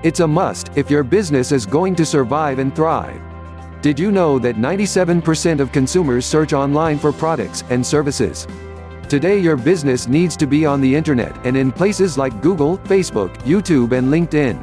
It's 0.03 0.20
a 0.20 0.27
must 0.27 0.70
if 0.79 0.90
your 0.90 1.03
business 1.03 1.53
is 1.53 1.66
going 1.66 1.94
to 1.96 2.07
survive 2.07 2.59
and 2.59 2.74
thrive. 2.74 3.28
Did 3.81 3.97
you 3.97 4.11
know 4.11 4.41
that 4.41 4.57
97% 4.57 5.61
of 5.61 5.71
consumers 5.71 6.27
search 6.27 6.53
online 6.53 6.99
for 6.99 7.12
products 7.12 7.62
and 7.71 7.87
services? 7.87 8.49
Today 9.09 9.38
your 9.38 9.57
business 9.57 10.09
needs 10.09 10.37
to 10.38 10.49
be 10.49 10.67
on 10.67 10.81
the 10.81 10.93
internet 10.93 11.47
and 11.47 11.57
in 11.57 11.71
places 11.71 12.19
like 12.19 12.43
Google, 12.43 12.79
Facebook, 12.79 13.33
YouTube 13.43 13.93
and 13.93 14.09
LinkedIn. 14.09 14.59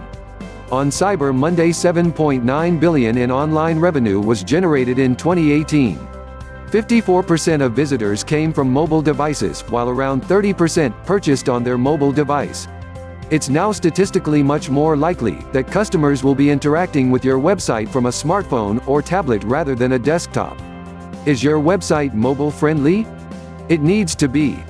On 0.69 0.89
Cyber 0.89 1.34
Monday 1.34 1.69
7.9 1.69 2.78
billion 2.78 3.17
in 3.17 3.32
online 3.32 3.80
revenue 3.80 4.19
was 4.19 4.43
generated 4.43 4.99
in 4.99 5.15
2018. 5.15 5.97
54% 6.67 7.62
of 7.62 7.71
visitors 7.71 8.21
came 8.21 8.51
from 8.51 8.69
mobile 8.69 9.01
devices, 9.01 9.62
while 9.69 9.88
around 9.88 10.23
30% 10.23 10.93
purchased 11.06 11.47
on 11.47 11.63
their 11.63 11.78
mobile 11.78 12.12
device. 12.12 12.67
It's 13.31 13.49
now 13.49 13.71
statistically 13.71 14.43
much 14.43 14.69
more 14.69 14.95
likely 14.95 15.41
that 15.51 15.65
customers 15.65 16.23
will 16.23 16.35
be 16.35 16.51
interacting 16.51 17.09
with 17.09 17.25
your 17.25 17.39
website 17.39 17.89
from 17.89 18.05
a 18.05 18.09
smartphone 18.09 18.88
or 18.88 19.01
tablet 19.01 19.43
rather 19.45 19.73
than 19.73 19.93
a 19.93 19.99
desktop. 19.99 20.55
Is 21.25 21.43
your 21.43 21.59
website 21.59 22.13
mobile 22.13 22.51
friendly? 22.51 23.07
It 23.67 23.81
needs 23.81 24.13
to 24.17 24.27
be. 24.27 24.63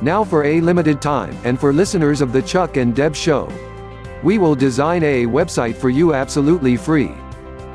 Now 0.00 0.22
for 0.22 0.44
a 0.44 0.60
limited 0.60 1.02
time 1.02 1.36
and 1.42 1.58
for 1.58 1.72
listeners 1.72 2.20
of 2.20 2.32
the 2.32 2.40
Chuck 2.40 2.76
and 2.76 2.94
Deb 2.94 3.16
show. 3.16 3.52
We 4.22 4.38
will 4.38 4.54
design 4.54 5.02
a 5.02 5.26
website 5.26 5.74
for 5.74 5.90
you 5.90 6.14
absolutely 6.14 6.76
free. 6.76 7.10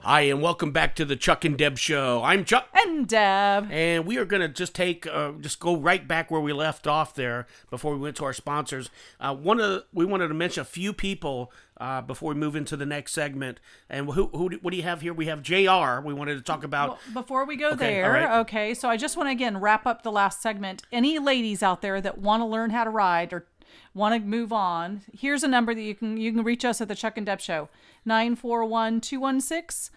Hi, 0.07 0.21
and 0.21 0.41
welcome 0.41 0.71
back 0.71 0.95
to 0.95 1.03
the 1.03 1.17
Chuck 1.17 1.43
and 1.43 1.57
Deb 1.57 1.77
show. 1.77 2.23
I'm 2.23 2.45
Chuck. 2.45 2.69
And 2.73 3.05
Deb. 3.05 3.69
And 3.69 4.05
we 4.05 4.17
are 4.17 4.23
going 4.23 4.39
to 4.41 4.47
just 4.47 4.73
take, 4.73 5.05
uh, 5.05 5.33
just 5.41 5.59
go 5.59 5.75
right 5.75 6.07
back 6.07 6.31
where 6.31 6.39
we 6.39 6.53
left 6.53 6.87
off 6.87 7.13
there 7.13 7.45
before 7.69 7.91
we 7.91 7.99
went 7.99 8.15
to 8.15 8.23
our 8.23 8.31
sponsors. 8.31 8.89
Uh, 9.19 9.35
one 9.35 9.59
of 9.59 9.69
the, 9.69 9.85
we 9.91 10.05
wanted 10.05 10.29
to 10.29 10.33
mention 10.33 10.61
a 10.61 10.63
few 10.63 10.93
people 10.93 11.51
uh, 11.75 11.99
before 11.99 12.29
we 12.33 12.39
move 12.39 12.55
into 12.55 12.77
the 12.77 12.85
next 12.85 13.11
segment. 13.11 13.59
And 13.89 14.09
who, 14.11 14.27
who, 14.27 14.47
do- 14.47 14.59
what 14.61 14.71
do 14.71 14.77
you 14.77 14.83
have 14.83 15.01
here? 15.01 15.13
We 15.13 15.25
have 15.25 15.41
Jr. 15.41 15.99
We 16.01 16.13
wanted 16.13 16.35
to 16.35 16.41
talk 16.41 16.63
about. 16.63 16.87
Well, 16.87 16.99
before 17.13 17.43
we 17.45 17.57
go 17.57 17.71
Okay, 17.71 17.95
there, 17.95 18.13
right. 18.13 18.39
okay, 18.39 18.73
so 18.73 18.87
I 18.87 18.95
just 18.95 19.17
want 19.17 19.27
to 19.27 19.31
again 19.31 19.57
wrap 19.59 19.85
up 19.85 20.03
the 20.03 20.11
last 20.13 20.41
segment. 20.41 20.83
Any 20.89 21.19
ladies 21.19 21.61
out 21.61 21.81
there 21.81 21.99
that 21.99 22.17
want 22.17 22.39
to 22.39 22.45
learn 22.45 22.69
how 22.69 22.85
to 22.85 22.89
ride 22.89 23.33
or 23.33 23.45
want 23.93 24.15
to 24.15 24.25
move 24.25 24.53
on, 24.53 25.01
here's 25.11 25.43
a 25.43 25.49
number 25.49 25.75
that 25.75 25.81
you 25.81 25.95
can 25.95 26.15
you 26.15 26.31
can 26.31 26.45
reach 26.45 26.63
us 26.63 26.79
at 26.79 26.87
the 26.87 26.95
Chuck 26.95 27.17
and 27.17 27.25
Deb 27.25 27.41
Show 27.41 27.67
941 28.05 29.01
216 29.01 29.93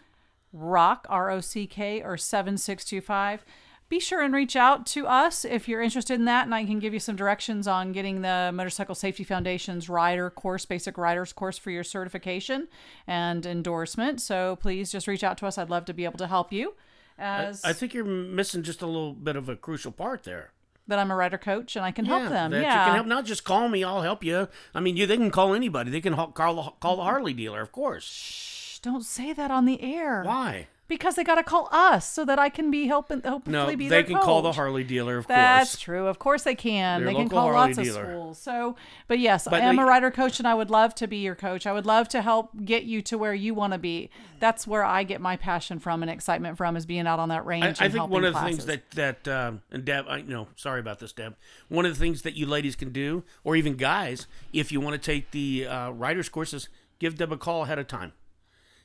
rock 0.52 1.06
r 1.08 1.30
o 1.30 1.40
c 1.40 1.66
k 1.66 2.02
or 2.02 2.16
7625 2.16 3.44
be 3.90 3.98
sure 3.98 4.22
and 4.22 4.32
reach 4.32 4.54
out 4.54 4.86
to 4.86 5.08
us 5.08 5.44
if 5.44 5.68
you're 5.68 5.82
interested 5.82 6.14
in 6.14 6.24
that, 6.26 6.44
and 6.44 6.54
I 6.54 6.64
can 6.64 6.78
give 6.78 6.94
you 6.94 7.00
some 7.00 7.16
directions 7.16 7.66
on 7.66 7.90
getting 7.90 8.22
the 8.22 8.52
Motorcycle 8.54 8.94
Safety 8.94 9.24
Foundation's 9.24 9.88
rider 9.88 10.30
course, 10.30 10.64
basic 10.64 10.96
riders 10.96 11.32
course 11.32 11.58
for 11.58 11.72
your 11.72 11.82
certification 11.82 12.68
and 13.08 13.44
endorsement. 13.44 14.20
So 14.20 14.56
please 14.62 14.92
just 14.92 15.08
reach 15.08 15.24
out 15.24 15.36
to 15.38 15.46
us. 15.46 15.58
I'd 15.58 15.70
love 15.70 15.86
to 15.86 15.92
be 15.92 16.04
able 16.04 16.18
to 16.18 16.28
help 16.28 16.52
you. 16.52 16.74
As 17.18 17.64
I 17.64 17.72
think 17.72 17.92
you're 17.92 18.04
missing 18.04 18.62
just 18.62 18.80
a 18.80 18.86
little 18.86 19.12
bit 19.12 19.34
of 19.34 19.48
a 19.48 19.56
crucial 19.56 19.90
part 19.90 20.22
there. 20.22 20.52
that 20.86 21.00
I'm 21.00 21.10
a 21.10 21.16
rider 21.16 21.36
coach 21.36 21.74
and 21.74 21.84
I 21.84 21.90
can 21.90 22.04
help 22.04 22.28
them. 22.28 22.52
That 22.52 22.62
yeah. 22.62 22.84
you 22.84 22.86
can 22.86 22.94
help. 22.94 23.06
Not 23.08 23.24
just 23.24 23.42
call 23.42 23.68
me. 23.68 23.82
I'll 23.82 24.02
help 24.02 24.22
you. 24.22 24.46
I 24.72 24.78
mean, 24.78 24.96
you. 24.96 25.06
They 25.06 25.16
can 25.16 25.32
call 25.32 25.52
anybody. 25.52 25.90
They 25.90 26.00
can 26.00 26.14
call 26.14 26.54
the, 26.54 26.70
call 26.78 26.96
the 26.96 27.02
Harley 27.02 27.32
dealer, 27.32 27.60
of 27.60 27.72
course. 27.72 28.49
Don't 28.82 29.04
say 29.04 29.32
that 29.32 29.50
on 29.50 29.64
the 29.66 29.82
air. 29.82 30.22
Why? 30.24 30.68
Because 30.88 31.14
they 31.14 31.22
got 31.22 31.36
to 31.36 31.44
call 31.44 31.68
us 31.70 32.10
so 32.10 32.24
that 32.24 32.40
I 32.40 32.48
can 32.48 32.68
be 32.68 32.88
helping. 32.88 33.20
Hopefully, 33.22 33.52
No, 33.52 33.68
be 33.68 33.76
they 33.84 33.88
their 33.88 34.02
can 34.02 34.18
call 34.18 34.42
the. 34.42 34.50
Harley 34.50 34.82
dealer, 34.82 35.18
of 35.18 35.28
course. 35.28 35.36
That's 35.36 35.70
course. 35.76 35.80
true. 35.80 36.06
Of 36.08 36.18
course 36.18 36.42
they 36.42 36.56
can. 36.56 37.04
They're 37.04 37.12
they 37.12 37.16
can 37.16 37.28
call 37.28 37.42
Harley 37.42 37.68
lots 37.68 37.78
of 37.78 37.84
dealer. 37.84 38.06
schools. 38.06 38.38
So, 38.38 38.74
but 39.06 39.20
yes, 39.20 39.44
But 39.48 39.62
I 39.62 39.66
am 39.66 39.76
they- 39.76 39.82
a 39.82 39.86
rider 39.86 40.10
coach, 40.10 40.40
and 40.40 40.48
I 40.48 40.54
would 40.54 40.68
love 40.68 40.96
to 40.96 41.06
be 41.06 41.18
your 41.18 41.36
coach. 41.36 41.64
I 41.64 41.72
would 41.72 41.86
love 41.86 42.08
to 42.08 42.22
help 42.22 42.50
get 42.64 42.82
you 42.82 43.02
to 43.02 43.16
where 43.16 43.32
you 43.32 43.54
want 43.54 43.72
to 43.72 43.78
be. 43.78 44.10
That's 44.40 44.66
where 44.66 44.82
I 44.82 45.04
get 45.04 45.20
my 45.20 45.36
passion 45.36 45.78
from 45.78 46.02
and 46.02 46.10
excitement 46.10 46.56
from 46.56 46.76
is 46.76 46.86
being 46.86 47.06
out 47.06 47.20
on 47.20 47.28
that 47.28 47.46
range. 47.46 47.64
I, 47.64 47.68
and 47.68 47.78
I 47.82 47.88
think 47.90 48.10
one 48.10 48.24
of 48.24 48.32
the 48.34 48.40
classes. 48.40 48.64
things 48.64 48.82
that 48.96 49.22
that 49.24 49.28
um, 49.28 49.62
and 49.70 49.84
Deb, 49.84 50.06
I 50.08 50.22
know, 50.22 50.48
sorry 50.56 50.80
about 50.80 50.98
this, 50.98 51.12
Deb. 51.12 51.36
One 51.68 51.86
of 51.86 51.92
the 51.94 52.00
things 52.00 52.22
that 52.22 52.34
you 52.34 52.46
ladies 52.46 52.74
can 52.74 52.90
do, 52.90 53.22
or 53.44 53.54
even 53.54 53.76
guys, 53.76 54.26
if 54.52 54.72
you 54.72 54.80
want 54.80 54.94
to 54.94 54.98
take 54.98 55.30
the 55.30 55.68
uh, 55.68 55.90
riders 55.90 56.28
courses, 56.28 56.68
give 56.98 57.14
Deb 57.14 57.30
a 57.30 57.36
call 57.36 57.62
ahead 57.62 57.78
of 57.78 57.86
time 57.86 58.12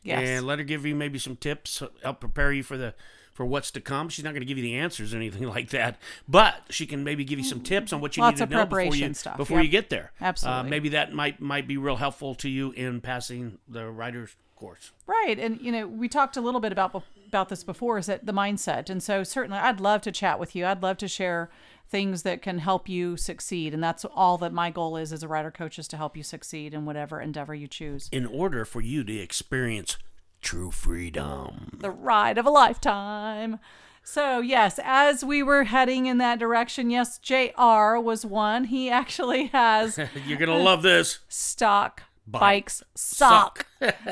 yes. 0.06 0.28
and 0.28 0.48
let 0.48 0.60
her 0.60 0.66
give 0.66 0.86
you 0.86 0.96
maybe 0.96 1.20
some 1.20 1.36
tips, 1.36 1.82
help 2.04 2.20
prepare 2.20 2.54
you 2.54 2.64
for 2.64 2.78
the 2.78 2.94
for 3.34 3.46
what's 3.46 3.70
to 3.72 3.82
come. 3.82 4.08
She's 4.08 4.24
not 4.24 4.32
going 4.32 4.42
to 4.42 4.46
give 4.46 4.58
you 4.58 4.64
the 4.64 4.76
answers 4.76 5.14
or 5.14 5.18
anything 5.18 5.48
like 5.48 5.70
that, 5.72 6.00
but 6.28 6.56
she 6.70 6.86
can 6.86 7.04
maybe 7.04 7.26
give 7.26 7.38
you 7.38 7.46
some 7.46 7.60
tips 7.60 7.92
on 7.92 8.00
what 8.00 8.16
you 8.16 8.24
Lots 8.24 8.40
need 8.40 8.50
to 8.50 8.56
know 8.56 8.66
before 8.66 8.96
you 8.96 9.14
stuff, 9.14 9.38
before 9.38 9.58
yep. 9.58 9.66
you 9.66 9.72
get 9.72 9.90
there. 9.90 10.14
Absolutely. 10.22 10.60
uh, 10.60 10.64
maybe 10.64 10.90
that 10.90 11.14
might 11.14 11.42
might 11.42 11.68
be 11.68 11.78
real 11.78 11.98
helpful 11.98 12.34
to 12.36 12.50
you 12.50 12.72
in 12.72 13.02
passing 13.02 13.60
the 13.68 13.86
rider's 13.92 14.36
course. 14.56 14.92
Right, 15.06 15.38
and 15.38 15.60
you 15.62 15.72
know 15.72 15.88
we 15.88 16.08
talked 16.08 16.38
a 16.38 16.42
little 16.42 16.62
bit 16.62 16.72
about 16.72 17.04
about 17.28 17.50
this 17.50 17.64
before. 17.64 17.98
Is 17.98 18.06
that 18.08 18.26
the 18.26 18.34
mindset? 18.34 18.90
And 18.90 19.04
so 19.04 19.24
certainly, 19.24 19.60
I'd 19.60 19.80
love 19.80 20.02
to 20.02 20.12
chat 20.12 20.40
with 20.40 20.56
you. 20.56 20.66
I'd 20.66 20.82
love 20.82 20.98
to 20.98 21.08
share 21.08 21.50
things 21.90 22.24
that 22.24 22.42
can 22.42 22.60
help 22.60 22.90
you 22.90 23.18
succeed, 23.18 23.74
and 23.74 23.84
that's 23.84 24.06
all 24.06 24.38
that 24.40 24.54
my 24.54 24.70
goal 24.70 24.98
is 24.98 25.14
as 25.14 25.24
a 25.24 25.28
rider 25.28 25.52
coach 25.52 25.78
is 25.80 25.88
to 25.90 25.98
help 25.98 26.18
you 26.18 26.24
succeed 26.24 26.74
in 26.74 26.86
whatever 26.86 27.22
endeavor 27.22 27.56
you 27.56 27.68
choose. 27.68 28.10
In 28.12 28.26
order 28.26 28.66
for 28.66 28.82
you 28.82 29.04
to 29.04 29.18
experience 29.18 29.98
true 30.42 30.72
freedom. 30.72 31.78
The 31.80 31.92
ride 31.92 32.38
of 32.38 32.46
a 32.46 32.52
lifetime. 32.52 33.60
So 34.04 34.40
yes, 34.40 34.80
as 34.84 35.26
we 35.26 35.42
were 35.42 35.64
heading 35.64 36.06
in 36.06 36.20
that 36.20 36.38
direction, 36.38 36.92
yes, 36.92 37.18
Jr. 37.18 37.98
was 37.98 38.24
one. 38.24 38.66
He 38.66 38.90
actually 38.90 39.48
has 39.48 40.00
You're 40.28 40.38
gonna 40.38 40.60
love 40.60 40.84
this. 40.84 41.20
stock 41.28 42.04
Bike. 42.28 42.40
bikes 42.42 42.84
sock 42.96 43.68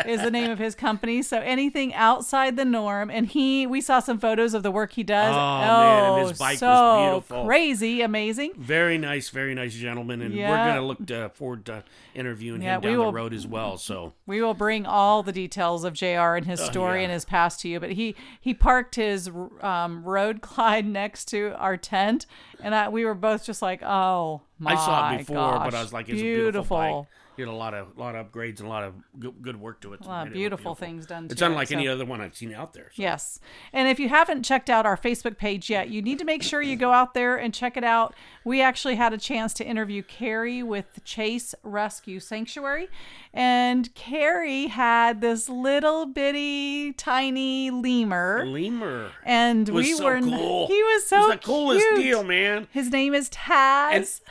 is 0.05 0.21
the 0.21 0.29
name 0.29 0.51
of 0.51 0.59
his 0.59 0.75
company 0.75 1.23
so 1.23 1.39
anything 1.39 1.95
outside 1.95 2.57
the 2.57 2.63
norm 2.65 3.09
and 3.09 3.25
he 3.25 3.65
we 3.65 3.81
saw 3.81 3.99
some 3.99 4.19
photos 4.19 4.53
of 4.53 4.61
the 4.61 4.69
work 4.69 4.91
he 4.93 5.01
does 5.01 5.33
Oh, 5.33 5.59
man, 5.59 6.19
and 6.19 6.27
his 6.29 6.37
bike 6.37 6.51
was 6.53 6.59
so 6.59 7.09
beautiful. 7.11 7.45
crazy 7.47 8.01
amazing 8.01 8.51
Very 8.55 8.99
nice, 8.99 9.29
very 9.29 9.55
nice 9.55 9.73
gentleman, 9.73 10.21
and 10.21 10.35
we're 10.35 10.45
gonna 10.47 10.81
look 10.85 11.03
to, 11.07 11.29
forward 11.29 11.65
to 11.65 11.83
interviewing 12.13 12.61
Yeah, 12.61 12.75
him 12.75 12.81
down 12.81 12.97
will- 12.97 13.05
the 13.07 13.13
road 13.13 13.33
as 13.33 13.47
well. 13.47 13.77
So 13.77 14.13
we 14.27 14.43
will 14.43 14.53
bring 14.53 14.85
all 14.85 15.23
the 15.23 15.31
details 15.31 15.83
of 15.83 15.93
jr 15.93 16.35
and 16.35 16.45
his 16.45 16.59
story 16.59 16.91
Oh, 16.91 16.95
yeah. 16.97 17.01
and 17.05 17.11
his 17.13 17.25
past 17.25 17.61
to 17.61 17.67
you 17.67 17.79
but 17.79 17.93
he 17.93 18.15
he 18.39 18.53
parked 18.53 18.93
his 18.93 19.27
um, 19.61 20.03
road 20.03 20.39
glide 20.41 20.85
next 20.85 21.25
to 21.29 21.55
our 21.57 21.77
tent 21.77 22.27
and 22.61 22.75
I, 22.75 22.89
we 22.89 23.05
were 23.05 23.15
both 23.15 23.43
just 23.43 23.63
like 23.63 23.81
oh 23.81 24.41
my 24.59 24.75
god. 24.75 24.79
I 24.79 24.85
saw 24.85 25.11
it 25.13 25.17
before, 25.17 25.59
but 25.65 25.73
I 25.73 25.81
was 25.81 25.91
like, 25.91 26.09
it's 26.09 26.19
a 26.19 26.23
beautiful 26.23 26.77
bike. 26.77 27.07
Did 27.37 27.47
a 27.47 27.51
lot 27.51 27.73
of 27.73 27.97
lot 27.97 28.15
of 28.15 28.31
upgrades 28.31 28.59
and 28.59 28.67
a 28.67 28.69
lot 28.69 28.83
of 28.83 28.93
good, 29.19 29.33
good 29.41 29.59
work 29.59 29.81
to 29.81 29.93
it. 29.93 30.01
A 30.01 30.07
lot 30.07 30.27
of 30.27 30.33
beautiful 30.33 30.75
things 30.75 31.05
done 31.05 31.25
It's 31.25 31.35
to 31.35 31.45
it, 31.45 31.47
unlike 31.47 31.71
any 31.71 31.85
so- 31.85 31.93
other 31.93 32.05
one 32.05 32.21
I've 32.21 32.35
seen 32.35 32.53
out 32.53 32.73
there. 32.73 32.91
so. 32.93 33.01
Yes. 33.01 33.39
And 33.71 33.87
if 33.87 33.99
you 33.99 34.09
haven't 34.09 34.43
checked 34.43 34.69
out 34.69 34.85
our 34.85 34.97
Facebook 34.97 35.37
page 35.37 35.69
yet, 35.69 35.89
you 35.89 36.01
need 36.01 36.19
to 36.19 36.25
make 36.25 36.43
sure 36.43 36.61
you 36.61 36.75
go 36.75 36.91
out 36.91 37.13
there 37.13 37.35
and 37.37 37.53
check 37.53 37.75
it 37.77 37.83
out. 37.83 38.13
We 38.45 38.61
actually 38.61 38.95
had 38.95 39.13
a 39.13 39.17
chance 39.17 39.53
to 39.55 39.65
interview 39.65 40.03
Carrie 40.03 40.61
with 40.63 41.03
Chase 41.03 41.55
Rescue 41.63 42.19
Sanctuary. 42.19 42.89
And 43.33 43.93
Carrie 43.95 44.67
had 44.67 45.21
this 45.21 45.49
little 45.49 46.05
bitty 46.05 46.93
tiny 46.93 47.71
lemur. 47.71 48.45
Lemur. 48.45 49.09
And 49.25 49.67
we 49.69 49.93
so 49.93 50.03
were 50.03 50.19
cool. 50.19 50.67
he 50.67 50.83
was 50.83 51.07
so 51.07 51.17
It 51.17 51.19
was 51.19 51.31
the 51.31 51.37
coolest 51.39 51.85
cute. 51.93 52.01
deal, 52.03 52.23
man. 52.23 52.67
His 52.71 52.91
name 52.91 53.13
is 53.15 53.29
Taz. 53.31 54.21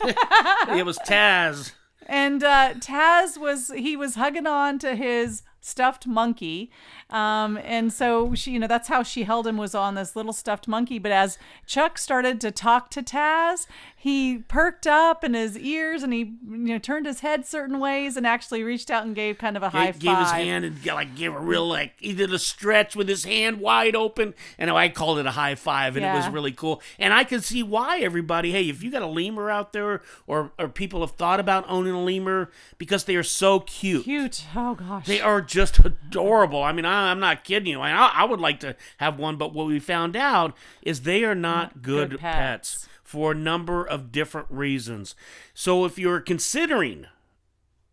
it 0.00 0.84
was 0.84 0.98
Taz. 1.00 1.72
And 2.08 2.42
uh, 2.42 2.74
Taz 2.74 3.38
was 3.38 3.70
he 3.74 3.96
was 3.96 4.14
hugging 4.14 4.46
on 4.46 4.78
to 4.80 4.96
his 4.96 5.42
stuffed 5.60 6.06
monkey, 6.06 6.70
um, 7.10 7.58
and 7.64 7.92
so 7.92 8.34
she, 8.34 8.52
you 8.52 8.58
know, 8.58 8.66
that's 8.66 8.88
how 8.88 9.02
she 9.02 9.24
held 9.24 9.46
him 9.46 9.56
was 9.56 9.74
on 9.74 9.94
this 9.94 10.14
little 10.14 10.32
stuffed 10.32 10.68
monkey. 10.68 10.98
But 10.98 11.12
as 11.12 11.38
Chuck 11.66 11.96
started 11.96 12.40
to 12.42 12.50
talk 12.50 12.90
to 12.90 13.02
Taz, 13.02 13.66
he 13.96 14.38
perked 14.38 14.86
up 14.86 15.24
in 15.24 15.34
his 15.34 15.58
ears 15.58 16.02
and 16.02 16.12
he, 16.12 16.18
you 16.18 16.36
know, 16.48 16.78
turned 16.78 17.06
his 17.06 17.20
head 17.20 17.46
certain 17.46 17.80
ways 17.80 18.16
and 18.16 18.26
actually 18.26 18.62
reached 18.62 18.90
out 18.90 19.04
and 19.04 19.14
gave 19.14 19.38
kind 19.38 19.56
of 19.56 19.62
a 19.62 19.70
high 19.70 19.86
Gave, 19.86 20.00
gave 20.00 20.18
his 20.18 20.30
hand 20.30 20.64
and 20.64 20.86
like 20.86 21.16
gave 21.16 21.34
a 21.34 21.40
real 21.40 21.66
like 21.66 21.94
he 21.98 22.12
did 22.12 22.32
a 22.32 22.38
stretch 22.38 22.94
with 22.94 23.08
his 23.08 23.24
hand 23.24 23.60
wide 23.60 23.96
open, 23.96 24.34
and 24.58 24.70
I 24.70 24.90
called 24.90 25.18
it 25.18 25.26
a 25.26 25.30
high 25.30 25.54
five, 25.54 25.96
and 25.96 26.04
it 26.04 26.12
was 26.12 26.28
really 26.28 26.52
cool. 26.52 26.82
And 26.98 27.14
I 27.14 27.24
could 27.24 27.42
see 27.42 27.62
why 27.62 28.00
everybody. 28.00 28.52
Hey, 28.52 28.68
if 28.68 28.82
you 28.82 28.90
got 28.90 29.02
a 29.02 29.06
lemur 29.06 29.50
out 29.50 29.72
there, 29.72 30.02
or 30.26 30.52
or 30.58 30.68
people 30.68 31.00
have 31.00 31.12
thought 31.12 31.40
about 31.40 31.64
owning 31.68 31.94
a 31.94 32.02
lemur 32.02 32.50
because 32.76 33.04
they 33.04 33.16
are 33.16 33.22
so 33.22 33.60
cute. 33.60 34.04
Cute. 34.04 34.44
Oh 34.54 34.74
gosh. 34.74 35.06
They 35.06 35.20
are 35.20 35.40
just 35.40 35.78
adorable. 35.78 36.62
I 36.62 36.72
mean, 36.72 36.84
I, 36.84 36.97
I'm 37.04 37.20
not 37.20 37.44
kidding 37.44 37.68
you. 37.68 37.80
I, 37.80 37.90
I 37.90 38.24
would 38.24 38.40
like 38.40 38.60
to 38.60 38.76
have 38.98 39.18
one, 39.18 39.36
but 39.36 39.52
what 39.54 39.66
we 39.66 39.78
found 39.80 40.16
out 40.16 40.56
is 40.82 41.02
they 41.02 41.24
are 41.24 41.34
not 41.34 41.82
good, 41.82 42.10
good 42.10 42.20
pets. 42.20 42.74
pets. 42.84 42.88
for 43.02 43.32
a 43.32 43.34
number 43.34 43.84
of 43.84 44.12
different 44.12 44.48
reasons. 44.50 45.14
So 45.54 45.84
if 45.84 45.98
you're 45.98 46.20
considering 46.20 47.06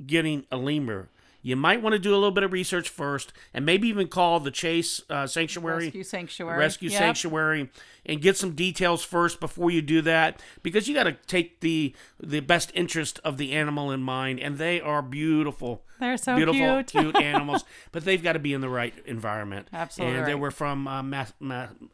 getting 0.06 0.46
a 0.52 0.58
lemur, 0.58 1.10
you 1.46 1.56
might 1.56 1.80
want 1.80 1.94
to 1.94 2.00
do 2.00 2.12
a 2.12 2.18
little 2.18 2.32
bit 2.32 2.44
of 2.44 2.52
research 2.52 2.90
first, 2.90 3.32
and 3.54 3.68
maybe 3.68 3.88
even 3.88 4.08
call 4.08 4.40
the 4.40 4.50
Chase 4.50 5.00
uh, 5.12 5.28
Sanctuary 5.28 5.86
Rescue 5.86 6.04
Sanctuary. 6.04 6.58
Rescue 6.58 6.90
Yep. 6.90 6.98
Sanctuary 6.98 7.70
and 8.04 8.20
get 8.20 8.36
some 8.36 8.56
details 8.56 9.04
first 9.04 9.40
before 9.40 9.70
you 9.70 9.84
do 9.84 10.02
that 10.02 10.42
because 10.64 10.88
you 10.88 10.96
got 10.96 11.04
to 11.04 11.14
take 11.28 11.60
the 11.60 11.94
the 12.20 12.40
best 12.40 12.72
interest 12.74 13.20
of 13.24 13.38
the 13.38 13.52
animal 13.52 13.92
in 13.92 14.02
mind 14.02 14.40
and 14.40 14.58
they 14.58 14.82
are 14.82 15.04
beautiful 15.04 15.84
They're 16.00 16.18
so 16.18 16.36
beautiful 16.36 16.84
cute. 16.84 17.16
animals 17.22 17.64
but 17.92 18.06
they've 18.06 18.24
got 18.24 18.34
to 18.34 18.40
be 18.40 18.54
in 18.54 18.62
the 18.62 18.70
right 18.70 18.94
environment 19.06 19.68
Absolutely 19.72 20.18
and 20.18 20.28
they 20.28 20.36
were 20.36 20.52
from 20.52 20.88
uh, 20.88 21.04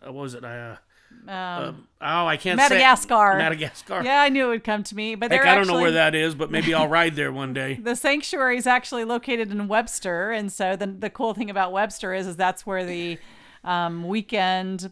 what 0.04 0.14
was 0.14 0.34
it 0.34 0.46
uh, 0.46 0.78
Um, 1.28 1.88
oh 2.02 2.26
I 2.26 2.36
can't 2.38 2.58
Madagascar. 2.58 3.34
say 3.34 3.38
Madagascar 3.38 4.02
yeah, 4.04 4.22
I 4.22 4.30
knew 4.30 4.48
it 4.48 4.50
would 4.50 4.64
come 4.64 4.82
to 4.84 4.96
me, 4.96 5.14
but 5.16 5.32
Heck, 5.32 5.42
I 5.42 5.46
don't 5.46 5.60
actually, 5.60 5.74
know 5.76 5.82
where 5.82 5.92
that 5.92 6.16
is 6.16 6.34
but 6.34 6.50
maybe 6.50 6.74
I'll 6.74 6.88
ride 7.00 7.16
there 7.16 7.32
one 7.32 7.54
day 7.54 7.76
the 7.76 7.96
sanctuary 7.96 8.58
is 8.58 8.66
actually 8.66 9.06
located 9.06 9.52
in 9.52 9.68
Webster, 9.68 10.32
and 10.32 10.52
so 10.52 10.76
the 10.76 10.88
the 10.88 11.10
cool 11.10 11.34
thing 11.34 11.50
about 11.50 11.72
Webster 11.72 12.14
is 12.14 12.26
is 12.26 12.36
that's 12.36 12.66
where 12.66 12.84
the 12.86 13.20
um, 13.64 14.08
weekend 14.08 14.92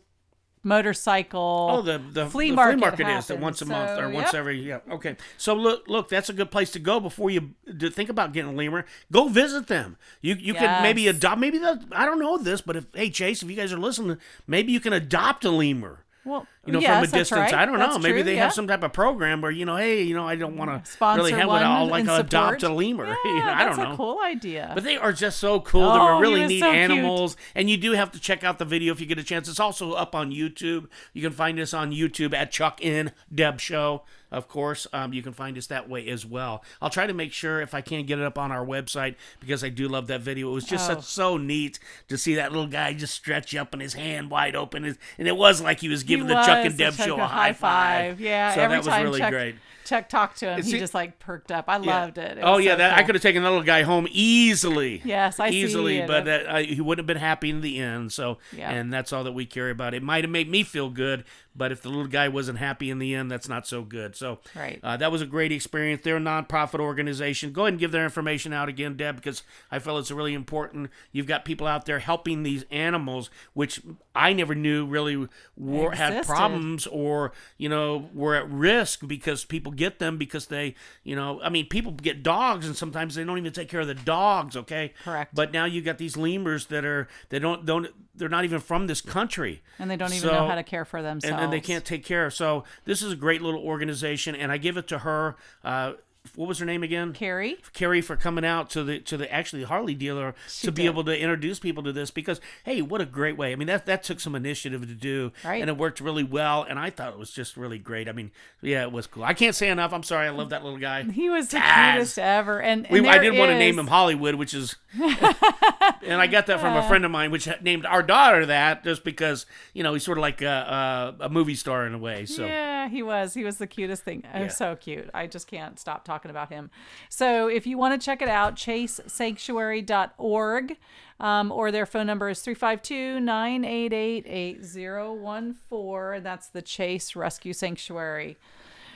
motorcycle 0.63 1.69
Oh, 1.71 1.81
the, 1.81 1.97
the 1.97 2.29
flea 2.29 2.49
the 2.49 2.55
market, 2.55 2.73
flea 2.73 2.81
market 2.81 3.17
is 3.17 3.27
that 3.27 3.39
once 3.39 3.61
a 3.61 3.65
month 3.65 3.91
So, 3.91 4.01
or 4.01 4.09
once 4.09 4.33
every 4.33 4.61
yeah. 4.61 4.79
Okay, 4.91 5.15
so 5.37 5.53
look, 5.53 5.87
look, 5.87 6.09
that's 6.09 6.29
a 6.29 6.33
good 6.33 6.51
place 6.51 6.71
to 6.71 6.79
go 6.79 6.99
before 6.99 7.29
you 7.29 7.53
think 7.91 8.09
about 8.09 8.33
getting 8.33 8.51
a 8.51 8.55
lemur. 8.55 8.85
Go 9.11 9.27
visit 9.29 9.67
them. 9.67 9.97
You 10.21 10.35
you 10.35 10.53
can 10.53 10.83
maybe 10.83 11.07
adopt. 11.07 11.39
Maybe 11.39 11.57
the 11.57 11.83
I 11.91 12.05
don't 12.05 12.19
know 12.19 12.37
this, 12.37 12.61
but 12.61 12.75
if 12.75 12.85
hey 12.93 13.09
Chase, 13.09 13.41
if 13.41 13.49
you 13.49 13.55
guys 13.55 13.71
are 13.73 13.77
listening, 13.77 14.17
maybe 14.47 14.71
you 14.71 14.79
can 14.79 14.93
adopt 14.93 15.45
a 15.45 15.51
lemur. 15.51 16.05
Well, 16.29 16.45
You 16.65 16.73
know, 16.73 16.79
yes, 16.79 17.09
from 17.09 17.15
a 17.15 17.19
distance. 17.21 17.39
right. 17.39 17.53
I 17.53 17.65
don't 17.65 17.79
know. 17.79 17.87
That's 17.91 18.03
Maybe 18.03 18.15
true, 18.15 18.23
they 18.23 18.35
yeah. 18.35 18.43
have 18.43 18.53
some 18.53 18.67
type 18.67 18.83
of 18.83 18.91
program 18.93 19.41
where 19.41 19.49
you 19.49 19.65
know, 19.65 19.77
hey, 19.77 20.03
you 20.03 20.13
know, 20.13 20.27
I 20.27 20.35
don't 20.35 20.57
want 20.57 20.83
to 20.85 20.91
sponsor 20.91 21.19
really 21.23 21.31
have 21.31 21.47
it. 21.47 21.51
I'll 21.51 21.87
like 21.87 22.05
adopt 22.07 22.63
a 22.63 22.69
lemur. 22.69 23.05
Yeah, 23.25 23.31
you 23.31 23.39
know, 23.39 23.45
I 23.51 23.65
that's 23.65 23.77
don't 23.77 23.87
know. 23.87 23.93
a 23.93 23.97
cool 23.97 24.19
idea. 24.23 24.71
But 24.75 24.83
they 24.83 24.97
are 24.97 25.13
just 25.13 25.39
so 25.39 25.61
cool. 25.61 25.83
Oh, 25.83 25.93
They're 26.13 26.21
really 26.21 26.45
neat 26.47 26.59
so 26.59 26.71
cute. 26.71 26.75
animals. 26.91 27.37
And 27.55 27.69
you 27.69 27.77
do 27.77 27.93
have 27.93 28.11
to 28.11 28.19
check 28.19 28.43
out 28.43 28.59
the 28.59 28.65
video 28.65 28.93
if 28.93 28.99
you 28.99 29.05
get 29.07 29.17
a 29.17 29.23
chance. 29.23 29.47
It's 29.47 29.59
also 29.59 29.93
up 29.93 30.13
on 30.13 30.31
YouTube. 30.31 30.87
You 31.13 31.21
can 31.23 31.31
find 31.31 31.59
us 31.59 31.73
on 31.73 31.91
YouTube 31.91 32.33
at 32.33 32.51
Chuck 32.51 32.79
and 32.83 33.13
Deb 33.33 33.59
Show. 33.61 34.03
Of 34.31 34.47
course, 34.47 34.85
um, 34.93 35.11
you 35.11 35.23
can 35.23 35.33
find 35.33 35.57
us 35.57 35.65
that 35.67 35.89
way 35.89 36.07
as 36.07 36.23
well. 36.23 36.63
I'll 36.83 36.91
try 36.91 37.07
to 37.07 37.15
make 37.15 37.33
sure 37.33 37.61
if 37.61 37.73
I 37.73 37.81
can't 37.81 38.05
get 38.05 38.19
it 38.19 38.25
up 38.25 38.37
on 38.37 38.51
our 38.51 38.63
website 38.63 39.15
because 39.39 39.63
I 39.63 39.69
do 39.69 39.87
love 39.87 40.05
that 40.05 40.21
video. 40.21 40.51
It 40.51 40.53
was 40.53 40.65
just 40.65 40.87
Oh. 40.87 40.93
such, 40.95 41.03
so 41.05 41.37
neat 41.37 41.79
to 42.09 42.15
see 42.17 42.35
that 42.35 42.51
little 42.51 42.67
guy 42.67 42.93
just 42.93 43.15
stretch 43.15 43.55
up 43.55 43.73
and 43.73 43.81
his 43.81 43.95
hand 43.95 44.29
wide 44.29 44.55
open, 44.55 44.85
and 45.17 45.27
it 45.27 45.35
was 45.35 45.61
like 45.63 45.79
he 45.79 45.89
was 45.89 46.03
giving 46.03 46.27
the 46.27 46.35
was. 46.35 46.45
Chuck 46.55 46.65
and 46.65 46.77
Deb 46.77 46.93
Chuck 46.95 47.05
show 47.07 47.19
a 47.19 47.25
high 47.27 47.53
five. 47.53 48.19
Yeah, 48.19 48.53
So 48.55 48.61
every 48.61 48.75
that 48.75 48.79
was 48.79 48.87
time 48.87 49.03
really 49.03 49.19
Chuck, 49.19 49.31
great. 49.31 49.55
Chuck 49.85 50.07
talked 50.07 50.37
to 50.39 50.51
him, 50.53 50.61
See- 50.61 50.73
he 50.73 50.77
just 50.79 50.93
like 50.93 51.17
perked 51.17 51.51
up. 51.51 51.65
I 51.67 51.77
Yeah. 51.79 52.01
loved 52.01 52.17
it. 52.19 52.37
It 52.37 52.41
oh 52.43 52.57
yeah, 52.59 52.73
so 52.73 52.77
that, 52.77 52.97
I 52.99 53.03
could 53.03 53.15
have 53.15 53.21
taken 53.23 53.41
that 53.41 53.49
little 53.49 53.63
guy 53.65 53.81
home 53.81 54.07
easily. 54.11 55.01
Yes, 55.03 55.39
I 55.39 55.49
see 55.49 55.61
easily, 55.63 55.97
it. 55.99 56.07
but 56.07 56.25
that, 56.25 56.45
uh, 56.47 56.57
he 56.57 56.79
wouldn't 56.79 56.99
have 56.99 57.07
been 57.07 57.17
happy 57.23 57.49
in 57.49 57.61
the 57.61 57.79
end. 57.79 58.11
So, 58.11 58.37
Yeah. 58.55 58.69
and 58.71 58.93
that's 58.93 59.11
all 59.11 59.23
that 59.23 59.31
we 59.31 59.45
care 59.45 59.69
about. 59.71 59.93
It 59.93 60.03
might 60.03 60.23
have 60.23 60.29
made 60.31 60.47
me 60.49 60.61
feel 60.63 60.89
good, 60.89 61.23
but 61.55 61.71
if 61.71 61.81
the 61.81 61.89
little 61.89 62.05
guy 62.07 62.27
wasn't 62.27 62.59
happy 62.59 62.91
in 62.91 62.99
the 62.99 63.15
end, 63.15 63.31
that's 63.31 63.49
not 63.49 63.65
so 63.65 63.81
good. 63.81 64.15
So, 64.15 64.39
Right. 64.55 64.79
uh, 64.83 64.95
that 64.97 65.11
was 65.11 65.21
a 65.23 65.25
great 65.25 65.51
experience. 65.51 66.01
They're 66.03 66.17
a 66.17 66.19
nonprofit 66.19 66.79
organization. 66.79 67.51
Go 67.51 67.63
ahead 67.63 67.73
and 67.73 67.79
give 67.79 67.91
their 67.91 68.03
information 68.03 68.53
out 68.53 68.69
again, 68.69 68.95
Deb, 68.95 69.15
because 69.15 69.41
I 69.71 69.79
feel 69.79 69.97
it's 69.97 70.11
really 70.11 70.35
important. 70.35 70.91
You've 71.11 71.25
got 71.27 71.45
people 71.45 71.65
out 71.65 71.85
there 71.85 71.97
helping 71.99 72.43
these 72.43 72.63
animals, 72.69 73.31
which 73.53 73.81
I 74.15 74.33
never 74.33 74.53
knew 74.53 74.85
really 74.85 75.27
were, 75.57 75.91
had 75.91 76.13
Existed. 76.13 76.33
Problems 76.39 76.87
or 76.87 77.31
you 77.57 77.69
know 77.69 78.09
were 78.13 78.35
at 78.35 78.49
risk 78.49 79.07
because 79.07 79.45
people 79.45 79.71
get 79.71 79.99
them 79.99 80.17
because 80.17 80.47
they 80.47 80.75
you 81.03 81.15
know 81.15 81.39
I 81.41 81.49
mean 81.49 81.67
people 81.67 81.91
get 81.91 82.23
dogs 82.23 82.65
and 82.65 82.75
sometimes 82.75 83.15
they 83.15 83.23
don't 83.23 83.37
even 83.37 83.51
take 83.53 83.69
care 83.69 83.81
of 83.81 83.87
the 83.87 83.93
dogs. 83.95 84.55
Okay, 84.55 84.93
Correct. 85.03 85.33
But 85.35 85.51
now 85.51 85.65
you 85.65 85.81
got 85.81 85.97
these 85.97 86.15
lemurs 86.17 86.67
that 86.67 86.85
are 86.85 87.07
they 87.29 87.39
don't 87.39 87.65
don't 87.65 87.87
they're 88.15 88.29
not 88.29 88.43
even 88.43 88.59
from 88.59 88.87
this 88.87 89.01
country 89.01 89.61
and 89.77 89.89
they 89.89 89.95
don't 89.97 90.13
even 90.13 90.27
So- 90.29 90.33
know 90.33 90.47
how 90.47 90.55
to 90.55 90.63
care 90.63 90.85
for 90.85 91.01
themselves. 91.01 91.31
and, 91.33 91.41
and 91.43 91.53
they 91.53 91.61
can't 91.61 91.85
take 91.85 92.03
care 92.05 92.25
of. 92.25 92.33
So 92.33 92.63
this 92.85 93.01
is 93.01 93.13
a 93.13 93.15
great 93.15 93.41
little 93.41 93.61
organization, 93.61 94.35
and 94.35 94.51
I 94.51 94.57
give 94.57 94.77
it 94.77 94.87
to 94.89 94.99
her. 94.99 95.35
Uh, 95.63 95.93
what 96.35 96.47
was 96.47 96.59
her 96.59 96.65
name 96.65 96.83
again? 96.83 97.13
Carrie. 97.13 97.57
Carrie 97.73 98.01
for 98.01 98.15
coming 98.15 98.45
out 98.45 98.69
to 98.71 98.83
the 98.83 98.99
to 98.99 99.17
the 99.17 99.31
actually 99.31 99.63
Harley 99.63 99.93
dealer 99.95 100.35
to 100.61 100.71
be 100.71 100.85
able 100.85 101.03
to 101.05 101.17
introduce 101.19 101.59
people 101.59 101.83
to 101.83 101.91
this 101.91 102.11
because 102.11 102.39
hey, 102.63 102.81
what 102.81 103.01
a 103.01 103.05
great 103.05 103.37
way! 103.37 103.51
I 103.51 103.55
mean 103.55 103.67
that 103.67 103.85
that 103.85 104.03
took 104.03 104.19
some 104.19 104.35
initiative 104.35 104.81
to 104.87 104.93
do, 104.93 105.31
Right. 105.43 105.61
and 105.61 105.69
it 105.69 105.77
worked 105.77 105.99
really 106.01 106.23
well. 106.23 106.63
And 106.63 106.77
I 106.79 106.89
thought 106.89 107.13
it 107.13 107.19
was 107.19 107.31
just 107.31 107.57
really 107.57 107.77
great. 107.79 108.07
I 108.09 108.11
mean, 108.11 108.31
yeah, 108.61 108.83
it 108.83 108.91
was 108.91 109.07
cool. 109.07 109.23
I 109.23 109.33
can't 109.33 109.55
say 109.55 109.69
enough. 109.69 109.93
I'm 109.93 110.03
sorry, 110.03 110.27
I 110.27 110.31
love 110.31 110.49
that 110.49 110.63
little 110.63 110.79
guy. 110.79 111.03
He 111.03 111.29
was 111.29 111.49
the 111.49 111.57
Taz. 111.57 111.93
cutest 111.93 112.19
ever, 112.19 112.61
and, 112.61 112.85
and 112.85 112.93
We, 112.93 113.07
I 113.07 113.19
there 113.19 113.31
did 113.31 113.39
want 113.39 113.49
to 113.51 113.57
name 113.57 113.77
him 113.79 113.87
Hollywood, 113.87 114.35
which 114.35 114.53
is, 114.53 114.75
and 114.99 116.21
I 116.21 116.27
got 116.27 116.47
that 116.47 116.59
from 116.59 116.75
a 116.75 116.87
friend 116.87 117.05
of 117.05 117.11
mine, 117.11 117.31
which 117.31 117.47
named 117.61 117.85
our 117.85 118.03
daughter 118.03 118.45
that 118.47 118.83
just 118.83 119.03
because 119.03 119.45
you 119.73 119.83
know 119.83 119.93
he's 119.93 120.03
sort 120.03 120.17
of 120.17 120.21
like 120.21 120.41
a, 120.41 121.15
a, 121.19 121.25
a 121.25 121.29
movie 121.29 121.55
star 121.55 121.85
in 121.85 121.93
a 121.93 121.97
way. 121.97 122.25
So 122.25 122.45
Yeah, 122.45 122.87
he 122.89 123.03
was. 123.03 123.33
He 123.33 123.43
was 123.43 123.57
the 123.57 123.67
cutest 123.67 124.03
thing. 124.03 124.23
Oh, 124.33 124.39
Yeah. 124.41 124.47
so 124.47 124.75
cute. 124.75 125.09
I 125.13 125.27
just 125.27 125.47
can't 125.47 125.79
stop 125.79 126.05
talking 126.05 126.18
about 126.25 126.49
him. 126.49 126.69
So 127.09 127.47
if 127.47 127.65
you 127.65 127.77
want 127.77 127.99
to 127.99 128.05
check 128.05 128.21
it 128.21 128.29
out, 128.29 128.55
chasesanctuary.org. 128.55 130.77
Um, 131.21 131.51
or 131.51 131.69
their 131.69 131.85
phone 131.85 132.07
number 132.07 132.29
is 132.29 132.39
352 132.41 133.19
988 133.19 134.25
8014. 134.25 136.15
And 136.15 136.25
that's 136.25 136.47
the 136.47 136.61
Chase 136.61 137.13
Rescue 137.13 137.51
Sanctuary. 137.51 138.37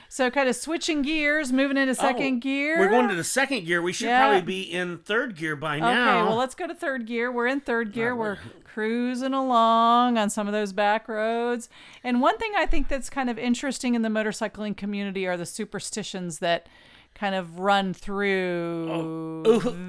So, 0.08 0.30
kind 0.30 0.48
of 0.48 0.54
switching 0.54 1.02
gears, 1.02 1.52
moving 1.52 1.76
into 1.76 1.94
second 1.94 2.36
Oh, 2.36 2.38
gear. 2.38 2.78
We're 2.78 2.88
going 2.88 3.08
to 3.08 3.16
the 3.16 3.24
second 3.24 3.66
gear. 3.66 3.82
We 3.82 3.92
should 3.92 4.06
Yeah. 4.06 4.20
probably 4.20 4.42
be 4.42 4.62
in 4.62 4.98
third 4.98 5.36
gear 5.36 5.56
by 5.56 5.80
now. 5.80 6.20
Okay, 6.20 6.28
well, 6.28 6.36
let's 6.36 6.54
go 6.54 6.68
to 6.68 6.74
third 6.74 7.06
gear. 7.06 7.32
We're 7.32 7.48
in 7.48 7.60
third 7.60 7.92
gear. 7.92 8.14
We're 8.14 8.38
cruising 8.62 9.34
along 9.34 10.16
on 10.16 10.30
some 10.30 10.46
of 10.46 10.52
those 10.52 10.72
back 10.72 11.08
roads. 11.08 11.68
And 12.04 12.20
one 12.20 12.38
thing 12.38 12.52
I 12.56 12.64
think 12.64 12.86
that's 12.88 13.10
kind 13.10 13.28
of 13.28 13.38
interesting 13.38 13.96
in 13.96 14.02
the 14.02 14.08
motorcycling 14.08 14.76
community 14.76 15.26
are 15.26 15.36
the 15.36 15.46
superstitions 15.46 16.38
that 16.38 16.68
kind 17.14 17.34
of 17.34 17.58
run 17.60 17.94
through 17.94 19.42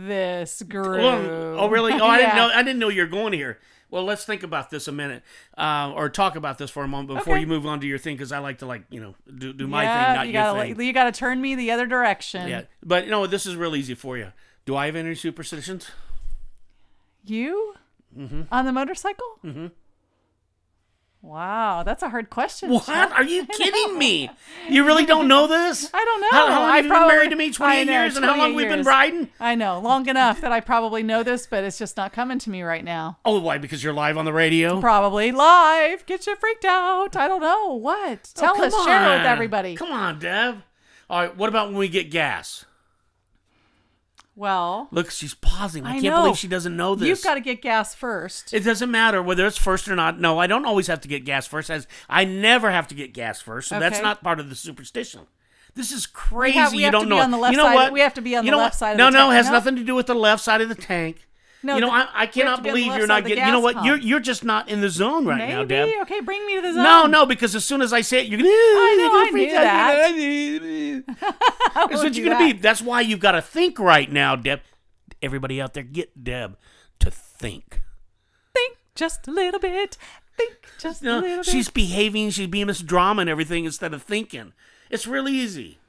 this 0.07 0.61
group. 0.63 1.01
Oh, 1.01 1.55
oh, 1.59 1.69
really? 1.69 1.93
Oh, 1.93 2.05
I 2.05 2.17
didn't 2.21 2.35
know. 2.35 2.47
I 2.53 2.63
didn't 2.63 2.79
know 2.79 2.89
you 2.89 3.01
were 3.01 3.07
going 3.07 3.33
here. 3.33 3.59
Well, 3.91 4.03
let's 4.03 4.25
think 4.25 4.43
about 4.43 4.71
this 4.71 4.87
a 4.87 4.91
minute, 4.91 5.23
uh, 5.57 5.93
or 5.95 6.09
talk 6.09 6.35
about 6.35 6.57
this 6.57 6.69
for 6.69 6.83
a 6.83 6.87
moment 6.87 7.17
before 7.17 7.33
Okay. 7.35 7.41
you 7.41 7.47
move 7.47 7.65
on 7.65 7.79
to 7.81 7.87
your 7.87 7.97
thing, 7.99 8.15
because 8.15 8.31
I 8.31 8.39
like 8.39 8.57
to 8.57 8.65
like 8.65 8.83
you 8.89 8.99
know 8.99 9.15
do, 9.37 9.53
do 9.53 9.67
my 9.67 9.83
yeah, 9.83 10.05
thing, 10.05 10.15
not 10.15 10.27
you 10.27 10.33
your 10.33 10.41
gotta, 10.41 10.75
thing. 10.75 10.81
You 10.85 10.93
got 10.93 11.03
to 11.05 11.11
turn 11.11 11.39
me 11.39 11.55
the 11.55 11.71
other 11.71 11.85
direction. 11.85 12.47
yeah, 12.47 12.63
but 12.83 13.05
you 13.05 13.11
know 13.11 13.25
this 13.27 13.45
is 13.45 13.55
real 13.55 13.75
easy 13.75 13.93
for 13.95 14.17
you. 14.17 14.31
Do 14.65 14.75
I 14.75 14.87
have 14.87 14.95
any 14.95 15.13
superstitions? 15.15 15.91
You? 17.25 17.75
Mm-hmm. 18.17 18.41
On 18.51 18.65
the 18.65 18.71
motorcycle? 18.73 19.25
Mm-hmm. 19.43 19.67
Wow, 21.25 21.81
that's 21.81 22.03
a 22.03 22.09
hard 22.09 22.29
question. 22.29 22.69
What? 22.69 22.85
Chuck. 22.85 23.11
Are 23.15 23.23
you 23.23 23.45
kidding 23.57 23.97
me? 23.97 24.29
You 24.69 24.85
really 24.85 25.05
don't 25.13 25.27
know 25.27 25.47
this? 25.47 25.89
I 25.91 26.05
don't 26.05 26.21
know. 26.21 26.27
How, 26.29 26.47
how 26.47 26.59
long 26.61 26.69
I 26.69 26.75
have 26.75 26.85
you 26.85 26.91
probably- 26.91 27.07
been 27.09 27.15
married 27.17 27.29
to 27.31 27.35
me? 27.35 27.51
Twenty 27.51 27.85
know, 27.85 27.91
years, 27.93 28.15
and 28.15 28.23
how 28.23 28.37
long 28.37 28.51
28 28.51 28.55
we've 28.55 28.69
been 28.69 28.85
riding? 28.85 29.29
I 29.39 29.55
know, 29.55 29.79
long 29.79 30.07
enough 30.07 30.39
that 30.41 30.51
I 30.51 30.59
probably 30.59 31.01
know 31.01 31.23
this, 31.23 31.47
but 31.47 31.63
it's 31.63 31.79
just 31.79 31.97
not 31.97 32.13
coming 32.13 32.37
to 32.39 32.49
me 32.51 32.61
right 32.61 32.83
now. 32.83 33.17
Oh, 33.25 33.39
why? 33.39 33.57
Because 33.57 33.83
you're 33.83 33.91
live 33.93 34.17
on 34.19 34.25
the 34.25 34.33
radio. 34.33 34.79
Probably 34.79 35.31
live. 35.31 36.05
Get 36.05 36.27
you 36.27 36.35
freaked 36.35 36.63
out. 36.65 37.15
I 37.15 37.27
don't 37.27 37.41
know. 37.41 37.73
What? 37.73 38.31
Oh, 38.37 38.39
Tell 38.39 38.53
come 38.55 38.65
us. 38.65 38.85
Share 38.85 39.13
it 39.15 39.17
with 39.17 39.25
everybody. 39.25 39.75
Come 39.75 39.91
on, 39.91 40.19
Deb. 40.19 40.61
All 41.09 41.21
right. 41.21 41.35
What 41.35 41.49
about 41.49 41.69
when 41.69 41.77
we 41.77 41.87
get 41.89 42.11
gas? 42.11 42.65
Well, 44.37 44.89
Look, 44.91 45.11
she's 45.11 45.33
pausing. 45.33 45.85
I, 45.85 45.89
I 45.89 45.93
can't 45.93 46.03
know. 46.05 46.23
believe 46.23 46.37
she 46.37 46.49
doesn't 46.49 46.75
know 46.75 46.95
this. 46.95 47.07
you've 47.07 47.23
got 47.23 47.35
to 47.35 47.39
get 47.39 47.61
gas 47.61 47.95
first. 47.95 48.53
It 48.53 48.61
doesn't 48.65 48.91
matter 48.91 49.23
whether 49.23 49.47
it's 49.47 49.57
first 49.57 49.87
or 49.87 49.95
not. 49.95 50.19
No, 50.19 50.39
I 50.39 50.47
don't 50.47 50.65
always 50.65 50.87
have 50.87 50.99
to 51.01 51.07
get 51.07 51.23
gas 51.23 51.47
first. 51.47 51.69
As 51.69 51.87
I 52.09 52.25
never 52.25 52.69
have 52.69 52.87
to 52.89 52.95
get 52.95 53.13
gas 53.13 53.39
first, 53.41 53.69
so 53.69 53.79
that's 53.79 54.01
not 54.01 54.21
part 54.23 54.39
of 54.41 54.49
the 54.49 54.55
superstition. 54.55 55.21
This 55.73 55.91
is 55.91 56.05
crazy. 56.05 56.57
have- 56.57 56.71
we 56.73 56.79
you 56.79 56.83
have 56.85 56.91
don't 56.93 57.03
be 57.05 57.09
know. 57.09 57.19
on 57.19 57.31
the 57.31 57.37
left 57.37 57.51
you 57.53 57.57
know 57.57 57.65
side- 57.65 57.75
what? 57.75 57.93
we 57.93 57.99
have 58.01 58.13
to 58.15 58.21
be 58.21 58.35
on 58.35 58.45
you 58.45 58.51
the 58.51 58.57
left 58.57 58.73
what? 58.75 58.77
side 58.79 58.91
of 58.93 58.97
no, 58.97 59.05
the 59.05 59.11
no, 59.11 59.19
tank. 59.25 59.31
it 59.31 59.35
has 59.35 59.45
No. 59.47 59.51
nothing 59.53 59.75
to 59.77 59.83
do 59.83 59.95
with 59.95 60.07
the 60.07 60.15
left 60.15 60.43
side 60.43 60.61
of 60.61 60.69
the 60.69 60.75
tank. 60.75 61.27
No, 61.65 61.75
you 61.75 61.81
know, 61.81 61.87
the- 61.87 61.93
I, 61.93 61.99
I 62.01 62.03
we 62.03 62.19
have 62.19 62.31
to 62.31 62.39
cannot 62.39 62.63
be 62.63 62.69
believe 62.69 62.95
you're 62.95 63.07
not 63.07 63.25
getting. 63.25 63.43
You 63.43 63.51
know 63.51 63.59
what? 63.59 63.73
pump. 63.73 63.87
You're 63.87 63.97
you're 63.97 64.19
just 64.19 64.43
not 64.43 64.69
in 64.69 64.81
the 64.81 64.89
zone 64.89 65.25
right 65.25 65.39
Maybe. 65.39 65.51
now, 65.53 65.63
Deb. 65.63 65.89
Okay, 66.03 66.19
bring 66.21 66.45
me 66.45 66.55
to 66.57 66.61
the 66.61 66.73
zone. 66.73 66.83
No, 66.83 67.05
no, 67.07 67.25
because 67.25 67.55
as 67.55 67.65
soon 67.65 67.81
as 67.81 67.91
I 67.91 68.01
say 68.01 68.19
it, 68.21 68.27
you're 68.27 68.37
gonna. 68.37 68.49
I 68.49 68.95
know, 68.99 69.11
I 69.19 69.29
knew 69.31 69.51
that. 69.51 71.25
That's 71.89 72.03
what 72.03 72.15
you're 72.15 72.29
gonna 72.29 72.53
be. 72.53 72.59
That's 72.59 72.81
why 72.83 73.01
you've 73.01 73.19
got 73.19 73.31
to 73.31 73.41
think 73.41 73.79
right 73.79 74.11
now, 74.11 74.35
Deb. 74.35 74.61
Everybody 75.21 75.59
out 75.59 75.73
there, 75.73 75.83
get 75.83 76.23
Deb 76.23 76.55
to 76.99 77.09
think. 77.09 77.81
Think 78.53 78.77
just 78.93 79.27
a 79.27 79.31
little 79.31 79.59
bit. 79.59 79.97
Think 80.37 80.53
just 80.79 81.01
a 81.01 81.05
little 81.05 81.21
bit. 81.21 81.45
she's 81.45 81.69
behaving, 81.69 82.29
she's 82.29 82.47
being 82.47 82.67
this 82.67 82.81
drama 82.81 83.21
and 83.21 83.29
everything 83.29 83.65
instead 83.65 83.93
of 83.93 84.03
thinking. 84.03 84.53
It's 84.91 85.07
really 85.07 85.31
easy. 85.33 85.79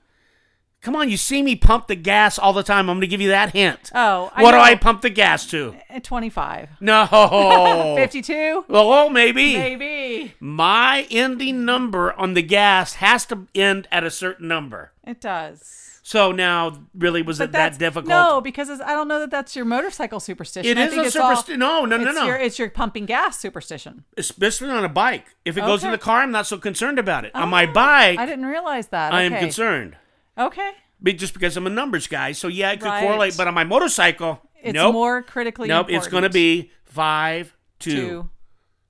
Come 0.87 0.95
on, 0.95 1.11
you 1.11 1.17
see 1.17 1.43
me 1.43 1.57
pump 1.57 1.89
the 1.89 1.97
gas 1.97 2.39
all 2.39 2.53
the 2.53 2.63
time. 2.63 2.89
I'm 2.89 2.99
going 2.99 3.01
to 3.01 3.07
give 3.09 3.21
you 3.21 3.31
that 3.31 3.51
hint. 3.51 3.91
Oh, 3.93 4.31
I 4.33 4.41
what 4.41 4.53
do. 4.53 4.59
I 4.59 4.77
pump 4.77 5.03
the 5.03 5.11
gas 5.11 5.45
to? 5.47 5.75
At 5.91 6.05
25. 6.05 6.69
No. 6.79 7.95
52? 7.97 8.67
Well, 8.69 9.11
maybe. 9.11 9.57
Maybe. 9.57 10.35
My 10.39 11.09
ending 11.11 11.65
number 11.65 12.13
on 12.13 12.35
the 12.35 12.43
gas 12.43 12.95
has 12.95 13.27
to 13.27 13.49
end 13.53 13.89
at 13.91 14.05
a 14.05 14.13
certain 14.13 14.47
number. 14.47 14.93
It 15.05 15.21
does. 15.21 15.99
So 16.05 16.31
now, 16.31 16.79
really, 16.95 17.23
was 17.23 17.41
it 17.41 17.51
that 17.51 17.81
difficult? 17.81 18.07
No, 18.09 18.41
because 18.41 18.71
I 18.71 18.93
don't 18.93 19.09
know 19.09 19.19
that 19.19 19.33
that's 19.33 19.57
your 19.57 19.65
motorcycle 19.65 20.21
superstition. 20.21 20.79
It 20.79 20.81
I 20.81 20.87
is 20.87 21.09
a 21.09 21.11
superstition. 21.11 21.59
No, 21.59 21.85
no, 21.85 21.97
no, 21.97 22.13
no. 22.13 22.27
Your, 22.27 22.37
it's 22.37 22.61
your 22.61 22.71
pumping 22.71 23.07
gas 23.07 23.41
superstition. 23.41 24.05
Especially 24.17 24.71
on 24.71 24.85
a 24.85 24.89
bike. 24.89 25.35
If 25.45 25.57
it 25.57 25.63
goes 25.63 25.83
in 25.83 25.91
the 25.91 25.99
car, 25.99 26.21
I'm 26.21 26.31
not 26.31 26.47
so 26.47 26.59
concerned 26.59 27.01
about 27.01 27.25
it. 27.25 27.35
on 27.35 27.49
my 27.49 27.67
Oh, 27.67 27.73
bike, 27.73 28.21
I 28.21 28.25
didn't 28.25 28.47
realize 28.47 28.87
that. 28.91 29.13
I 29.13 29.23
am 29.23 29.33
concerned. 29.33 29.97
Okay. 30.39 30.73
Just 31.15 31.35
because 31.35 31.57
I'm 31.57 31.67
a 31.67 31.71
numbers 31.71 32.07
guy. 32.07 32.33
So 32.33 32.49
yeah, 32.49 32.71
I 32.71 32.77
could 32.77 32.87
Right. 32.87 33.03
correlate. 33.03 33.37
But 33.37 33.49
on 33.49 33.55
my 33.55 33.65
motorcycle, 33.65 34.41
It's 34.63 34.75
nope. 34.75 34.93
more 34.95 35.23
critically 35.23 35.69
Nope, 35.69 35.87
important. 35.87 35.97
it's 36.05 36.11
going 36.11 36.23
to 36.25 36.31
be 36.31 36.71
five, 36.85 37.55
two. 37.79 37.91
two. 37.91 38.31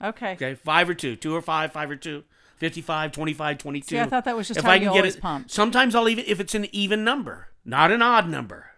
Okay. 0.03 0.32
Okay, 0.32 0.55
five 0.55 0.88
or 0.88 0.94
two. 0.94 1.16
Two 1.16 1.34
or 1.34 1.42
five, 1.42 1.72
five 1.72 1.90
or 1.90 1.97
two. 1.97 2.24
55, 2.59 3.12
25, 3.12 3.59
22. 3.59 3.86
See, 3.86 4.01
I 4.01 4.07
thought 4.07 4.24
that 4.24 4.34
was 4.36 4.49
just 4.49 4.59
if 4.59 4.64
how 4.64 4.70
I 4.70 4.78
can 4.78 4.92
get 4.92 5.05
it, 5.05 5.20
pumped. 5.20 5.51
Sometimes 5.51 5.94
I'll 5.94 6.09
even 6.09 6.24
if 6.26 6.40
it's 6.40 6.55
an 6.55 6.66
even 6.74 7.05
number, 7.05 7.49
not 7.66 7.90
an 7.92 8.01
odd 8.01 8.28
number. 8.30 8.70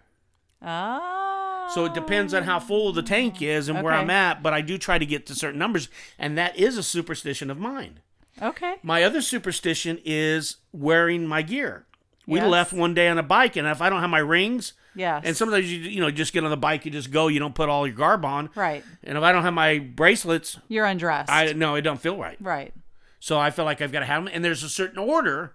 Oh. 0.60 1.70
So 1.74 1.84
it 1.84 1.94
depends 1.94 2.32
on 2.34 2.44
how 2.44 2.58
full 2.58 2.92
the 2.92 3.02
tank 3.02 3.40
is 3.42 3.68
and 3.68 3.82
where 3.82 3.92
I'm 3.92 4.10
at. 4.10 4.42
But 4.42 4.52
I 4.54 4.62
do 4.62 4.78
try 4.78 4.98
to 4.98 5.06
get 5.06 5.26
to 5.26 5.34
certain 5.34 5.58
numbers, 5.58 5.88
and 6.18 6.36
that 6.38 6.56
is 6.58 6.76
a 6.78 6.82
superstition 6.82 7.50
of 7.50 7.58
mine. 7.58 8.00
Okay. 8.40 8.76
My 8.82 9.02
other 9.02 9.20
superstition 9.20 10.00
is 10.04 10.56
wearing 10.72 11.26
my 11.26 11.42
gear. 11.42 11.86
We 12.28 12.38
Yes. 12.40 12.48
left 12.50 12.72
one 12.74 12.92
day 12.94 13.08
on 13.08 13.16
a 13.18 13.22
bike, 13.22 13.56
and 13.56 13.66
if 13.66 13.80
I 13.80 13.88
don't 13.88 14.00
have 14.00 14.10
my 14.10 14.18
rings, 14.18 14.74
Yes. 14.94 15.22
and 15.24 15.34
sometimes 15.36 15.72
you 15.72 15.78
you 15.78 16.00
know 16.00 16.10
just 16.10 16.32
get 16.34 16.44
on 16.44 16.50
the 16.50 16.56
bike, 16.58 16.84
you 16.84 16.90
just 16.90 17.10
go, 17.10 17.28
you 17.28 17.38
don't 17.40 17.54
put 17.54 17.68
all 17.70 17.86
your 17.86 17.96
garb 17.96 18.24
on, 18.24 18.50
Right. 18.54 18.84
And 19.02 19.16
if 19.16 19.24
I 19.24 19.32
don't 19.32 19.42
have 19.44 19.54
my 19.54 19.78
bracelets, 19.78 20.58
You're 20.68 20.84
undressed. 20.84 21.30
I 21.32 21.52
no, 21.54 21.74
it 21.74 21.80
don't 21.82 22.00
feel 22.00 22.18
right. 22.18 22.36
right. 22.40 22.74
So 23.18 23.38
I 23.38 23.50
feel 23.50 23.64
like 23.64 23.80
I've 23.80 23.92
got 23.92 24.00
to 24.00 24.06
have 24.06 24.24
them, 24.24 24.32
and 24.32 24.44
there's 24.44 24.62
a 24.62 24.68
certain 24.68 24.98
order 24.98 25.54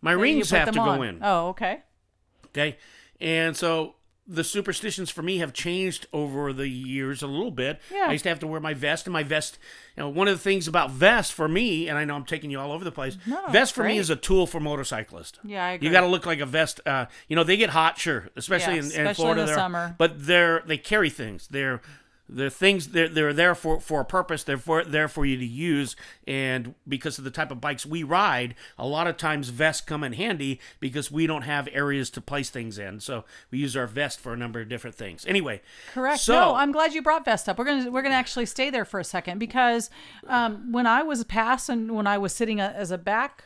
my 0.00 0.12
rings 0.12 0.50
have 0.50 0.70
to 0.70 0.74
go 0.78 0.80
on. 0.80 1.04
in. 1.04 1.18
Oh, 1.22 1.48
okay. 1.48 1.82
Okay, 2.46 2.78
and 3.20 3.54
so 3.56 3.96
the 4.28 4.42
superstitions 4.42 5.08
for 5.10 5.22
me 5.22 5.38
have 5.38 5.52
changed 5.52 6.06
over 6.12 6.52
the 6.52 6.68
years 6.68 7.22
a 7.22 7.26
little 7.26 7.50
bit. 7.50 7.80
Yeah. 7.92 8.06
I 8.08 8.12
used 8.12 8.24
to 8.24 8.28
have 8.28 8.40
to 8.40 8.46
wear 8.46 8.60
my 8.60 8.74
vest, 8.74 9.06
and 9.06 9.12
my 9.12 9.22
vest. 9.22 9.58
You 9.96 10.02
know, 10.02 10.08
one 10.08 10.28
of 10.28 10.34
the 10.36 10.42
things 10.42 10.66
about 10.68 10.90
vest 10.90 11.32
for 11.32 11.48
me, 11.48 11.88
and 11.88 11.96
I 11.96 12.04
know 12.04 12.16
I'm 12.16 12.24
taking 12.24 12.50
you 12.50 12.58
all 12.60 12.72
over 12.72 12.84
the 12.84 12.92
place. 12.92 13.16
No, 13.26 13.40
vest 13.50 13.74
for 13.74 13.84
me 13.84 13.98
is 13.98 14.10
a 14.10 14.16
tool 14.16 14.46
for 14.46 14.60
motorcyclists. 14.60 15.38
Yeah, 15.44 15.64
I 15.64 15.70
agree. 15.72 15.86
You 15.88 15.92
got 15.92 16.00
to 16.02 16.06
look 16.08 16.26
like 16.26 16.40
a 16.40 16.46
vest. 16.46 16.80
Uh, 16.84 17.06
you 17.28 17.36
know, 17.36 17.44
they 17.44 17.56
get 17.56 17.70
hot, 17.70 17.98
sure, 17.98 18.28
especially 18.36 18.74
Yes, 18.76 18.92
in, 18.94 19.00
in 19.00 19.06
especially 19.06 19.22
Florida. 19.22 19.40
in 19.42 19.46
the 19.48 19.54
summer. 19.54 19.94
But 19.96 20.26
they're 20.26 20.62
they 20.66 20.76
carry 20.78 21.08
things. 21.10 21.46
They're 21.48 21.80
They're 22.28 22.50
things 22.50 22.88
they're, 22.88 23.08
they're 23.08 23.32
there 23.32 23.54
for, 23.54 23.80
for 23.80 24.00
a 24.00 24.04
purpose. 24.04 24.42
They're 24.42 24.58
for, 24.58 24.84
there 24.84 25.08
for 25.08 25.24
you 25.24 25.36
to 25.36 25.46
use, 25.46 25.94
and 26.26 26.74
because 26.86 27.18
of 27.18 27.24
the 27.24 27.30
type 27.30 27.50
of 27.50 27.60
bikes 27.60 27.86
we 27.86 28.02
ride, 28.02 28.54
a 28.78 28.86
lot 28.86 29.06
of 29.06 29.16
times 29.16 29.50
vests 29.50 29.80
come 29.80 30.02
in 30.02 30.12
handy 30.12 30.60
because 30.80 31.10
we 31.10 31.26
don't 31.26 31.42
have 31.42 31.68
areas 31.72 32.10
to 32.10 32.20
place 32.20 32.50
things 32.50 32.78
in. 32.78 33.00
So 33.00 33.24
we 33.50 33.58
use 33.58 33.76
our 33.76 33.86
vest 33.86 34.18
for 34.18 34.32
a 34.32 34.36
number 34.36 34.60
of 34.60 34.68
different 34.68 34.96
things. 34.96 35.24
Anyway, 35.26 35.62
Correct. 35.92 36.20
So 36.20 36.34
no, 36.34 36.54
I'm 36.54 36.72
glad 36.72 36.94
you 36.94 37.02
brought 37.02 37.24
Vest 37.24 37.48
up. 37.48 37.58
We're 37.58 37.64
gonna 37.64 37.90
we're 37.90 38.02
gonna 38.02 38.14
actually 38.14 38.46
stay 38.46 38.70
there 38.70 38.84
for 38.84 39.00
a 39.00 39.04
second 39.04 39.38
because 39.38 39.90
um, 40.26 40.72
when 40.72 40.86
I 40.86 41.02
was 41.02 41.22
passing, 41.24 41.94
when 41.94 42.06
I 42.06 42.18
was 42.18 42.32
sitting 42.32 42.60
a, 42.60 42.66
as 42.66 42.90
a 42.90 42.98
back 42.98 43.44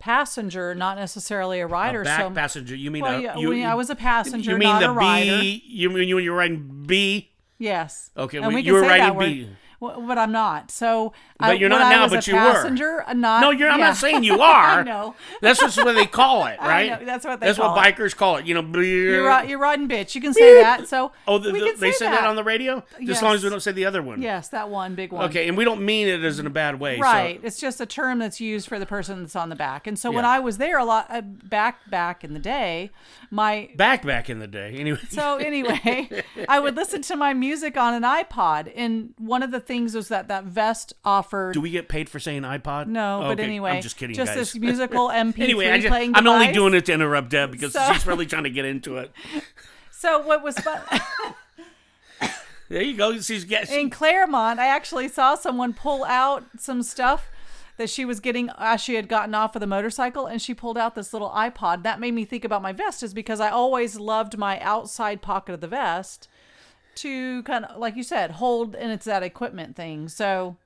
passenger, 0.00 0.74
not 0.74 0.96
necessarily 0.96 1.60
a 1.60 1.66
rider, 1.66 2.02
a 2.02 2.04
back 2.04 2.20
so 2.20 2.30
passenger. 2.30 2.74
You 2.74 2.90
mean 2.90 3.02
Well, 3.02 3.18
a, 3.18 3.22
yeah, 3.22 3.36
you, 3.36 3.64
I 3.64 3.74
was 3.74 3.90
a 3.90 3.94
passenger, 3.94 4.52
You 4.52 4.58
mean 4.58 4.68
not 4.68 4.80
the 4.80 4.90
a 4.90 4.92
rider. 4.92 5.40
B? 5.40 5.62
You 5.66 5.90
mean 5.90 6.14
when 6.14 6.24
you're 6.24 6.36
riding 6.36 6.84
B? 6.86 7.29
Yes. 7.60 8.10
Okay, 8.16 8.38
and 8.38 8.46
well, 8.46 8.54
we 8.56 8.62
you 8.62 8.72
can 8.72 8.82
were 8.82 8.88
that 8.88 9.14
word. 9.14 9.26
B. 9.26 9.48
Well, 9.78 9.98
but 10.06 10.18
I'm 10.18 10.30
not. 10.30 10.70
So, 10.70 11.14
But 11.38 11.48
I, 11.48 11.52
you're 11.54 11.70
not 11.70 11.88
now, 11.90 12.06
but 12.06 12.26
a 12.28 12.30
you 12.30 12.36
were. 12.36 12.42
passenger, 12.52 13.02
uh, 13.08 13.14
Not. 13.14 13.40
No, 13.40 13.50
you're. 13.50 13.70
I'm 13.70 13.78
yeah. 13.78 13.86
not 13.86 13.96
saying 13.96 14.24
you 14.24 14.38
are. 14.42 14.80
I 14.80 14.82
know. 14.82 15.14
That's 15.40 15.58
just 15.58 15.78
what 15.78 15.94
they 15.94 16.04
call 16.04 16.44
it, 16.48 16.58
I 16.60 16.68
right? 16.68 17.00
know, 17.00 17.06
that's 17.06 17.24
what 17.24 17.40
they 17.40 17.46
That's 17.46 17.58
call 17.58 17.74
what 17.74 17.86
it. 17.86 17.96
bikers 17.96 18.14
call 18.14 18.36
it. 18.36 18.44
You 18.44 18.52
know, 18.60 18.60
You're, 18.78 19.44
you're 19.44 19.58
riding 19.58 19.88
bitch. 19.88 20.14
You 20.14 20.20
can 20.20 20.34
say 20.34 20.60
that. 20.60 20.86
So 20.86 21.12
Oh, 21.26 21.38
the, 21.38 21.50
we 21.50 21.60
the- 21.60 21.66
can 21.70 21.80
they 21.80 21.92
say 21.92 21.98
say 22.04 22.10
that. 22.10 22.24
on 22.26 22.36
the 22.36 22.44
radio. 22.44 22.84
Just 23.00 23.10
as 23.18 23.22
long 23.22 23.34
as 23.36 23.42
we 23.42 23.48
don't 23.48 23.60
say 23.62 23.72
the 23.72 23.86
other 23.86 24.02
one. 24.02 24.20
Yes, 24.20 24.48
that 24.48 24.68
one 24.68 24.94
big 24.96 25.12
one. 25.12 25.24
Okay, 25.30 25.48
and 25.48 25.56
we 25.56 25.64
don't 25.64 25.80
mean 25.82 26.08
it 26.08 26.22
as 26.24 26.38
in 26.38 26.46
a 26.46 26.50
bad 26.50 26.78
way. 26.78 26.96
so- 26.98 27.02
Right. 27.02 27.40
It's 27.42 27.58
just 27.58 27.80
a 27.80 27.86
term 27.86 28.18
that's 28.18 28.38
used 28.38 28.68
for 28.68 28.78
the 28.78 28.84
person 28.84 29.22
that's 29.22 29.34
on 29.34 29.48
the 29.48 29.56
back. 29.56 29.86
And 29.86 29.98
so 29.98 30.10
when 30.10 30.26
I 30.26 30.40
was 30.40 30.58
there 30.58 30.76
a 30.78 30.84
lot 30.84 31.06
uh, 31.08 31.22
back 31.22 31.88
back 31.88 32.22
in 32.22 32.34
the 32.34 32.38
day, 32.38 32.90
my 33.30 33.70
Back 33.76 34.04
back 34.04 34.28
in 34.28 34.38
the 34.40 34.46
day. 34.48 34.74
Anyway. 34.76 34.98
so 35.08 35.36
anyway, 35.36 36.22
I 36.48 36.58
would 36.58 36.74
listen 36.76 37.02
to 37.02 37.16
my 37.16 37.32
music 37.32 37.76
on 37.76 37.94
an 37.94 38.02
iPod, 38.02 38.72
and 38.74 39.14
one 39.18 39.42
of 39.42 39.50
the 39.52 39.60
things 39.60 39.94
was 39.94 40.08
that 40.08 40.28
that 40.28 40.44
vest 40.44 40.92
offered. 41.04 41.54
Do 41.54 41.60
we 41.60 41.70
get 41.70 41.88
paid 41.88 42.08
for 42.08 42.18
saying 42.18 42.42
iPod? 42.42 42.88
no, 42.88 43.18
oh, 43.18 43.28
but 43.28 43.32
Okay, 43.32 43.44
anyway, 43.44 43.70
I'm 43.72 43.82
just 43.82 43.96
kidding, 43.96 44.16
Just 44.16 44.30
guys. 44.34 44.52
this 44.52 44.56
musical 44.56 45.08
MP3 45.10 45.38
anyway, 45.40 45.70
I 45.70 45.76
just, 45.78 45.88
playing 45.88 46.12
I'm 46.16 46.26
only 46.26 46.52
doing 46.52 46.74
it 46.74 46.86
to 46.86 46.92
interrupt 46.92 47.30
Deb 47.30 47.52
because 47.52 47.72
So- 47.72 47.92
she's 47.92 48.06
really 48.06 48.26
trying 48.26 48.44
to 48.44 48.50
get 48.50 48.64
into 48.64 48.96
it. 48.98 49.12
So 49.92 50.18
what 50.20 50.42
was 50.42 50.58
fun 50.58 50.80
There 52.70 52.82
you 52.82 52.96
go. 52.96 53.18
She's 53.20 53.44
getting. 53.44 53.78
in 53.80 53.90
Clermont? 53.90 54.60
I 54.60 54.66
actually 54.68 55.08
saw 55.08 55.34
someone 55.34 55.72
pull 55.74 56.04
out 56.04 56.44
some 56.56 56.82
stuff 56.84 57.26
that 57.80 57.88
she 57.88 58.04
was 58.04 58.20
getting 58.20 58.50
as 58.58 58.78
she 58.78 58.96
had 58.96 59.08
gotten 59.08 59.34
off 59.34 59.56
of 59.56 59.60
the 59.60 59.66
motorcycle 59.66 60.26
and 60.26 60.42
she 60.42 60.52
pulled 60.52 60.76
out 60.76 60.94
this 60.94 61.14
little 61.14 61.30
iPod. 61.30 61.82
That 61.82 61.98
made 61.98 62.12
me 62.12 62.26
think 62.26 62.44
about 62.44 62.60
my 62.60 62.74
vest 62.74 63.02
is 63.02 63.14
because 63.14 63.40
I 63.40 63.48
always 63.48 63.98
loved 63.98 64.36
my 64.36 64.60
outside 64.60 65.22
pocket 65.22 65.54
of 65.54 65.62
the 65.62 65.66
vest 65.66 66.28
to 66.96 67.42
kind 67.44 67.64
of 67.64 67.78
like 67.78 67.96
you 67.96 68.02
said, 68.02 68.32
hold 68.32 68.74
and 68.74 68.92
it's 68.92 69.06
that 69.06 69.22
equipment 69.22 69.76
thing. 69.76 70.10
So 70.10 70.58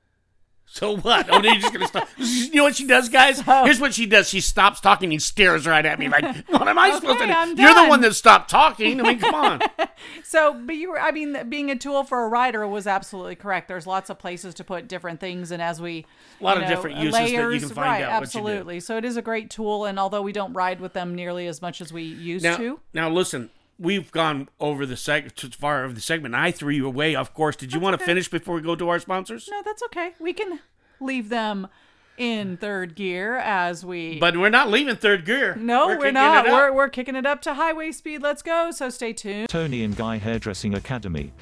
So 0.67 0.97
what? 0.97 1.29
Oh, 1.31 1.41
you're 1.41 1.55
just 1.55 1.73
gonna 1.73 1.87
stop. 1.87 2.09
You 2.19 2.55
know 2.57 2.65
what 2.65 2.75
she 2.77 2.87
does, 2.87 3.09
guys? 3.09 3.41
Here's 3.41 3.81
what 3.81 3.95
she 3.95 4.07
does. 4.07 4.29
She 4.29 4.41
stops 4.41 4.81
talking 4.81 5.13
and 5.13 5.23
stares 5.23 5.67
right 5.67 5.85
at 5.87 5.99
me 6.01 6.09
like, 6.09 6.25
"What 6.49 6.67
am 6.67 6.79
I 6.79 6.95
supposed 6.97 7.21
to 7.21 7.27
do?" 7.27 7.33
I'm 7.33 7.57
You're 7.57 7.75
the 7.75 7.87
one 7.89 8.01
that 8.01 8.15
stopped 8.15 8.51
talking. 8.51 9.01
I 9.01 9.05
mean, 9.05 9.19
come 9.21 9.35
on. 9.35 9.61
so 10.25 10.53
but 10.55 10.75
you 10.75 10.91
were 10.91 11.01
I 11.01 11.11
mean 11.13 11.49
being 11.49 11.71
a 11.71 11.77
tool 11.77 12.03
for 12.03 12.25
a 12.25 12.29
rider 12.29 12.67
was 12.67 12.87
absolutely 12.89 13.37
correct. 13.37 13.69
There's 13.69 13.87
lots 13.87 14.11
of 14.11 14.19
places 14.19 14.55
to 14.55 14.65
put 14.65 14.89
different 14.89 15.21
things 15.21 15.51
and 15.53 15.63
as 15.63 15.81
we 15.81 16.07
A 16.41 16.45
lot 16.45 16.57
of 16.57 16.65
know, 16.65 16.69
different 16.69 16.97
uses 16.97 17.13
that 17.13 17.31
you 17.31 17.37
layers, 17.39 17.65
can 17.67 17.75
find 17.75 17.87
right, 17.87 18.03
out 18.03 18.21
what 18.23 18.35
you 18.35 18.41
do. 18.41 18.47
absolutely. 18.49 18.81
So 18.81 18.97
it 18.97 19.05
is 19.05 19.17
a 19.17 19.23
great 19.23 19.51
tool 19.51 19.85
and 19.85 19.99
although 19.99 20.23
we 20.23 20.33
don't 20.33 20.53
ride 20.55 20.81
with 20.81 20.93
them 20.93 21.15
nearly 21.15 21.47
as 21.47 21.63
much 21.63 21.81
as 21.81 21.93
we 21.93 22.03
used 22.03 22.43
Now, 22.45 22.57
to. 22.57 22.81
now 22.93 23.09
listen. 23.11 23.51
We've 23.79 24.11
gone 24.13 24.49
over 24.61 24.87
the 24.87 24.95
seg 24.95 25.35
too 25.35 25.51
far 25.51 25.85
over 25.85 25.93
the 25.93 26.01
segment. 26.01 26.35
I 26.35 26.53
threw 26.53 26.73
you 26.73 26.87
away, 26.87 27.17
of 27.17 27.35
course. 27.35 27.57
Did 27.57 27.73
you 27.73 27.81
want 27.81 27.99
to 27.99 28.05
finish 28.05 28.29
before 28.29 28.55
we 28.55 28.61
go 28.63 28.77
to 28.77 28.89
our 28.89 28.99
sponsors? 28.99 29.49
No, 29.51 29.63
that's 29.65 29.83
okay. 29.85 30.15
We 30.21 30.33
can 30.33 30.61
leave 31.01 31.29
them 31.29 31.69
in 32.17 32.57
third 32.57 32.95
gear 32.95 33.37
as 33.37 33.85
we. 33.85 34.19
But 34.19 34.37
we're 34.37 34.51
not 34.51 34.71
leaving 34.71 34.97
third 34.97 35.25
gear. 35.25 35.57
no, 35.57 35.89
we're, 35.89 35.97
kicking 35.97 36.15
not. 36.15 36.47
We're, 36.47 36.73
we're 36.73 36.89
kicking 36.89 37.17
it 37.17 37.27
up 37.27 37.43
to 37.43 37.55
highway 37.55 37.91
speed. 37.93 38.23
Let's 38.23 38.43
go. 38.43 38.71
So 38.71 38.91
stay 38.91 39.13
tuned. 39.13 39.49
Toni 39.49 39.83
and 39.83 39.97
Guy 39.97 40.19
Hairdressing 40.19 40.75
Academy. 40.75 41.33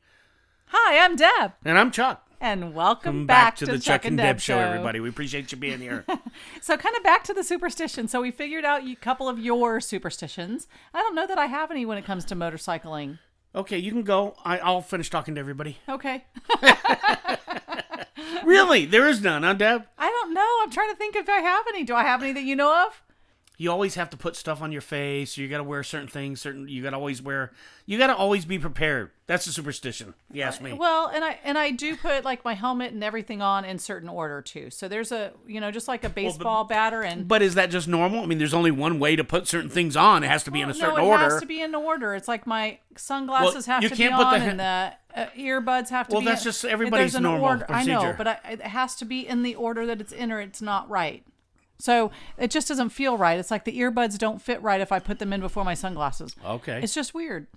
Hi, 0.68 1.04
I'm 1.04 1.16
Deb, 1.16 1.54
And 1.66 1.78
I'm 1.78 1.92
Chuck. 1.92 2.26
and 2.40 2.74
welcome 2.74 3.20
Come 3.20 3.28
back, 3.28 3.58
to, 3.58 3.66
the 3.66 3.78
Chuck 3.78 4.06
and 4.06 4.18
Deb, 4.18 4.40
show, 4.40 4.58
everybody. 4.58 5.02
We 5.02 5.10
appreciate 5.10 5.52
you 5.52 5.58
being 5.58 5.80
here. 5.80 6.06
So, 6.62 6.78
kind 6.78 6.96
of 6.96 7.04
back 7.04 7.24
to 7.26 7.34
the 7.34 7.44
superstition. 7.44 8.08
So, 8.08 8.22
we 8.22 8.32
figured 8.32 8.64
out 8.64 8.88
a 8.88 8.96
couple 8.96 9.28
of 9.28 9.38
your 9.40 9.82
superstitions. 9.82 10.68
I 10.94 11.00
don't 11.00 11.16
know 11.16 11.28
that 11.28 11.38
I 11.40 11.48
have 11.48 11.72
any 11.72 11.86
when 11.86 11.98
it 11.98 12.06
comes 12.06 12.24
to 12.26 12.36
motorcycling. 12.36 13.18
okay, 13.54 13.78
you 13.78 13.92
can 13.92 14.04
go. 14.04 14.36
I, 14.46 14.60
I'll 14.60 14.82
finish 14.82 15.10
talking 15.10 15.36
to 15.36 15.40
everybody. 15.40 15.78
Okay. 15.90 16.24
Really? 18.44 18.86
There 18.86 19.08
is 19.08 19.22
none, 19.22 19.44
huh, 19.44 19.54
Deb? 19.54 19.86
I 19.98 20.10
don't 20.10 20.34
know. 20.34 20.48
I'm 20.62 20.72
trying 20.72 20.90
to 20.90 20.96
think 20.96 21.16
if 21.16 21.28
I 21.30 21.40
have 21.42 21.66
any. 21.70 21.84
Do 21.84 21.94
I 21.96 22.04
have 22.04 22.22
any 22.24 22.34
that 22.34 22.44
you 22.44 22.56
know 22.56 22.86
of? 22.88 23.02
You 23.62 23.70
always 23.72 23.94
have 23.94 24.10
to 24.10 24.18
put 24.18 24.36
stuff 24.36 24.60
on 24.64 24.72
your 24.72 24.82
face. 24.82 25.38
You 25.38 25.48
got 25.48 25.58
to 25.60 25.64
wear 25.64 25.84
certain 25.84 26.08
things. 26.08 26.42
Certain. 26.42 26.68
You 26.68 26.82
got 26.82 26.90
to 26.90 26.96
always 26.96 27.22
wear. 27.22 27.52
You 27.86 28.00
got 28.00 28.08
to 28.08 28.16
always 28.16 28.44
be 28.44 28.58
prepared. 28.58 29.12
That's 29.28 29.46
a 29.46 29.54
superstition. 29.54 30.16
You 30.34 30.42
ask 30.42 30.62
me. 30.62 30.74
Well, 30.74 31.12
and 31.14 31.24
I 31.24 31.38
and 31.44 31.60
I 31.60 31.70
do 31.70 31.96
put 31.96 32.26
like 32.26 32.44
my 32.44 32.56
helmet 32.56 32.92
and 32.92 33.04
everything 33.04 33.40
on 33.40 33.64
in 33.64 33.78
certain 33.78 34.10
order 34.10 34.42
too. 34.42 34.72
So 34.72 34.88
there's 34.88 35.12
a 35.12 35.34
you 35.46 35.62
know 35.62 35.70
just 35.70 35.88
like 35.88 36.04
a 36.04 36.10
baseball 36.10 36.64
batter 36.64 37.04
and 37.04 37.28
But 37.28 37.44
is 37.44 37.54
that 37.54 37.70
just 37.70 37.88
normal? 37.88 38.24
I 38.24 38.26
mean, 38.26 38.40
there's 38.40 38.56
only 38.56 38.72
one 38.72 38.98
way 38.98 39.16
to 39.16 39.24
put 39.24 39.48
certain 39.48 39.70
things 39.70 39.96
on. 39.96 40.24
It 40.24 40.28
has 40.28 40.44
to 40.46 40.52
be 40.52 40.62
in 40.62 40.72
a 40.72 40.74
certain 40.74 40.96
no, 40.96 41.04
it 41.04 41.08
order. 41.10 41.24
has 41.26 41.40
to 41.42 41.46
be 41.46 41.62
in 41.62 41.76
order. 41.76 42.16
It's 42.16 42.28
like 42.28 42.48
my 42.48 42.80
sunglasses 42.98 43.68
Well, 43.68 43.76
have 43.76 43.84
you 43.84 43.90
to 43.90 43.96
can't 43.96 44.14
be 44.14 44.18
put 44.18 44.24
the 44.32 44.36
on 44.38 44.42
he- 44.42 44.48
and 44.48 44.60
the 44.60 44.94
uh, 45.16 45.26
earbuds 45.38 45.90
have 45.90 46.08
to 46.08 46.14
Well, 46.14 46.22
be. 46.22 46.26
that's 46.26 46.42
in- 46.42 46.50
just 46.52 46.66
everybody's 46.66 47.14
normal 47.20 47.46
order. 47.46 47.66
I 47.70 47.84
know, 47.84 48.16
but 48.18 48.28
I, 48.28 48.40
it 48.50 48.62
has 48.62 48.96
to 48.96 49.06
be 49.06 49.28
in 49.28 49.44
the 49.44 49.54
order 49.54 49.86
that 49.86 50.02
it's 50.02 50.12
in, 50.12 50.32
or 50.32 50.42
it's 50.42 50.64
not 50.64 50.90
right. 50.90 51.24
So 51.82 52.12
it 52.38 52.52
just 52.52 52.68
doesn't 52.68 52.90
feel 52.90 53.18
right. 53.18 53.40
It's 53.40 53.50
like 53.52 53.66
the 53.66 53.78
earbuds 53.80 54.18
don't 54.18 54.42
fit 54.42 54.62
right 54.62 54.80
if 54.82 54.92
I 54.92 55.00
put 55.00 55.18
them 55.20 55.34
in 55.34 55.42
before 55.42 55.66
my 55.66 55.74
sunglasses. 55.74 56.36
okay. 56.46 56.80
It's 56.84 56.94
just 56.94 57.14
weird. 57.14 57.48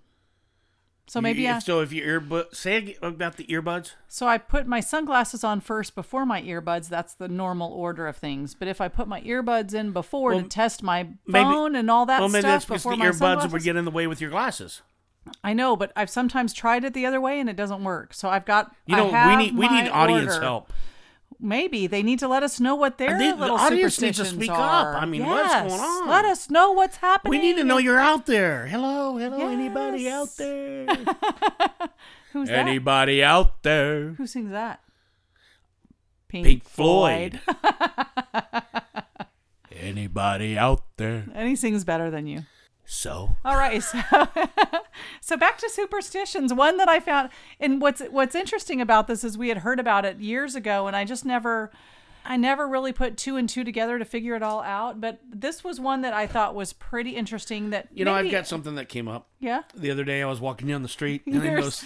So 1.06 1.20
maybe 1.20 1.42
You- 1.42 1.50
I, 1.50 1.58
so. 1.58 1.80
If 1.80 1.92
your 1.92 2.18
earbud, 2.18 2.54
say 2.54 2.96
about 3.02 3.36
the 3.36 3.44
earbuds. 3.44 3.92
so 4.08 4.26
I 4.26 4.38
put 4.38 4.66
my 4.66 4.80
sunglasses 4.80 5.44
on 5.44 5.60
first 5.60 5.94
before 5.94 6.24
my 6.24 6.40
earbuds. 6.40 6.88
That's 6.88 7.12
the 7.12 7.28
normal 7.28 7.70
order 7.74 8.06
of 8.06 8.16
things. 8.16 8.54
But 8.54 8.68
if 8.68 8.80
I 8.80 8.88
put 8.88 9.06
my 9.06 9.20
earbuds 9.20 9.74
in 9.74 9.92
before 9.92 10.30
Well, 10.30 10.42
to 10.44 10.48
test 10.48 10.82
my 10.82 11.08
maybe- 11.26 11.44
phone 11.44 11.76
and 11.76 11.90
all 11.90 12.06
that 12.06 12.20
well, 12.20 12.30
maybe 12.30 12.40
stuff 12.40 12.52
that's 12.52 12.64
because 12.64 12.82
the 12.84 12.88
before 12.88 12.96
my 12.96 13.10
earbuds 13.10 13.18
sunglasses, 13.18 13.52
would 13.52 13.62
get 13.62 13.76
in 13.76 13.84
the 13.84 13.90
way 13.90 14.06
with 14.06 14.22
your 14.22 14.30
glasses. 14.30 14.80
I 15.42 15.52
know, 15.52 15.76
but 15.76 15.92
I've 15.94 16.08
sometimes 16.08 16.54
tried 16.54 16.84
it 16.84 16.94
the 16.94 17.04
other 17.04 17.20
way 17.20 17.38
and 17.38 17.50
it 17.50 17.56
doesn't 17.56 17.84
work. 17.84 18.14
So 18.14 18.30
I've 18.30 18.46
got. 18.46 18.74
You 18.86 18.96
know, 18.96 19.06
we 19.28 19.36
need 19.36 19.56
we 19.58 19.68
need 19.68 19.88
audience 19.90 20.32
order. 20.34 20.40
help. 20.42 20.72
Maybe 21.44 21.86
they 21.86 22.02
need 22.02 22.18
to 22.20 22.28
let 22.28 22.42
us 22.42 22.58
know 22.58 22.74
what 22.74 22.96
their 22.96 23.18
They- 23.18 23.30
the 23.30 23.36
little 23.36 23.56
audience 23.56 24.00
needs 24.00 24.16
to 24.16 24.24
superstitions 24.24 24.44
speak 24.44 24.50
up. 24.50 24.58
are. 24.58 24.96
I 24.96 25.04
mean, 25.04 25.26
what's 25.26 25.52
Yes, 25.52 25.68
going 25.68 25.80
on? 25.80 26.08
Let 26.08 26.24
us 26.24 26.48
know 26.48 26.72
what's 26.72 26.96
happening. 26.96 27.30
We 27.30 27.38
need 27.38 27.56
to 27.58 27.64
know 27.64 27.76
you're 27.76 27.98
out 27.98 28.24
there. 28.24 28.66
Hello, 28.66 29.18
hello, 29.18 29.50
anybody 29.50 30.08
out 30.08 30.30
there? 30.38 30.86
Who's 32.32 32.48
that? 32.48 32.66
anybody 32.66 33.22
out 33.22 33.62
there? 33.62 34.12
Who 34.16 34.26
sings 34.26 34.50
that? 34.52 34.80
Pink 36.28 36.64
Floyd. 36.64 37.40
Anybody 39.70 40.56
out 40.56 40.82
there? 40.96 41.24
And 41.34 41.48
he 41.48 41.56
sings 41.56 41.84
better 41.84 42.10
than 42.10 42.26
you. 42.26 42.44
So 42.86 43.34
All 43.44 43.56
right, 43.56 43.82
so 43.82 43.98
so 45.20 45.36
back 45.36 45.58
to 45.58 45.70
superstitions. 45.70 46.52
One 46.52 46.76
that 46.76 46.88
I 46.88 47.00
found, 47.00 47.30
and 47.58 47.80
what's 47.80 48.02
what's 48.10 48.34
interesting 48.34 48.80
about 48.80 49.06
this 49.06 49.24
is 49.24 49.38
we 49.38 49.48
had 49.48 49.58
heard 49.58 49.80
about 49.80 50.04
it 50.04 50.18
years 50.18 50.54
ago, 50.54 50.86
and 50.86 50.94
I 50.94 51.04
just 51.04 51.24
never, 51.24 51.70
I 52.26 52.36
never 52.36 52.68
really 52.68 52.92
put 52.92 53.16
two 53.16 53.36
and 53.36 53.48
two 53.48 53.64
together 53.64 53.98
to 53.98 54.04
figure 54.04 54.34
it 54.34 54.42
all 54.42 54.60
out. 54.60 55.00
But 55.00 55.20
this 55.26 55.64
was 55.64 55.80
one 55.80 56.02
that 56.02 56.12
I 56.12 56.26
thought 56.26 56.54
was 56.54 56.74
pretty 56.74 57.12
interesting. 57.12 57.70
That 57.70 57.88
you 57.90 58.04
know, 58.04 58.14
maybe- 58.14 58.28
I've 58.28 58.32
got 58.32 58.46
something 58.46 58.74
that 58.74 58.90
came 58.90 59.08
up 59.08 59.28
yeah. 59.40 59.62
the 59.74 59.90
other 59.90 60.04
day. 60.04 60.22
I 60.22 60.26
was 60.26 60.40
walking 60.40 60.68
down 60.68 60.82
the 60.82 60.88
street 60.88 61.22
and 61.26 61.40
I 61.40 61.52
Yours. 61.52 61.82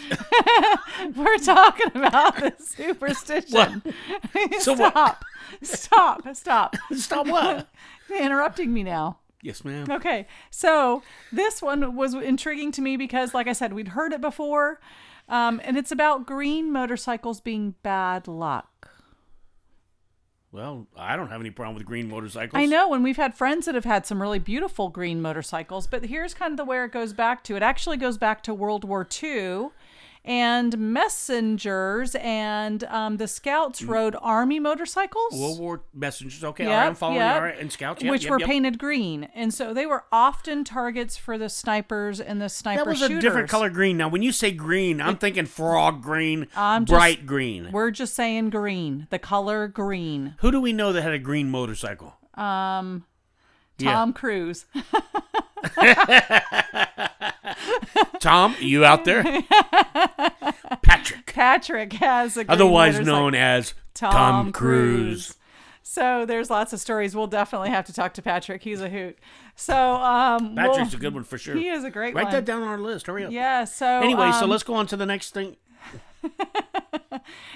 We're 1.17 1.39
talking 1.39 1.93
about 1.95 2.37
the 2.37 2.55
superstition. 2.59 3.83
So 4.59 4.75
what? 4.75 4.93
stop, 4.93 5.25
stop, 5.63 6.23
stop! 6.35 6.77
Stop 6.93 7.29
what? 7.29 7.69
You're 8.09 8.23
interrupting 8.23 8.73
me 8.73 8.83
now. 8.83 9.19
Yes, 9.43 9.65
ma'am. 9.65 9.91
Okay, 9.91 10.27
so 10.51 11.03
this 11.33 11.63
one 11.63 11.97
was 11.97 12.15
intriguing 12.15 12.73
to 12.73 12.83
me 12.83 12.97
because, 12.97 13.35
like 13.35 13.47
I 13.47 13.53
said, 13.53 13.73
we'd 13.73 13.89
heard 13.89 14.13
it 14.13 14.21
before, 14.21 14.81
um, 15.29 15.61
and 15.65 15.77
it's 15.77 15.93
about 15.93 16.27
green 16.27 16.73
motorcycles 16.73 17.41
being 17.41 17.75
bad 17.83 18.29
luck. 18.29 18.91
Well, 20.51 20.87
I 20.97 21.17
don't 21.17 21.29
have 21.29 21.41
any 21.41 21.51
problem 21.51 21.75
with 21.77 21.85
green 21.85 22.09
motorcycles. 22.09 22.59
I 22.59 22.65
know, 22.65 22.95
and 22.95 23.05
we've 23.05 23.19
had 23.19 23.35
friends 23.35 23.67
that 23.67 23.75
have 23.75 23.85
had 23.85 24.07
some 24.07 24.23
really 24.23 24.39
beautiful 24.39 24.89
green 24.89 25.21
motorcycles, 25.21 25.87
but 25.87 26.07
here's 26.07 26.33
kind 26.33 26.53
of 26.53 26.57
the 26.57 26.65
where 26.65 26.87
it 26.87 26.93
goes 26.93 27.13
back 27.13 27.45
to. 27.45 27.57
It 27.57 27.63
actually 27.63 27.99
goes 27.99 28.17
back 28.17 28.43
to 28.45 28.55
World 28.55 28.85
War 28.85 29.07
II. 29.23 29.69
And 30.29 30.77
messengers 30.77 32.15
and 32.17 32.85
um, 32.85 33.17
the 33.17 33.27
scouts 33.27 33.83
rode 33.83 34.15
army 34.21 34.61
motorcycles. 34.61 35.33
Mm. 35.33 35.41
World 35.41 35.59
War 35.59 35.81
messengers. 35.95 36.45
Okay, 36.45 36.65
all 36.67 36.71
Yep, 36.71 36.79
right, 36.81 36.87
I'm 36.87 36.95
following 36.95 37.17
yep. 37.21 37.37
All 37.37 37.43
right, 37.43 37.59
and 37.59 37.73
scouts, 37.73 38.03
yep, 38.03 38.11
which 38.11 38.25
yep, 38.25 38.31
were 38.33 38.39
yep. 38.41 38.47
painted 38.49 38.79
green, 38.79 39.25
and 39.35 39.55
so 39.55 39.73
they 39.73 39.87
were 39.87 40.05
often 40.13 40.65
targets 40.65 41.17
for 41.17 41.39
the 41.39 41.49
snipers 41.49 42.21
and 42.21 42.43
the 42.43 42.51
sniper 42.51 42.85
That 42.85 42.91
was 42.91 42.99
shooters. 42.99 43.17
a 43.17 43.21
different 43.21 43.49
color 43.49 43.71
green. 43.71 43.97
Now, 43.97 44.09
when 44.09 44.23
you 44.23 44.31
say 44.33 44.51
green, 44.53 45.01
I'm 45.01 45.17
thinking 45.17 45.47
frog 45.47 46.03
green, 46.03 46.47
I'm 46.55 46.85
just- 46.85 46.95
bright 46.95 47.25
green. 47.25 47.71
We're 47.73 47.91
just 47.91 48.15
saying 48.15 48.51
green, 48.51 49.07
the 49.09 49.19
color 49.19 49.67
green. 49.67 50.35
Who 50.41 50.51
do 50.51 50.61
we 50.61 50.75
know 50.75 50.93
that 50.93 51.01
had 51.01 51.15
a 51.15 51.19
green 51.19 51.51
motorcycle? 51.51 52.15
Um, 52.35 53.07
Yeah. 53.79 53.93
Tom 53.95 54.13
Cruise. 54.13 54.67
Tom, 58.21 58.55
you 58.61 58.85
out 58.85 59.05
there? 59.05 59.23
Patrick, 60.83 61.27
Patrick 61.27 61.93
has 61.95 62.37
a 62.37 62.51
otherwise 62.51 63.01
known 63.01 63.35
as 63.35 63.75
Tom, 63.95 64.13
Tom, 64.13 64.53
Cruise. 64.53 65.27
Cruise. 65.27 65.35
So 65.83 66.27
there's 66.27 66.51
lots 66.51 66.73
of 66.73 66.81
stories. 66.81 67.17
We'll 67.17 67.27
definitely 67.27 67.71
have 67.71 67.87
to 67.87 67.93
talk 67.93 68.15
to 68.15 68.23
Patrick. 68.23 68.63
He's 68.63 68.81
a 68.81 68.89
hoot. 68.91 69.19
So 69.57 69.75
um, 69.75 70.55
Patrick's 70.55 70.91
we'll- 70.91 70.99
a 70.99 71.01
good 71.01 71.15
one 71.15 71.25
for 71.25 71.39
sure. 71.39 71.57
He 71.57 71.69
is 71.69 71.85
a 71.85 71.91
great 71.91 72.15
Write 72.15 72.25
one. 72.27 72.35
that 72.35 72.45
down 72.45 72.63
on 72.63 72.69
our 72.69 72.79
list. 72.79 73.07
Hurry 73.07 73.25
up. 73.25 73.33
Yeah. 73.33 73.65
So 73.65 73.87
Anyway, 73.87 74.31
so 74.33 74.45
um, 74.45 74.51
let's 74.51 74.63
go 74.63 74.75
on 74.75 74.87
to 74.89 74.97
the 74.97 75.07
next 75.07 75.31
thing. 75.33 75.57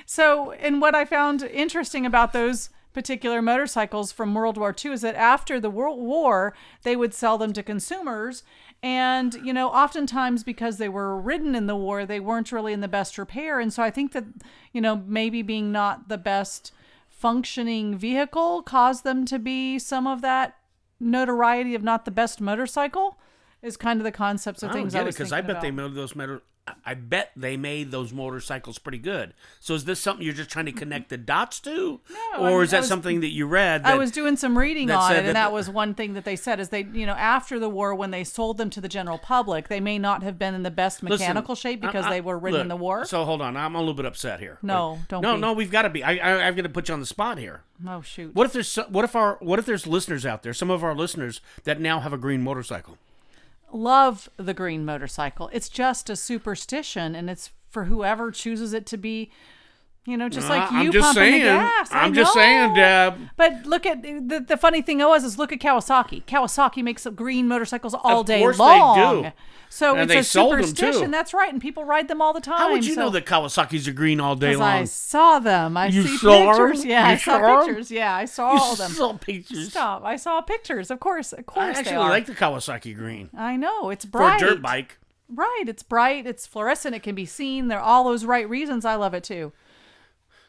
So, 0.06 0.52
and 0.52 0.80
what 0.80 0.94
I 0.94 1.04
found 1.04 1.42
interesting 1.42 2.04
about 2.04 2.32
those 2.32 2.68
particular 2.92 3.40
motorcycles 3.40 4.12
from 4.12 4.34
World 4.34 4.56
War 4.56 4.74
II 4.84 4.92
is 4.92 5.00
that 5.02 5.14
after 5.14 5.58
the 5.58 5.70
World 5.70 6.00
War, 6.00 6.54
they 6.82 6.96
would 6.96 7.14
sell 7.14 7.38
them 7.38 7.52
to 7.52 7.62
consumers. 7.62 8.42
And, 8.82 9.34
you 9.44 9.52
know, 9.52 9.68
oftentimes 9.68 10.44
because 10.44 10.78
they 10.78 10.88
were 10.88 11.18
ridden 11.18 11.54
in 11.54 11.66
the 11.66 11.76
war, 11.76 12.04
they 12.04 12.20
weren't 12.20 12.52
really 12.52 12.72
in 12.72 12.80
the 12.80 12.88
best 12.88 13.16
repair. 13.16 13.60
And 13.60 13.72
so 13.72 13.82
I 13.82 13.90
think 13.90 14.12
that, 14.12 14.24
you 14.72 14.80
know, 14.80 15.02
maybe 15.06 15.42
being 15.42 15.70
not 15.70 16.08
the 16.08 16.18
best 16.18 16.72
functioning 17.08 17.96
vehicle 17.96 18.62
caused 18.62 19.04
them 19.04 19.24
to 19.26 19.38
be 19.38 19.78
some 19.78 20.06
of 20.06 20.20
that 20.22 20.56
notoriety 20.98 21.74
of 21.74 21.82
not 21.82 22.04
the 22.04 22.10
best 22.10 22.40
motorcycle 22.40 23.18
is 23.62 23.76
kind 23.76 24.00
of 24.00 24.04
the 24.04 24.12
concepts 24.12 24.62
of 24.62 24.70
I 24.70 24.72
things 24.72 24.92
get 24.92 24.98
I 24.98 25.02
it 25.02 25.06
was 25.06 25.16
because 25.16 25.32
I 25.32 25.40
bet 25.40 25.60
they 25.60 25.68
about. 25.68 25.90
made 25.90 25.94
those 25.94 26.16
motor. 26.16 26.42
I 26.86 26.94
bet 26.94 27.32
they 27.34 27.56
made 27.56 27.90
those 27.90 28.12
motorcycles 28.12 28.78
pretty 28.78 28.98
good. 28.98 29.34
So 29.58 29.74
is 29.74 29.84
this 29.84 29.98
something 29.98 30.24
you're 30.24 30.32
just 30.34 30.48
trying 30.48 30.66
to 30.66 30.72
connect 30.72 31.08
the 31.08 31.16
dots 31.16 31.58
to, 31.60 32.00
No, 32.08 32.38
or 32.38 32.60
I- 32.60 32.62
is 32.62 32.70
that 32.70 32.78
was- 32.80 32.88
something 32.88 33.20
that 33.20 33.30
you 33.32 33.46
read? 33.46 33.82
I 33.84 33.96
was 33.96 34.12
doing 34.12 34.36
some 34.36 34.56
reading 34.56 34.88
on 34.88 35.10
it, 35.12 35.18
and 35.18 35.26
that 35.28 35.32
that 35.32 35.52
was 35.52 35.68
one 35.68 35.92
thing 35.94 36.14
that 36.14 36.24
they 36.24 36.36
said 36.36 36.60
is 36.60 36.68
they, 36.68 36.84
you 36.92 37.04
know, 37.04 37.14
after 37.14 37.58
the 37.58 37.68
war 37.68 37.96
when 37.96 38.12
they 38.12 38.22
sold 38.22 38.58
them 38.58 38.70
to 38.70 38.80
the 38.80 38.88
general 38.88 39.18
public, 39.18 39.66
they 39.66 39.80
may 39.80 39.98
not 39.98 40.22
have 40.22 40.38
been 40.38 40.54
in 40.54 40.62
the 40.62 40.70
best 40.70 41.02
Listen, 41.02 41.18
mechanical 41.26 41.56
shape 41.56 41.80
because 41.80 42.04
I- 42.06 42.10
they 42.10 42.20
were 42.20 42.38
ridden 42.38 42.60
in 42.60 42.68
the 42.68 42.76
war. 42.76 43.04
So 43.06 43.24
hold 43.24 43.42
on, 43.42 43.56
I'm 43.56 43.74
a 43.74 43.80
little 43.80 43.94
bit 43.94 44.06
upset 44.06 44.38
here. 44.38 44.58
No, 44.62 45.00
don't 45.08 45.22
No, 45.22 45.34
be. 45.34 45.40
no, 45.40 45.52
we've 45.54 45.70
got 45.72 45.82
to 45.82 45.90
be. 45.90 46.04
I, 46.04 46.12
I, 46.16 46.46
I've 46.46 46.54
got 46.54 46.62
to 46.62 46.68
put 46.68 46.86
you 46.88 46.94
on 46.94 47.00
the 47.00 47.06
spot 47.06 47.38
here. 47.38 47.62
oh 47.88 48.02
shoot! 48.02 48.36
What 48.36 48.46
if 48.46 48.52
there's 48.52 48.76
what 48.88 49.04
if 49.04 49.16
our 49.16 49.36
what 49.40 49.58
if 49.58 49.66
there's 49.66 49.88
listeners 49.88 50.24
out 50.24 50.44
there, 50.44 50.54
some 50.54 50.70
of 50.70 50.84
our 50.84 50.94
listeners 50.94 51.40
that 51.64 51.80
now 51.80 51.98
have 51.98 52.12
a 52.12 52.18
green 52.18 52.40
motorcycle? 52.42 52.98
Love 53.72 54.28
the 54.36 54.54
green 54.54 54.84
motorcycle. 54.84 55.48
It's 55.52 55.70
just 55.70 56.10
a 56.10 56.16
superstition, 56.16 57.14
and 57.14 57.30
it's 57.30 57.50
for 57.70 57.86
whoever 57.86 58.30
chooses 58.30 58.74
it 58.74 58.84
to 58.86 58.98
be. 58.98 59.32
You 60.04 60.16
know, 60.16 60.28
just 60.28 60.48
like 60.48 60.62
Uh, 60.62 60.74
I'm 60.76 60.86
you 60.86 60.92
just 60.92 61.04
pumping 61.04 61.22
saying. 61.22 61.40
the 61.42 61.46
gas. 61.48 61.92
I 61.92 62.00
I'm 62.00 62.12
just 62.12 62.32
saying. 62.34 62.74
Deb. 62.74 63.14
But 63.36 63.64
look 63.66 63.86
at 63.86 64.02
the, 64.02 64.44
the 64.48 64.56
funny 64.56 64.82
thing 64.82 64.98
was 64.98 65.22
is 65.22 65.38
look 65.38 65.52
at 65.52 65.60
Kawasaki. 65.60 66.24
Kawasaki 66.24 66.82
makes 66.82 67.06
green 67.14 67.46
motorcycles 67.46 67.94
all 67.94 68.20
Of 68.22 68.26
day 68.26 68.40
course 68.40 68.56
they 68.58 68.64
long. 68.64 69.22
do. 69.22 69.30
So 69.68 69.92
And 69.92 70.02
it's 70.02 70.12
they 70.12 70.18
a 70.18 70.24
sold 70.24 70.54
'em, 70.54 70.58
too. 70.60 70.66
superstition. 70.66 71.10
That's 71.12 71.32
right, 71.32 71.50
and 71.52 71.62
people 71.62 71.84
ride 71.84 72.08
them 72.08 72.20
all 72.20 72.32
the 72.34 72.40
time. 72.40 72.58
How 72.58 72.72
would 72.72 72.84
you 72.84 72.94
so- 72.94 73.00
know 73.02 73.10
that 73.10 73.26
Kawasaki's 73.26 73.86
are 73.86 73.92
green 73.92 74.18
all 74.20 74.34
day 74.34 74.56
long? 74.56 74.68
I 74.68 74.84
saw 74.84 75.38
them. 75.38 75.76
I 75.76 75.86
You 75.86 76.02
see 76.02 76.16
saw 76.18 76.48
pictures. 76.50 76.84
Yeah, 76.84 77.06
You 77.06 77.12
I 77.12 77.16
saw 77.16 77.38
saw 77.40 77.64
pictures. 77.64 77.90
Yeah, 77.92 78.14
I 78.14 78.24
saw 78.24 78.48
all 78.48 78.72
of 78.72 78.78
them. 78.78 78.90
Saw 78.90 79.12
pictures. 79.14 79.70
Stop. 79.70 80.04
I 80.04 80.16
saw 80.16 80.40
pictures. 80.42 80.90
Of 80.90 80.98
course, 81.00 81.32
of 81.32 81.38
I 81.38 81.42
course 81.42 81.78
actually 81.78 81.84
they 81.92 81.96
are. 81.96 82.10
like 82.10 82.26
the 82.26 82.34
Kawasaki 82.34 82.94
green 82.94 83.30
I 83.38 83.56
know 83.56 83.88
it's 83.90 84.04
for 84.04 84.10
bright. 84.10 84.42
a 84.42 84.46
dirt 84.46 84.62
bike. 84.62 84.98
Right. 85.34 85.64
It's 85.66 85.82
bright. 85.84 86.26
It's 86.26 86.44
fluorescent. 86.46 86.94
It 86.96 87.02
can 87.04 87.14
be 87.14 87.24
seen. 87.24 87.68
They're 87.68 87.80
all 87.80 88.04
those 88.04 88.24
right 88.26 88.46
reasons. 88.46 88.84
I 88.84 88.96
love 88.96 89.14
it 89.14 89.24
too. 89.24 89.52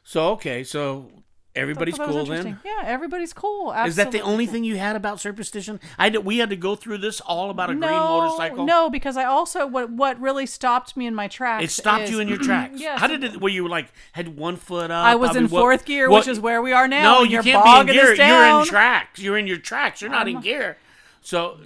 So 0.04 0.32
okay, 0.32 0.64
so 0.64 1.10
everybody's 1.56 1.98
cool 1.98 2.26
then. 2.26 2.60
Yeah, 2.66 2.82
everybody's 2.84 3.32
cool. 3.32 3.72
Is 3.72 3.96
that 3.96 4.12
the 4.12 4.22
only 4.22 4.46
thing 4.46 4.64
you 4.64 4.76
had 4.78 4.96
about 4.96 5.20
superstition? 5.20 5.80
I 5.98 6.10
did, 6.10 6.26
we 6.26 6.40
had 6.40 6.50
to 6.50 6.56
go 6.56 6.76
through 6.76 6.98
this 6.98 7.22
all 7.22 7.50
about 7.50 7.70
a 7.70 7.74
no, 7.74 7.88
green 7.88 8.00
motorcycle. 8.00 8.66
No, 8.66 8.90
because 8.90 9.16
I 9.18 9.24
also 9.24 9.66
what 9.66 9.90
what 9.90 10.20
really 10.20 10.46
stopped 10.46 10.98
me 10.98 11.06
in 11.08 11.16
my 11.16 11.28
tracks. 11.28 11.64
It 11.64 11.72
stopped 11.72 12.06
is- 12.06 12.10
you 12.12 12.20
in 12.20 12.28
your 12.28 12.38
tracks. 12.44 12.80
Yes. 12.80 13.00
How 13.00 13.08
did 13.08 13.24
it? 13.24 13.40
Were 13.40 13.50
you 13.50 13.68
like 13.68 13.92
had 14.12 14.38
one 14.38 14.58
foot 14.58 14.92
up? 14.92 15.06
I 15.06 15.16
was 15.16 15.30
mean, 15.36 15.46
in 15.46 15.50
what- 15.50 15.60
fourth 15.62 15.86
gear, 15.86 16.10
what- 16.10 16.20
which 16.20 16.28
is 16.28 16.40
where 16.40 16.62
we 16.62 16.74
are 16.74 16.88
now. 16.88 17.20
No, 17.20 17.24
you 17.24 17.42
can't 17.42 17.64
be 17.64 17.92
in 17.92 17.96
gear. 17.98 18.14
You're 18.14 18.60
in 18.60 18.66
tracks. 18.66 19.20
You're 19.22 19.38
in 19.38 19.48
your 19.48 19.58
tracks. 19.58 20.02
You're 20.02 20.12
not 20.12 20.28
in 20.28 20.42
gear. 20.42 20.78
So, 21.22 21.60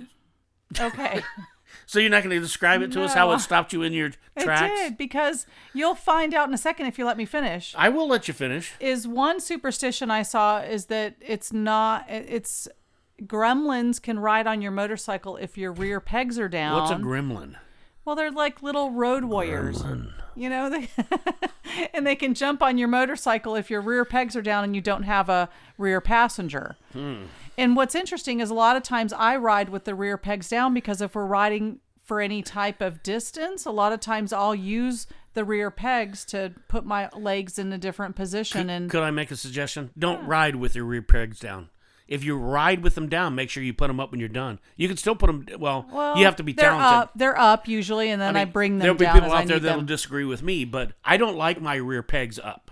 Okay. 0.80 1.22
so 1.88 2.00
you're 2.00 2.12
not 2.12 2.22
going 2.22 2.36
to 2.36 2.40
describe 2.40 2.82
it 2.84 2.92
to 2.92 3.04
us 3.04 3.14
how 3.14 3.32
it 3.32 3.40
stopped 3.40 3.74
you 3.74 3.82
in 3.82 3.94
your 3.94 4.12
tracks? 4.38 4.80
It 4.80 4.84
did 4.90 4.98
because 4.98 5.48
you'll 5.74 5.96
find 5.96 6.34
out 6.34 6.48
in 6.48 6.54
a 6.54 6.58
second 6.58 6.86
if 6.86 7.00
you 7.00 7.06
let 7.06 7.18
me 7.18 7.26
finish. 7.26 7.74
I 7.78 7.90
will 7.90 8.08
let 8.08 8.28
you 8.28 8.34
finish. 8.34 8.74
is 8.80 9.08
one 9.08 9.40
superstition 9.40 10.12
I 10.12 10.22
saw 10.22 10.60
is 10.60 10.86
that 10.86 11.16
it's 11.22 11.52
not 11.52 12.06
it's 12.10 12.68
gremlins 13.24 14.02
can 14.02 14.20
ride 14.20 14.46
on 14.46 14.62
your 14.62 14.72
motorcycle 14.72 15.38
if 15.38 15.58
your 15.58 15.72
rear 15.72 16.00
pegs 16.00 16.38
are 16.38 16.50
down. 16.50 16.80
What's 16.80 16.92
a 16.92 16.96
gremlin? 16.96 17.56
Well, 18.08 18.16
they're 18.16 18.32
like 18.32 18.64
little 18.64 18.92
road 18.92 19.26
warriors. 19.26 19.84
You 20.34 20.50
know, 20.50 20.70
they 20.70 20.90
and 21.94 22.08
they 22.08 22.16
can 22.16 22.34
jump 22.34 22.64
on 22.64 22.78
your 22.78 22.88
motorcycle 22.88 23.54
if 23.56 23.70
your 23.70 23.82
rear 23.82 24.06
pegs 24.06 24.34
are 24.38 24.42
down 24.42 24.64
and 24.64 24.74
you 24.74 24.82
don't 24.82 25.04
have 25.04 25.28
a 25.28 25.50
rear 25.78 26.00
passenger. 26.00 26.78
Hmm. 26.94 27.24
And 27.58 27.76
what's 27.76 27.96
interesting 27.96 28.40
is 28.40 28.50
a 28.50 28.54
lot 28.54 28.78
of 28.78 28.84
times 28.84 29.12
I 29.12 29.36
ride 29.36 29.68
with 29.68 29.84
the 29.84 29.94
rear 29.94 30.18
pegs 30.18 30.48
down 30.48 30.74
because 30.74 31.02
if 31.02 31.16
we're 31.16 31.26
riding 31.26 31.80
for 32.02 32.22
any 32.22 32.42
type 32.42 32.82
of 32.82 33.04
distance, 33.04 33.66
a 33.66 33.72
lot 33.72 33.92
of 33.92 34.00
times 34.00 34.32
I'll 34.32 34.56
use 34.56 35.08
the 35.34 35.44
rear 35.44 35.70
pegs 35.70 36.24
to 36.26 36.54
put 36.70 36.86
my 36.86 37.10
legs 37.10 37.60
in 37.60 37.74
a 37.74 37.78
different 37.78 38.16
position 38.16 38.70
and 38.70 38.90
Could 38.90 39.04
I 39.04 39.12
make 39.12 39.32
a 39.32 39.36
suggestion? 39.36 39.90
Don't 40.00 40.26
ride 40.26 40.56
with 40.56 40.76
your 40.76 40.86
rear 40.86 41.02
pegs 41.02 41.42
down. 41.42 41.68
If 42.08 42.24
you 42.24 42.38
ride 42.38 42.84
with 42.84 42.96
them 42.96 43.10
down, 43.10 43.36
make 43.36 43.50
sure 43.50 43.62
you 43.62 43.74
put 43.74 43.88
them 43.88 44.00
up 44.00 44.12
when 44.12 44.20
you're 44.20 44.30
done. 44.30 44.60
You 44.76 44.88
can 44.88 44.98
still 44.98 45.16
put 45.16 45.28
them. 45.28 45.46
Well, 45.60 45.86
Well, 45.92 46.18
you 46.18 46.26
have 46.26 46.38
to 46.38 46.44
be 46.44 46.54
they're 46.54 46.70
talented. 46.70 46.94
Up, 46.94 47.12
they're 47.16 47.38
up 47.40 47.68
usually, 47.68 48.10
and 48.10 48.22
then 48.22 48.36
I, 48.36 48.46
mean, 48.46 48.54
bring 48.54 48.74
them 48.74 48.80
There'll 48.80 48.98
be 48.98 49.06
people 49.06 49.32
out 49.36 49.48
there 49.48 49.60
that'll 49.60 49.80
them. 49.80 49.86
disagree 49.86 50.26
with 50.26 50.42
me, 50.42 50.66
but 50.66 50.94
I 51.04 51.18
don't 51.18 51.36
like 51.36 51.62
my 51.62 51.76
rear 51.76 52.04
pegs 52.04 52.40
up 52.40 52.72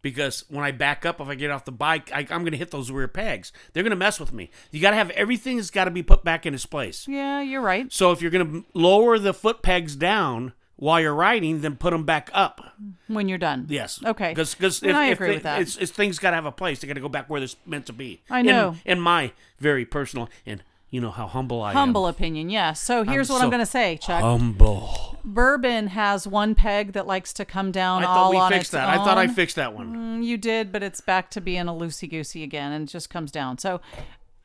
because 0.00 0.44
when 0.48 0.64
I 0.64 0.72
back 0.72 1.06
up, 1.06 1.20
if 1.20 1.28
I 1.28 1.34
get 1.34 1.50
off 1.50 1.64
the 1.64 1.72
bike, 1.72 2.10
I, 2.12 2.20
I'm 2.20 2.42
going 2.42 2.52
to 2.52 2.56
hit 2.56 2.70
those 2.70 2.90
rear 2.90 3.08
pegs. 3.08 3.52
They're 3.72 3.82
going 3.82 3.90
to 3.90 3.96
mess 3.96 4.18
with 4.18 4.32
me. 4.32 4.50
You 4.70 4.80
got 4.80 4.90
to 4.90 4.96
have 4.96 5.10
everything 5.10 5.56
has 5.58 5.70
got 5.70 5.84
to 5.84 5.90
be 5.90 6.02
put 6.02 6.24
back 6.24 6.44
in 6.44 6.54
its 6.54 6.66
place. 6.66 7.06
yeah, 7.08 7.40
you're 7.40 7.60
right. 7.60 7.92
So 7.92 8.10
if 8.12 8.20
you're 8.20 8.30
going 8.30 8.50
to 8.50 8.64
lower 8.74 9.18
the 9.18 9.32
foot 9.32 9.62
pegs 9.62 9.96
down 9.96 10.52
while 10.76 11.00
you're 11.00 11.14
riding, 11.14 11.60
then 11.60 11.76
put 11.76 11.90
them 11.90 12.04
back 12.04 12.30
up. 12.32 12.76
When 13.06 13.28
you're 13.28 13.38
done. 13.38 13.66
Yes. 13.68 14.00
Okay. 14.04 14.30
Because 14.30 14.54
because 14.54 14.82
if, 14.82 14.94
I 14.94 15.08
if 15.08 15.18
agree 15.20 15.34
with 15.34 15.42
that. 15.44 15.60
It's, 15.60 15.76
it's 15.76 15.92
things 15.92 16.18
got 16.18 16.30
to 16.30 16.36
have 16.36 16.46
a 16.46 16.52
place. 16.52 16.80
They 16.80 16.88
got 16.88 16.94
to 16.94 17.00
go 17.00 17.08
back 17.08 17.30
where 17.30 17.40
they're 17.40 17.48
meant 17.66 17.86
to 17.86 17.92
be. 17.92 18.22
I 18.28 18.42
know. 18.42 18.76
In, 18.84 19.00
my 19.00 19.32
very 19.58 19.84
personal 19.84 20.28
and 20.44 20.62
You 20.90 21.00
know 21.00 21.10
how 21.10 21.26
humble 21.26 21.62
I 21.62 21.70
am 21.70 21.76
Humble 21.76 22.06
opinion, 22.06 22.50
yes. 22.50 22.80
So 22.80 23.02
here's 23.02 23.30
what 23.30 23.40
I'm 23.42 23.48
going 23.48 23.60
to 23.60 23.66
say, 23.66 23.96
Chuck. 23.96 24.20
Humble. 24.20 25.18
Bourbon 25.24 25.86
has 25.88 26.26
one 26.26 26.54
peg 26.54 26.92
that 26.92 27.06
likes 27.06 27.32
to 27.34 27.44
come 27.44 27.70
down 27.72 28.02
I 28.02 28.06
all 28.06 28.14
thought 28.14 28.30
we 28.32 28.36
on 28.36 28.50
fixed 28.50 28.64
its 28.64 28.70
that. 28.72 28.88
I 28.88 28.96
thought 28.96 29.16
I 29.18 29.28
fixed 29.28 29.56
that 29.56 29.72
one. 29.74 29.94
Mm, 29.94 30.24
You 30.24 30.36
did, 30.36 30.70
but 30.72 30.82
it's 30.82 31.00
back 31.00 31.30
to 31.30 31.40
being 31.40 31.68
a 31.68 31.72
loosey 31.72 32.10
goosey 32.10 32.42
again, 32.42 32.72
and 32.72 32.88
it 32.88 32.92
just 32.92 33.08
comes 33.08 33.30
down. 33.30 33.56
So 33.58 33.80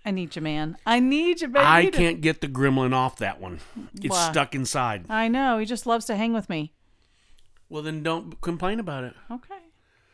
I 0.07 0.11
need 0.11 0.37
you, 0.37 0.41
man. 0.41 0.77
I 0.85 1.01
need 1.01 1.41
you, 1.41 1.49
baby. 1.49 1.65
I 1.65 1.89
can't 1.89 2.21
get 2.21 2.39
the 2.39 2.47
gremlin 2.47 2.93
off 2.93 3.17
that 3.17 3.41
one. 3.41 3.59
It's 4.01 4.17
stuck 4.17 4.55
inside. 4.55 5.03
I 5.09 5.27
know. 5.27 5.57
He 5.57 5.65
just 5.65 5.85
loves 5.85 6.05
to 6.05 6.15
hang 6.15 6.31
with 6.31 6.49
me. 6.49 6.71
Well, 7.67 7.83
then 7.83 8.03
don't 8.03 8.39
complain 8.39 8.79
about 8.79 9.03
it. 9.03 9.13
Okay. 9.29 9.55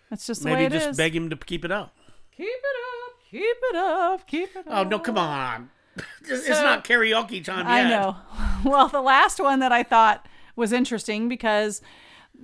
That's 0.10 0.26
just 0.26 0.42
the 0.42 0.50
way 0.50 0.56
Maybe 0.56 0.66
it 0.76 0.80
just 0.80 0.90
is. 0.90 0.98
beg 0.98 1.16
him 1.16 1.30
to 1.30 1.36
keep 1.36 1.64
it 1.64 1.72
up. 1.72 1.94
Keep 2.36 2.48
it 2.48 2.76
up. 3.06 3.14
Keep 3.30 3.44
it 3.44 3.76
up. 3.76 4.28
Keep 4.28 4.56
it 4.56 4.68
up. 4.68 4.86
Oh 4.86 4.90
no, 4.90 4.98
come 4.98 5.20
on. 5.20 5.70
it's 6.28 6.48
So- 6.48 6.64
not 6.64 6.84
karaoke 6.84 7.44
time 7.46 7.68
I 7.68 7.84
know. 7.84 8.16
Well, 8.66 8.88
the 8.88 9.02
last 9.02 9.40
one 9.40 9.60
that 9.60 9.72
I 9.72 9.84
thought 9.84 10.26
was 10.56 10.72
interesting 10.72 11.30
because, 11.30 11.82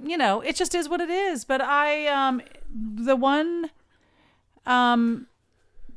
you 0.04 0.18
know, 0.18 0.42
it 0.42 0.56
just 0.56 0.76
is 0.76 0.88
what 0.88 1.02
it 1.02 1.10
is. 1.10 1.46
But 1.46 1.62
I, 1.62 2.06
um, 2.08 2.42
the 2.72 3.16
one, 3.16 3.72
um, 4.68 5.26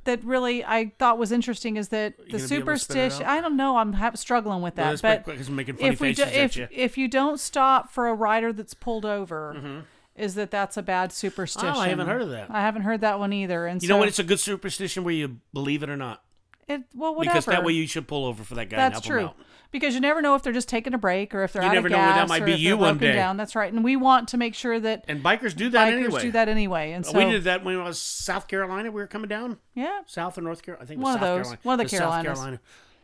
that 0.05 0.23
really 0.25 0.65
I 0.65 0.93
thought 0.99 1.19
was 1.19 1.33
interesting 1.33 1.77
is 1.77 1.89
that 1.91 2.17
the 2.19 2.25
gonna 2.25 2.31
be 2.31 2.33
able 2.33 2.39
to 2.39 2.79
spit 2.79 2.97
it 2.97 3.13
superstition. 3.13 3.27
I 3.27 3.41
don't 3.41 3.57
know. 3.57 3.77
I'm 3.77 3.93
ha- 3.93 4.13
struggling 4.15 4.63
with 4.63 4.75
that. 4.77 4.89
let's 4.91 5.03
but 5.03 5.19
make 5.19 5.25
quick 5.25 5.37
'cause 5.39 5.49
I'm 5.49 5.57
making 5.57 5.77
funny 5.77 5.89
if 5.93 6.01
we 6.01 6.13
do, 6.13 6.23
if 6.25 6.57
you. 6.57 6.69
if 6.71 6.99
you 6.99 7.09
don't 7.09 7.39
stop 7.39 7.91
for 7.93 8.09
a 8.09 8.15
rider 8.15 8.53
that's 8.53 8.75
pulled 8.75 9.05
over, 9.05 9.85
is 10.17 10.35
that 10.35 10.51
that's 10.51 10.77
a 10.77 10.83
bad 10.83 11.13
superstition? 11.13 11.69
Mm-hmm. 11.69 11.79
Oh, 11.79 11.81
I 11.83 11.89
haven't 11.89 12.07
heard 12.09 12.23
of 12.23 12.31
that. 12.31 12.51
I 12.51 12.61
haven't 12.61 12.83
heard 12.83 13.01
that 13.03 13.19
one 13.19 13.33
either. 13.33 13.67
And 13.67 13.83
You 13.83 13.89
so 13.89 13.95
know 13.95 13.99
what? 13.99 14.09
It's 14.09 14.19
a 14.19 14.25
good 14.25 14.41
superstition 14.41 15.05
where 15.05 15.15
you 15.15 15.39
believe 15.55 15.83
it 15.83 15.89
or 15.91 15.97
not. 15.97 16.23
it 16.69 16.83
well 16.95 17.15
whatever. 17.15 17.35
Because 17.35 17.47
that 17.47 17.65
way 17.65 17.73
you 17.73 17.87
should 17.87 18.07
pull 18.09 18.25
over 18.25 18.45
for 18.45 18.55
that 18.57 18.69
guy 18.71 18.77
That's 18.77 19.01
true. 19.01 19.31
Because 19.73 19.95
you 19.95 20.01
never 20.01 20.23
know 20.23 20.35
if 20.37 20.43
they're 20.43 20.53
just 20.53 20.69
taking 20.69 20.95
a 20.95 20.99
break 20.99 21.35
or 21.35 21.43
if 21.43 21.53
they're 21.55 21.63
You 21.63 21.69
out 21.71 21.75
never 21.75 21.87
of 21.89 21.93
know 21.93 21.99
when 21.99 22.07
that 22.09 22.15
gas 22.21 22.29
might 22.29 22.43
or 22.43 22.47
be 22.47 22.53
if 22.53 22.61
you 22.61 22.69
they're 22.69 22.77
one 22.77 22.95
broken 22.99 23.09
day. 23.09 23.15
down. 23.15 23.37
That's 23.39 23.57
right. 23.57 23.73
And 23.73 23.83
we 23.83 23.97
want 23.97 24.29
to 24.29 24.37
make 24.37 24.55
sure 24.55 24.79
that 24.79 25.05
And 25.09 25.23
bikers 25.25 25.57
do 25.57 25.69
that 25.71 25.89
bikers 25.93 25.97
anyway. 26.05 26.23
do 26.23 26.31
that 26.33 26.49
anyway. 26.49 26.93
And 26.93 27.05
so 27.07 27.17
we 27.19 27.25
did 27.25 27.45
that 27.45 27.65
when 27.65 27.75
it 27.77 27.83
was 27.83 27.99
South 27.99 28.47
Carolina. 28.49 28.91
We 28.93 29.01
were 29.01 29.07
coming 29.09 29.29
down 29.29 29.57
yeah, 29.75 30.03
South 30.07 30.37
and 30.37 30.45
North 30.45 30.63
Carolina. 30.63 30.85
I 30.85 30.87
think 30.87 31.01
it 31.01 31.03
One 31.03 31.15
was 31.15 31.17
of 31.17 31.21
South 31.21 31.29
those. 31.39 31.43
Carolina. 31.47 31.61
One 31.63 31.73
of 31.73 31.79
the 31.79 31.83
It 31.83 31.85
was 31.85 31.91
South 31.93 32.01
Carolinas. 32.01 32.39
Carolina. 32.39 32.61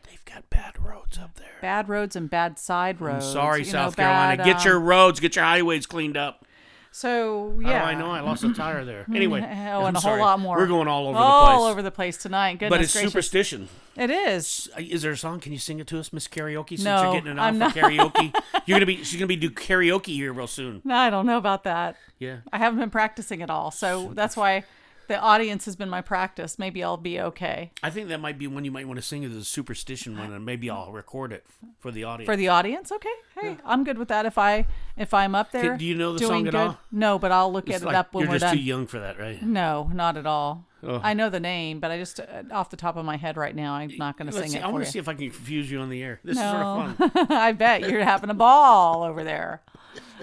They've 0.09 0.25
got 0.25 0.49
bad 0.49 0.79
roads 0.83 1.17
up 1.17 1.35
there. 1.35 1.47
bad 1.61 1.89
roads 1.89 2.15
and 2.15 2.29
bad 2.29 2.57
side 2.59 3.01
roads. 3.01 3.25
Sorry, 3.31 3.59
you 3.59 3.65
know, 3.65 3.71
South 3.71 3.95
Carolina. 3.95 4.37
bad, 4.37 4.45
get 4.45 4.57
um, 4.61 4.67
your 4.67 4.79
roads, 4.79 5.19
get 5.19 5.35
your 5.35 5.45
highways 5.45 5.85
cleaned 5.85 6.17
up. 6.17 6.45
So 6.91 7.59
yeah, 7.63 7.83
I 7.83 7.93
know 7.93 8.09
I 8.09 8.21
lost 8.21 8.43
a 8.43 8.53
tire 8.53 8.83
there. 8.83 9.05
Anyway, 9.13 9.41
Oh, 9.41 9.81
I'm 9.81 9.87
and 9.89 9.97
a 9.97 10.01
sorry. 10.01 10.17
whole 10.19 10.27
lot 10.27 10.39
more. 10.39 10.57
We're 10.57 10.67
going 10.67 10.87
all 10.87 11.07
over 11.07 11.17
all 11.17 11.41
the 11.41 11.47
place. 11.47 11.57
All 11.59 11.65
over 11.65 11.81
the 11.81 11.91
place 11.91 12.17
tonight. 12.17 12.53
Goodness 12.53 12.69
but 12.69 12.81
it's 12.81 12.93
gracious. 12.93 13.11
superstition. 13.11 13.69
It 13.95 14.09
is. 14.09 14.69
Uh, 14.77 14.81
is 14.81 15.01
there 15.01 15.11
a 15.11 15.17
song? 15.17 15.39
Can 15.39 15.51
you 15.51 15.59
sing 15.59 15.79
it 15.79 15.87
to 15.87 15.99
us, 15.99 16.11
Miss 16.13 16.27
Karaoke? 16.27 16.69
Since 16.69 16.83
No, 16.85 17.03
you're 17.03 17.13
getting 17.21 17.31
it 17.33 17.39
off 17.39 17.45
I'm 17.45 17.53
for 17.55 17.59
not. 17.59 17.75
karaoke, 17.75 18.33
you're 18.65 18.75
gonna 18.77 18.85
be. 18.85 18.97
She's 19.03 19.15
gonna 19.19 19.27
be 19.27 19.35
do 19.35 19.49
karaoke 19.49 20.07
here 20.13 20.33
real 20.33 20.47
soon. 20.47 20.81
No, 20.83 20.95
I 20.95 21.09
don't 21.09 21.25
know 21.25 21.37
about 21.37 21.63
that. 21.65 21.95
Yeah. 22.17 22.37
I 22.51 22.57
haven't 22.57 22.79
been 22.79 22.89
practicing 22.89 23.41
at 23.41 23.49
all, 23.49 23.71
so 23.71 24.11
that's 24.13 24.35
why 24.37 24.63
the 25.09 25.19
audience 25.19 25.65
has 25.65 25.75
been 25.75 25.89
my 25.89 25.99
practice. 26.01 26.57
Maybe 26.57 26.81
I'll 26.81 26.95
be 26.95 27.19
okay 27.19 27.71
I 27.83 27.89
think 27.89 28.07
that 28.07 28.21
might 28.21 28.37
be 28.37 28.47
one 28.47 28.63
you 28.63 28.71
might 28.71 28.87
want 28.87 28.97
to 28.97 29.05
sing 29.05 29.25
as 29.25 29.35
a 29.35 29.43
superstition 29.43 30.17
one, 30.17 30.31
and 30.31 30.45
maybe 30.45 30.69
I'll 30.69 30.93
record 30.93 31.33
it 31.33 31.45
for 31.79 31.91
the 31.91 32.05
audience. 32.05 32.27
for 32.27 32.37
the 32.37 32.47
audience. 32.47 32.91
Okay, 32.93 33.09
hey, 33.41 33.57
I'm 33.65 33.83
good 33.83 33.97
with 33.97 34.07
that. 34.07 34.25
If 34.25 34.37
I 34.37 34.65
if 34.95 35.13
I'm 35.13 35.35
up 35.35 35.51
there, 35.51 35.75
do 35.77 35.83
you 35.85 35.95
know 35.95 36.13
the 36.13 36.25
song 36.25 36.47
at 36.47 36.51
good. 36.53 36.55
all? 36.59 36.77
No, 36.91 37.19
but 37.19 37.33
I'll 37.33 37.51
look 37.51 37.67
It's 37.67 37.81
at 37.81 37.83
like 37.83 37.93
it 37.95 37.97
up 37.97 38.13
when 38.13 38.23
you're 38.23 38.29
we're 38.31 38.39
just 38.39 38.45
done. 38.51 38.55
too 38.55 38.61
young 38.63 38.87
for 38.87 38.99
that, 38.99 39.19
right? 39.19 39.41
No, 39.43 39.89
not 39.93 40.15
at 40.15 40.25
all. 40.25 40.65
Oh. 40.81 41.01
I 41.03 41.13
know 41.13 41.29
the 41.29 41.41
name, 41.41 41.81
but 41.81 41.91
I 41.91 41.97
just 41.97 42.21
uh, 42.21 42.43
off 42.51 42.69
the 42.69 42.77
top 42.77 42.95
of 42.95 43.03
my 43.03 43.17
head 43.17 43.35
right 43.35 43.53
now, 43.53 43.73
I'm 43.73 43.91
not 43.97 44.17
going 44.17 44.31
to 44.31 44.33
sing 44.37 44.51
see. 44.51 44.57
it 44.59 44.63
I 44.63 44.67
want 44.69 44.85
to 44.85 44.89
see 44.89 44.97
if 44.99 45.09
I 45.09 45.13
can 45.13 45.29
confuse 45.29 45.69
you 45.69 45.79
on 45.81 45.89
the 45.89 46.01
air. 46.01 46.21
This 46.23 46.37
No. 46.37 46.43
is 46.91 46.97
sort 46.97 47.11
of 47.11 47.13
fun. 47.13 47.27
I 47.37 47.51
bet 47.51 47.89
you're 47.89 48.03
having 48.05 48.29
a 48.29 48.33
ball 48.33 49.03
over 49.03 49.25
there 49.25 49.61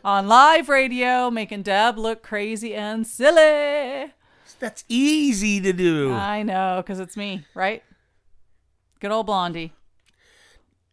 on 0.02 0.28
live 0.28 0.70
radio, 0.70 1.30
making 1.30 1.62
Deb 1.62 1.98
look 1.98 2.22
crazy 2.22 2.74
and 2.74 3.06
silly. 3.06 4.12
That's 4.58 4.84
easy 4.88 5.60
to 5.60 5.72
do. 5.72 6.12
I 6.14 6.42
know, 6.42 6.82
because 6.84 6.98
it's 7.00 7.16
me, 7.16 7.44
right? 7.54 7.82
Good 9.00 9.10
old 9.10 9.26
Blondie. 9.26 9.72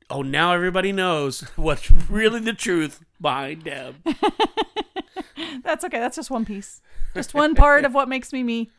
oh, 0.09 0.21
now 0.21 0.53
everybody 0.53 0.91
knows 0.91 1.41
what's 1.55 1.89
really 2.09 2.39
the 2.41 2.53
truth 2.53 3.03
behind 3.21 3.63
Deb. 3.63 3.95
That's 5.63 5.83
okay. 5.85 5.99
That's 5.99 6.15
just 6.17 6.29
one 6.29 6.45
piece, 6.45 6.81
just 7.13 7.33
one 7.33 7.55
part 7.55 7.85
of 7.85 7.93
what 7.93 8.09
makes 8.09 8.33
me 8.33 8.43
me. 8.43 8.69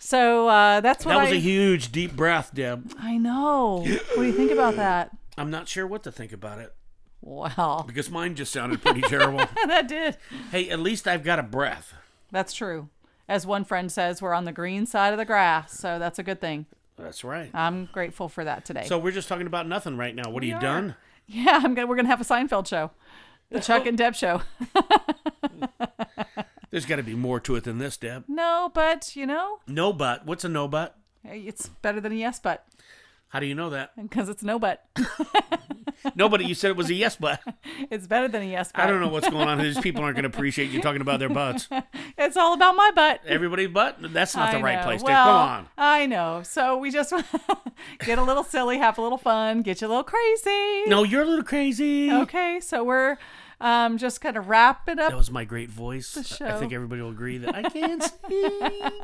So 0.00 0.46
uh, 0.48 0.80
that's 0.80 1.04
what 1.04 1.14
That 1.14 1.22
was 1.22 1.32
I. 1.32 1.36
a 1.36 1.40
huge, 1.40 1.90
deep 1.90 2.14
breath, 2.14 2.52
Deb. 2.54 2.92
I 3.00 3.16
know. 3.18 3.78
What 3.84 4.14
do 4.16 4.22
you 4.22 4.32
think 4.32 4.52
about 4.52 4.76
that? 4.76 5.10
I'm 5.38 5.50
not 5.50 5.66
sure 5.66 5.86
what 5.88 6.04
to 6.04 6.12
think 6.12 6.32
about 6.32 6.58
it 6.60 6.72
Well, 7.20 7.84
because 7.86 8.08
mine 8.08 8.36
just 8.36 8.52
sounded 8.52 8.80
pretty 8.80 9.00
terrible. 9.02 9.38
that 9.66 9.88
did. 9.88 10.16
Hey, 10.52 10.70
at 10.70 10.78
least 10.78 11.08
I've 11.08 11.24
got 11.24 11.40
a 11.40 11.42
breath. 11.42 11.94
That's 12.30 12.52
true. 12.52 12.88
As 13.28 13.46
one 13.46 13.64
friend 13.64 13.92
says, 13.92 14.22
we're 14.22 14.32
on 14.32 14.44
the 14.46 14.52
green 14.52 14.86
side 14.86 15.12
of 15.12 15.18
the 15.18 15.24
grass, 15.24 15.78
so 15.78 15.98
that's 15.98 16.18
a 16.18 16.22
good 16.22 16.40
thing. 16.40 16.66
That's 16.96 17.22
right. 17.22 17.50
I'm 17.54 17.88
grateful 17.92 18.28
for 18.28 18.42
that 18.44 18.64
today. 18.64 18.84
So 18.86 18.98
we're 18.98 19.12
just 19.12 19.28
talking 19.28 19.46
about 19.46 19.68
nothing 19.68 19.96
right 19.96 20.14
now. 20.14 20.30
What 20.30 20.42
are 20.42 20.46
you 20.46 20.54
are. 20.56 20.60
done? 20.60 20.94
yeah, 21.26 21.60
I'm 21.62 21.74
gonna, 21.74 21.86
we're 21.86 21.96
gonna 21.96 22.08
have 22.08 22.20
a 22.20 22.24
Seinfeld 22.24 22.66
show, 22.66 22.90
the 23.50 23.60
Chuck 23.60 23.86
and 23.86 23.98
Deb 23.98 24.14
show. 24.14 24.42
There's 26.70 26.86
got 26.86 26.96
to 26.96 27.02
be 27.02 27.14
more 27.14 27.40
to 27.40 27.56
it 27.56 27.64
than 27.64 27.78
this, 27.78 27.96
Deb. 27.96 28.24
No, 28.28 28.70
but 28.74 29.14
you 29.16 29.26
know, 29.26 29.60
No 29.66 29.92
but. 29.92 30.26
What's 30.26 30.44
a 30.44 30.48
no 30.48 30.68
but? 30.68 30.96
it's 31.24 31.68
better 31.68 32.00
than 32.00 32.12
a 32.12 32.14
yes, 32.14 32.38
but 32.40 32.66
How 33.28 33.40
do 33.40 33.46
you 33.46 33.54
know 33.54 33.70
that? 33.70 33.92
because 34.02 34.28
it's 34.28 34.42
no, 34.42 34.58
but 34.58 34.84
Nobody. 36.14 36.44
You 36.44 36.54
said 36.54 36.70
it 36.70 36.76
was 36.76 36.90
a 36.90 36.94
yes 36.94 37.16
but. 37.16 37.40
it's 37.90 38.06
better 38.06 38.28
than 38.28 38.42
a 38.42 38.46
yes, 38.46 38.70
but 38.74 38.82
I 38.82 38.86
don't 38.86 39.00
know 39.00 39.08
what's 39.08 39.28
going 39.28 39.48
on. 39.48 39.58
These 39.58 39.80
people 39.80 40.02
aren't 40.02 40.16
going 40.16 40.30
to 40.30 40.36
appreciate 40.36 40.70
you 40.70 40.80
talking 40.80 41.00
about 41.00 41.18
their 41.18 41.28
butts. 41.28 41.68
It's 42.16 42.36
all 42.36 42.54
about 42.54 42.76
my 42.76 42.90
butt. 42.94 43.20
Everybody's 43.26 43.68
butt. 43.68 43.96
That's 44.00 44.36
not 44.36 44.52
the 44.52 44.58
I 44.58 44.62
right 44.62 44.78
know. 44.78 44.84
place. 44.84 45.00
Dave. 45.02 45.08
Well, 45.08 45.24
Come 45.26 45.48
on. 45.48 45.68
I 45.76 46.06
know. 46.06 46.42
So 46.44 46.76
we 46.78 46.90
just 46.90 47.12
get 48.00 48.18
a 48.18 48.22
little 48.22 48.44
silly, 48.44 48.78
have 48.78 48.98
a 48.98 49.02
little 49.02 49.18
fun, 49.18 49.62
get 49.62 49.80
you 49.80 49.86
a 49.86 49.90
little 49.90 50.04
crazy. 50.04 50.84
No, 50.86 51.02
you're 51.02 51.22
a 51.22 51.26
little 51.26 51.44
crazy. 51.44 52.12
Okay, 52.12 52.60
so 52.60 52.84
we're 52.84 53.16
um, 53.60 53.98
just 53.98 54.20
kind 54.20 54.36
of 54.36 54.48
wrap 54.48 54.88
it 54.88 54.98
up. 54.98 55.10
That 55.10 55.16
was 55.16 55.30
my 55.30 55.44
great 55.44 55.70
voice. 55.70 56.16
I 56.16 56.22
show. 56.22 56.58
think 56.58 56.72
everybody 56.72 57.02
will 57.02 57.10
agree 57.10 57.38
that 57.38 57.54
I 57.54 57.62
can't 57.68 58.02
sing. 58.02 58.50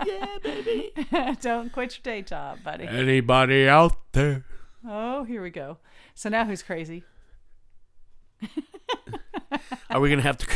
Yeah, 0.07 0.39
baby. 0.43 0.93
Don't 1.41 1.73
quit 1.73 1.97
your 1.97 2.03
day 2.03 2.23
job, 2.23 2.59
buddy. 2.63 2.87
Anybody 2.87 3.69
out 3.69 3.97
there? 4.13 4.45
Oh, 4.87 5.25
here 5.25 5.43
we 5.43 5.51
go. 5.51 5.79
So 6.15 6.29
now 6.29 6.45
who's 6.45 6.63
crazy? 6.63 7.05
Are 9.91 10.01
we 10.01 10.09
going 10.09 10.21
to 10.21 10.23
have 10.23 10.39
to? 10.39 10.47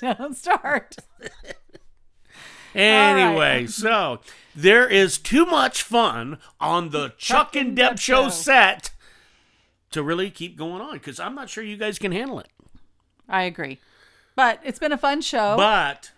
Don't 0.18 0.36
start. 0.36 0.96
Anyway, 2.74 3.66
so 3.66 4.20
there 4.54 4.88
is 4.88 5.16
too 5.18 5.46
much 5.46 5.82
fun 5.82 6.38
on 6.60 6.90
the 6.90 7.14
Chuck 7.16 7.56
and 7.56 7.74
Deb 7.76 7.98
Show. 7.98 8.28
set 8.28 8.90
to 9.96 10.02
really 10.02 10.30
keep 10.30 10.56
going 10.56 10.80
on 10.80 10.94
because 10.94 11.18
I'm 11.18 11.34
not 11.34 11.50
sure 11.50 11.64
you 11.64 11.76
guys 11.76 11.98
can 11.98 12.12
handle 12.12 12.38
it. 12.38 12.48
I 13.28 13.42
agree. 13.42 13.78
But 14.36 14.60
it's 14.64 14.78
been 14.78 14.92
a 14.92 14.98
fun 14.98 15.20
show. 15.22 15.56
But 15.56 16.12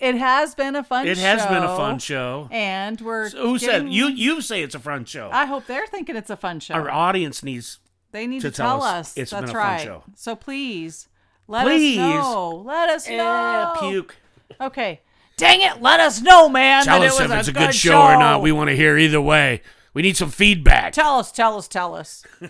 it 0.00 0.16
has 0.16 0.54
been 0.54 0.74
a 0.76 0.82
fun 0.84 1.06
show. 1.06 1.10
it 1.12 1.18
has 1.18 1.46
been 1.46 1.62
a 1.62 1.76
fun 1.76 1.98
show. 1.98 2.48
And 2.50 3.00
we're 3.00 3.30
So 3.30 3.46
who 3.46 3.58
said 3.58 3.88
you? 3.88 4.08
You 4.08 4.40
say 4.42 4.62
it's 4.62 4.74
a 4.74 4.80
fun 4.80 5.04
show. 5.04 5.30
I 5.32 5.46
hope 5.46 5.66
they're 5.66 5.86
thinking 5.86 6.16
it's 6.16 6.30
a 6.30 6.36
fun 6.36 6.60
show. 6.60 6.74
Our 6.74 6.90
audience 6.90 7.42
needs. 7.42 7.78
They 8.10 8.26
need 8.26 8.42
to 8.42 8.50
to, 8.50 8.56
tell 8.56 8.80
tell, 8.80 8.82
us 8.82 9.16
it's 9.16 9.30
That's 9.30 9.40
been 9.42 9.50
a 9.50 9.52
fun 9.52 9.56
right. 9.62 9.80
show. 9.80 10.04
So 10.16 10.34
please 10.36 11.08
let 11.48 11.64
Please. 11.64 11.98
us 11.98 12.02
know. 12.24 12.50
Let 12.66 12.90
us 12.90 13.08
Eh, 13.08 13.16
know. 13.16 13.74
puke. 13.80 14.16
Okay. 14.60 15.00
Dang 15.38 15.62
it! 15.62 15.80
Let 15.80 15.98
us 15.98 16.20
know, 16.20 16.48
man. 16.48 16.84
Tell 16.84 17.00
that 17.00 17.06
us 17.08 17.18
it 17.18 17.22
was 17.22 17.30
if 17.32 17.38
it's 17.38 17.48
a 17.48 17.52
good, 17.52 17.58
good 17.68 17.74
show, 17.74 18.00
or 18.02 18.18
not. 18.18 18.42
We 18.42 18.52
want 18.52 18.68
to 18.68 18.76
hear 18.76 18.98
either 18.98 19.20
way. 19.20 19.62
We 19.94 20.02
need 20.02 20.16
some 20.16 20.30
feedback. 20.30 20.92
tell 20.92 21.18
us, 21.18 21.30
tell 21.32 21.56
us, 21.58 21.68
tell 21.68 21.94
us. 21.94 22.24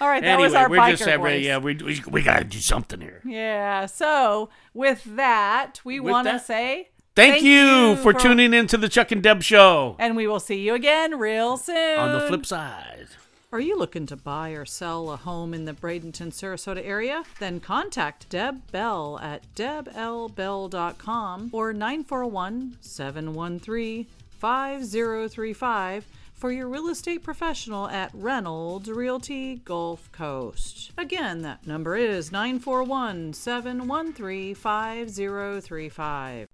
All 0.00 0.08
right, 0.08 0.20
that 0.22 0.28
anyway, 0.28 0.46
was 0.48 0.54
our 0.54 0.68
we're 0.68 0.78
biker 0.78 0.90
just 0.90 1.04
having, 1.04 1.20
voice. 1.24 1.44
yeah, 1.44 1.58
we, 1.58 1.74
we, 1.76 2.02
we 2.10 2.22
got 2.22 2.38
to 2.40 2.44
do 2.44 2.58
something 2.58 3.00
here. 3.00 3.22
Yeah. 3.24 3.86
So 3.86 4.50
with 4.74 5.04
that, 5.16 5.80
we 5.84 6.00
With 6.00 6.10
want 6.12 6.26
to 6.26 6.32
that- 6.32 6.44
say 6.46 6.88
Thank, 7.14 7.42
you, 7.44 7.94
for, 7.96 8.12
tuning 8.12 8.52
in 8.52 8.66
to 8.66 8.76
the 8.76 8.88
Chuck 8.88 9.12
and 9.12 9.22
Deb 9.22 9.40
show. 9.44 9.94
and 10.00 10.16
we 10.16 10.26
will 10.26 10.40
see 10.40 10.60
you 10.60 10.74
again 10.74 11.16
real 11.16 11.56
soon. 11.56 11.98
On 11.98 12.10
the 12.12 12.26
flip 12.26 12.44
side. 12.44 13.06
Are 13.52 13.60
you 13.60 13.78
looking 13.78 14.04
to 14.06 14.16
buy 14.16 14.50
or 14.50 14.64
sell 14.64 15.12
a 15.12 15.16
home 15.16 15.54
in 15.54 15.64
the 15.64 15.72
Bradenton, 15.74 16.32
Sarasota 16.32 16.84
area? 16.84 17.22
Then 17.38 17.60
contact 17.60 18.28
Deb 18.28 18.68
Bell 18.72 19.20
at 19.22 19.42
deblbell.com 19.54 21.50
or 21.52 21.72
941 21.72 22.78
713 22.80 24.06
5035 24.44 26.06
for 26.34 26.52
your 26.52 26.68
real 26.68 26.88
estate 26.88 27.22
professional 27.22 27.88
at 27.88 28.10
Reynolds 28.12 28.90
Realty 28.90 29.56
Gulf 29.64 30.12
Coast. 30.12 30.92
Again, 30.98 31.40
that 31.40 31.66
number 31.66 31.96
is 31.96 32.30
941 32.30 33.32
713 33.32 34.54
5035. 34.54 36.48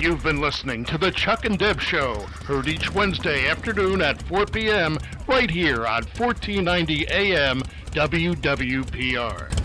You've 0.00 0.22
been 0.22 0.40
listening 0.40 0.86
to 0.86 0.96
The 0.96 1.10
Chuck 1.10 1.44
and 1.44 1.58
Deb 1.58 1.82
Show, 1.82 2.20
heard 2.46 2.66
each 2.66 2.90
Wednesday 2.94 3.46
afternoon 3.46 4.00
at 4.00 4.22
4 4.22 4.46
p.m. 4.46 4.96
right 5.26 5.50
here 5.50 5.86
on 5.86 6.04
1490 6.16 7.08
AM 7.10 7.60
WWPR. 7.90 9.63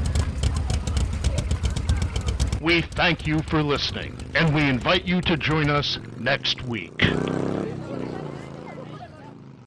We 2.61 2.81
thank 2.81 3.25
you 3.25 3.39
for 3.43 3.63
listening, 3.63 4.17
and 4.35 4.53
we 4.53 4.61
invite 4.61 5.05
you 5.05 5.21
to 5.21 5.37
join 5.37 5.69
us 5.69 5.97
next 6.17 6.61
week. 6.63 7.01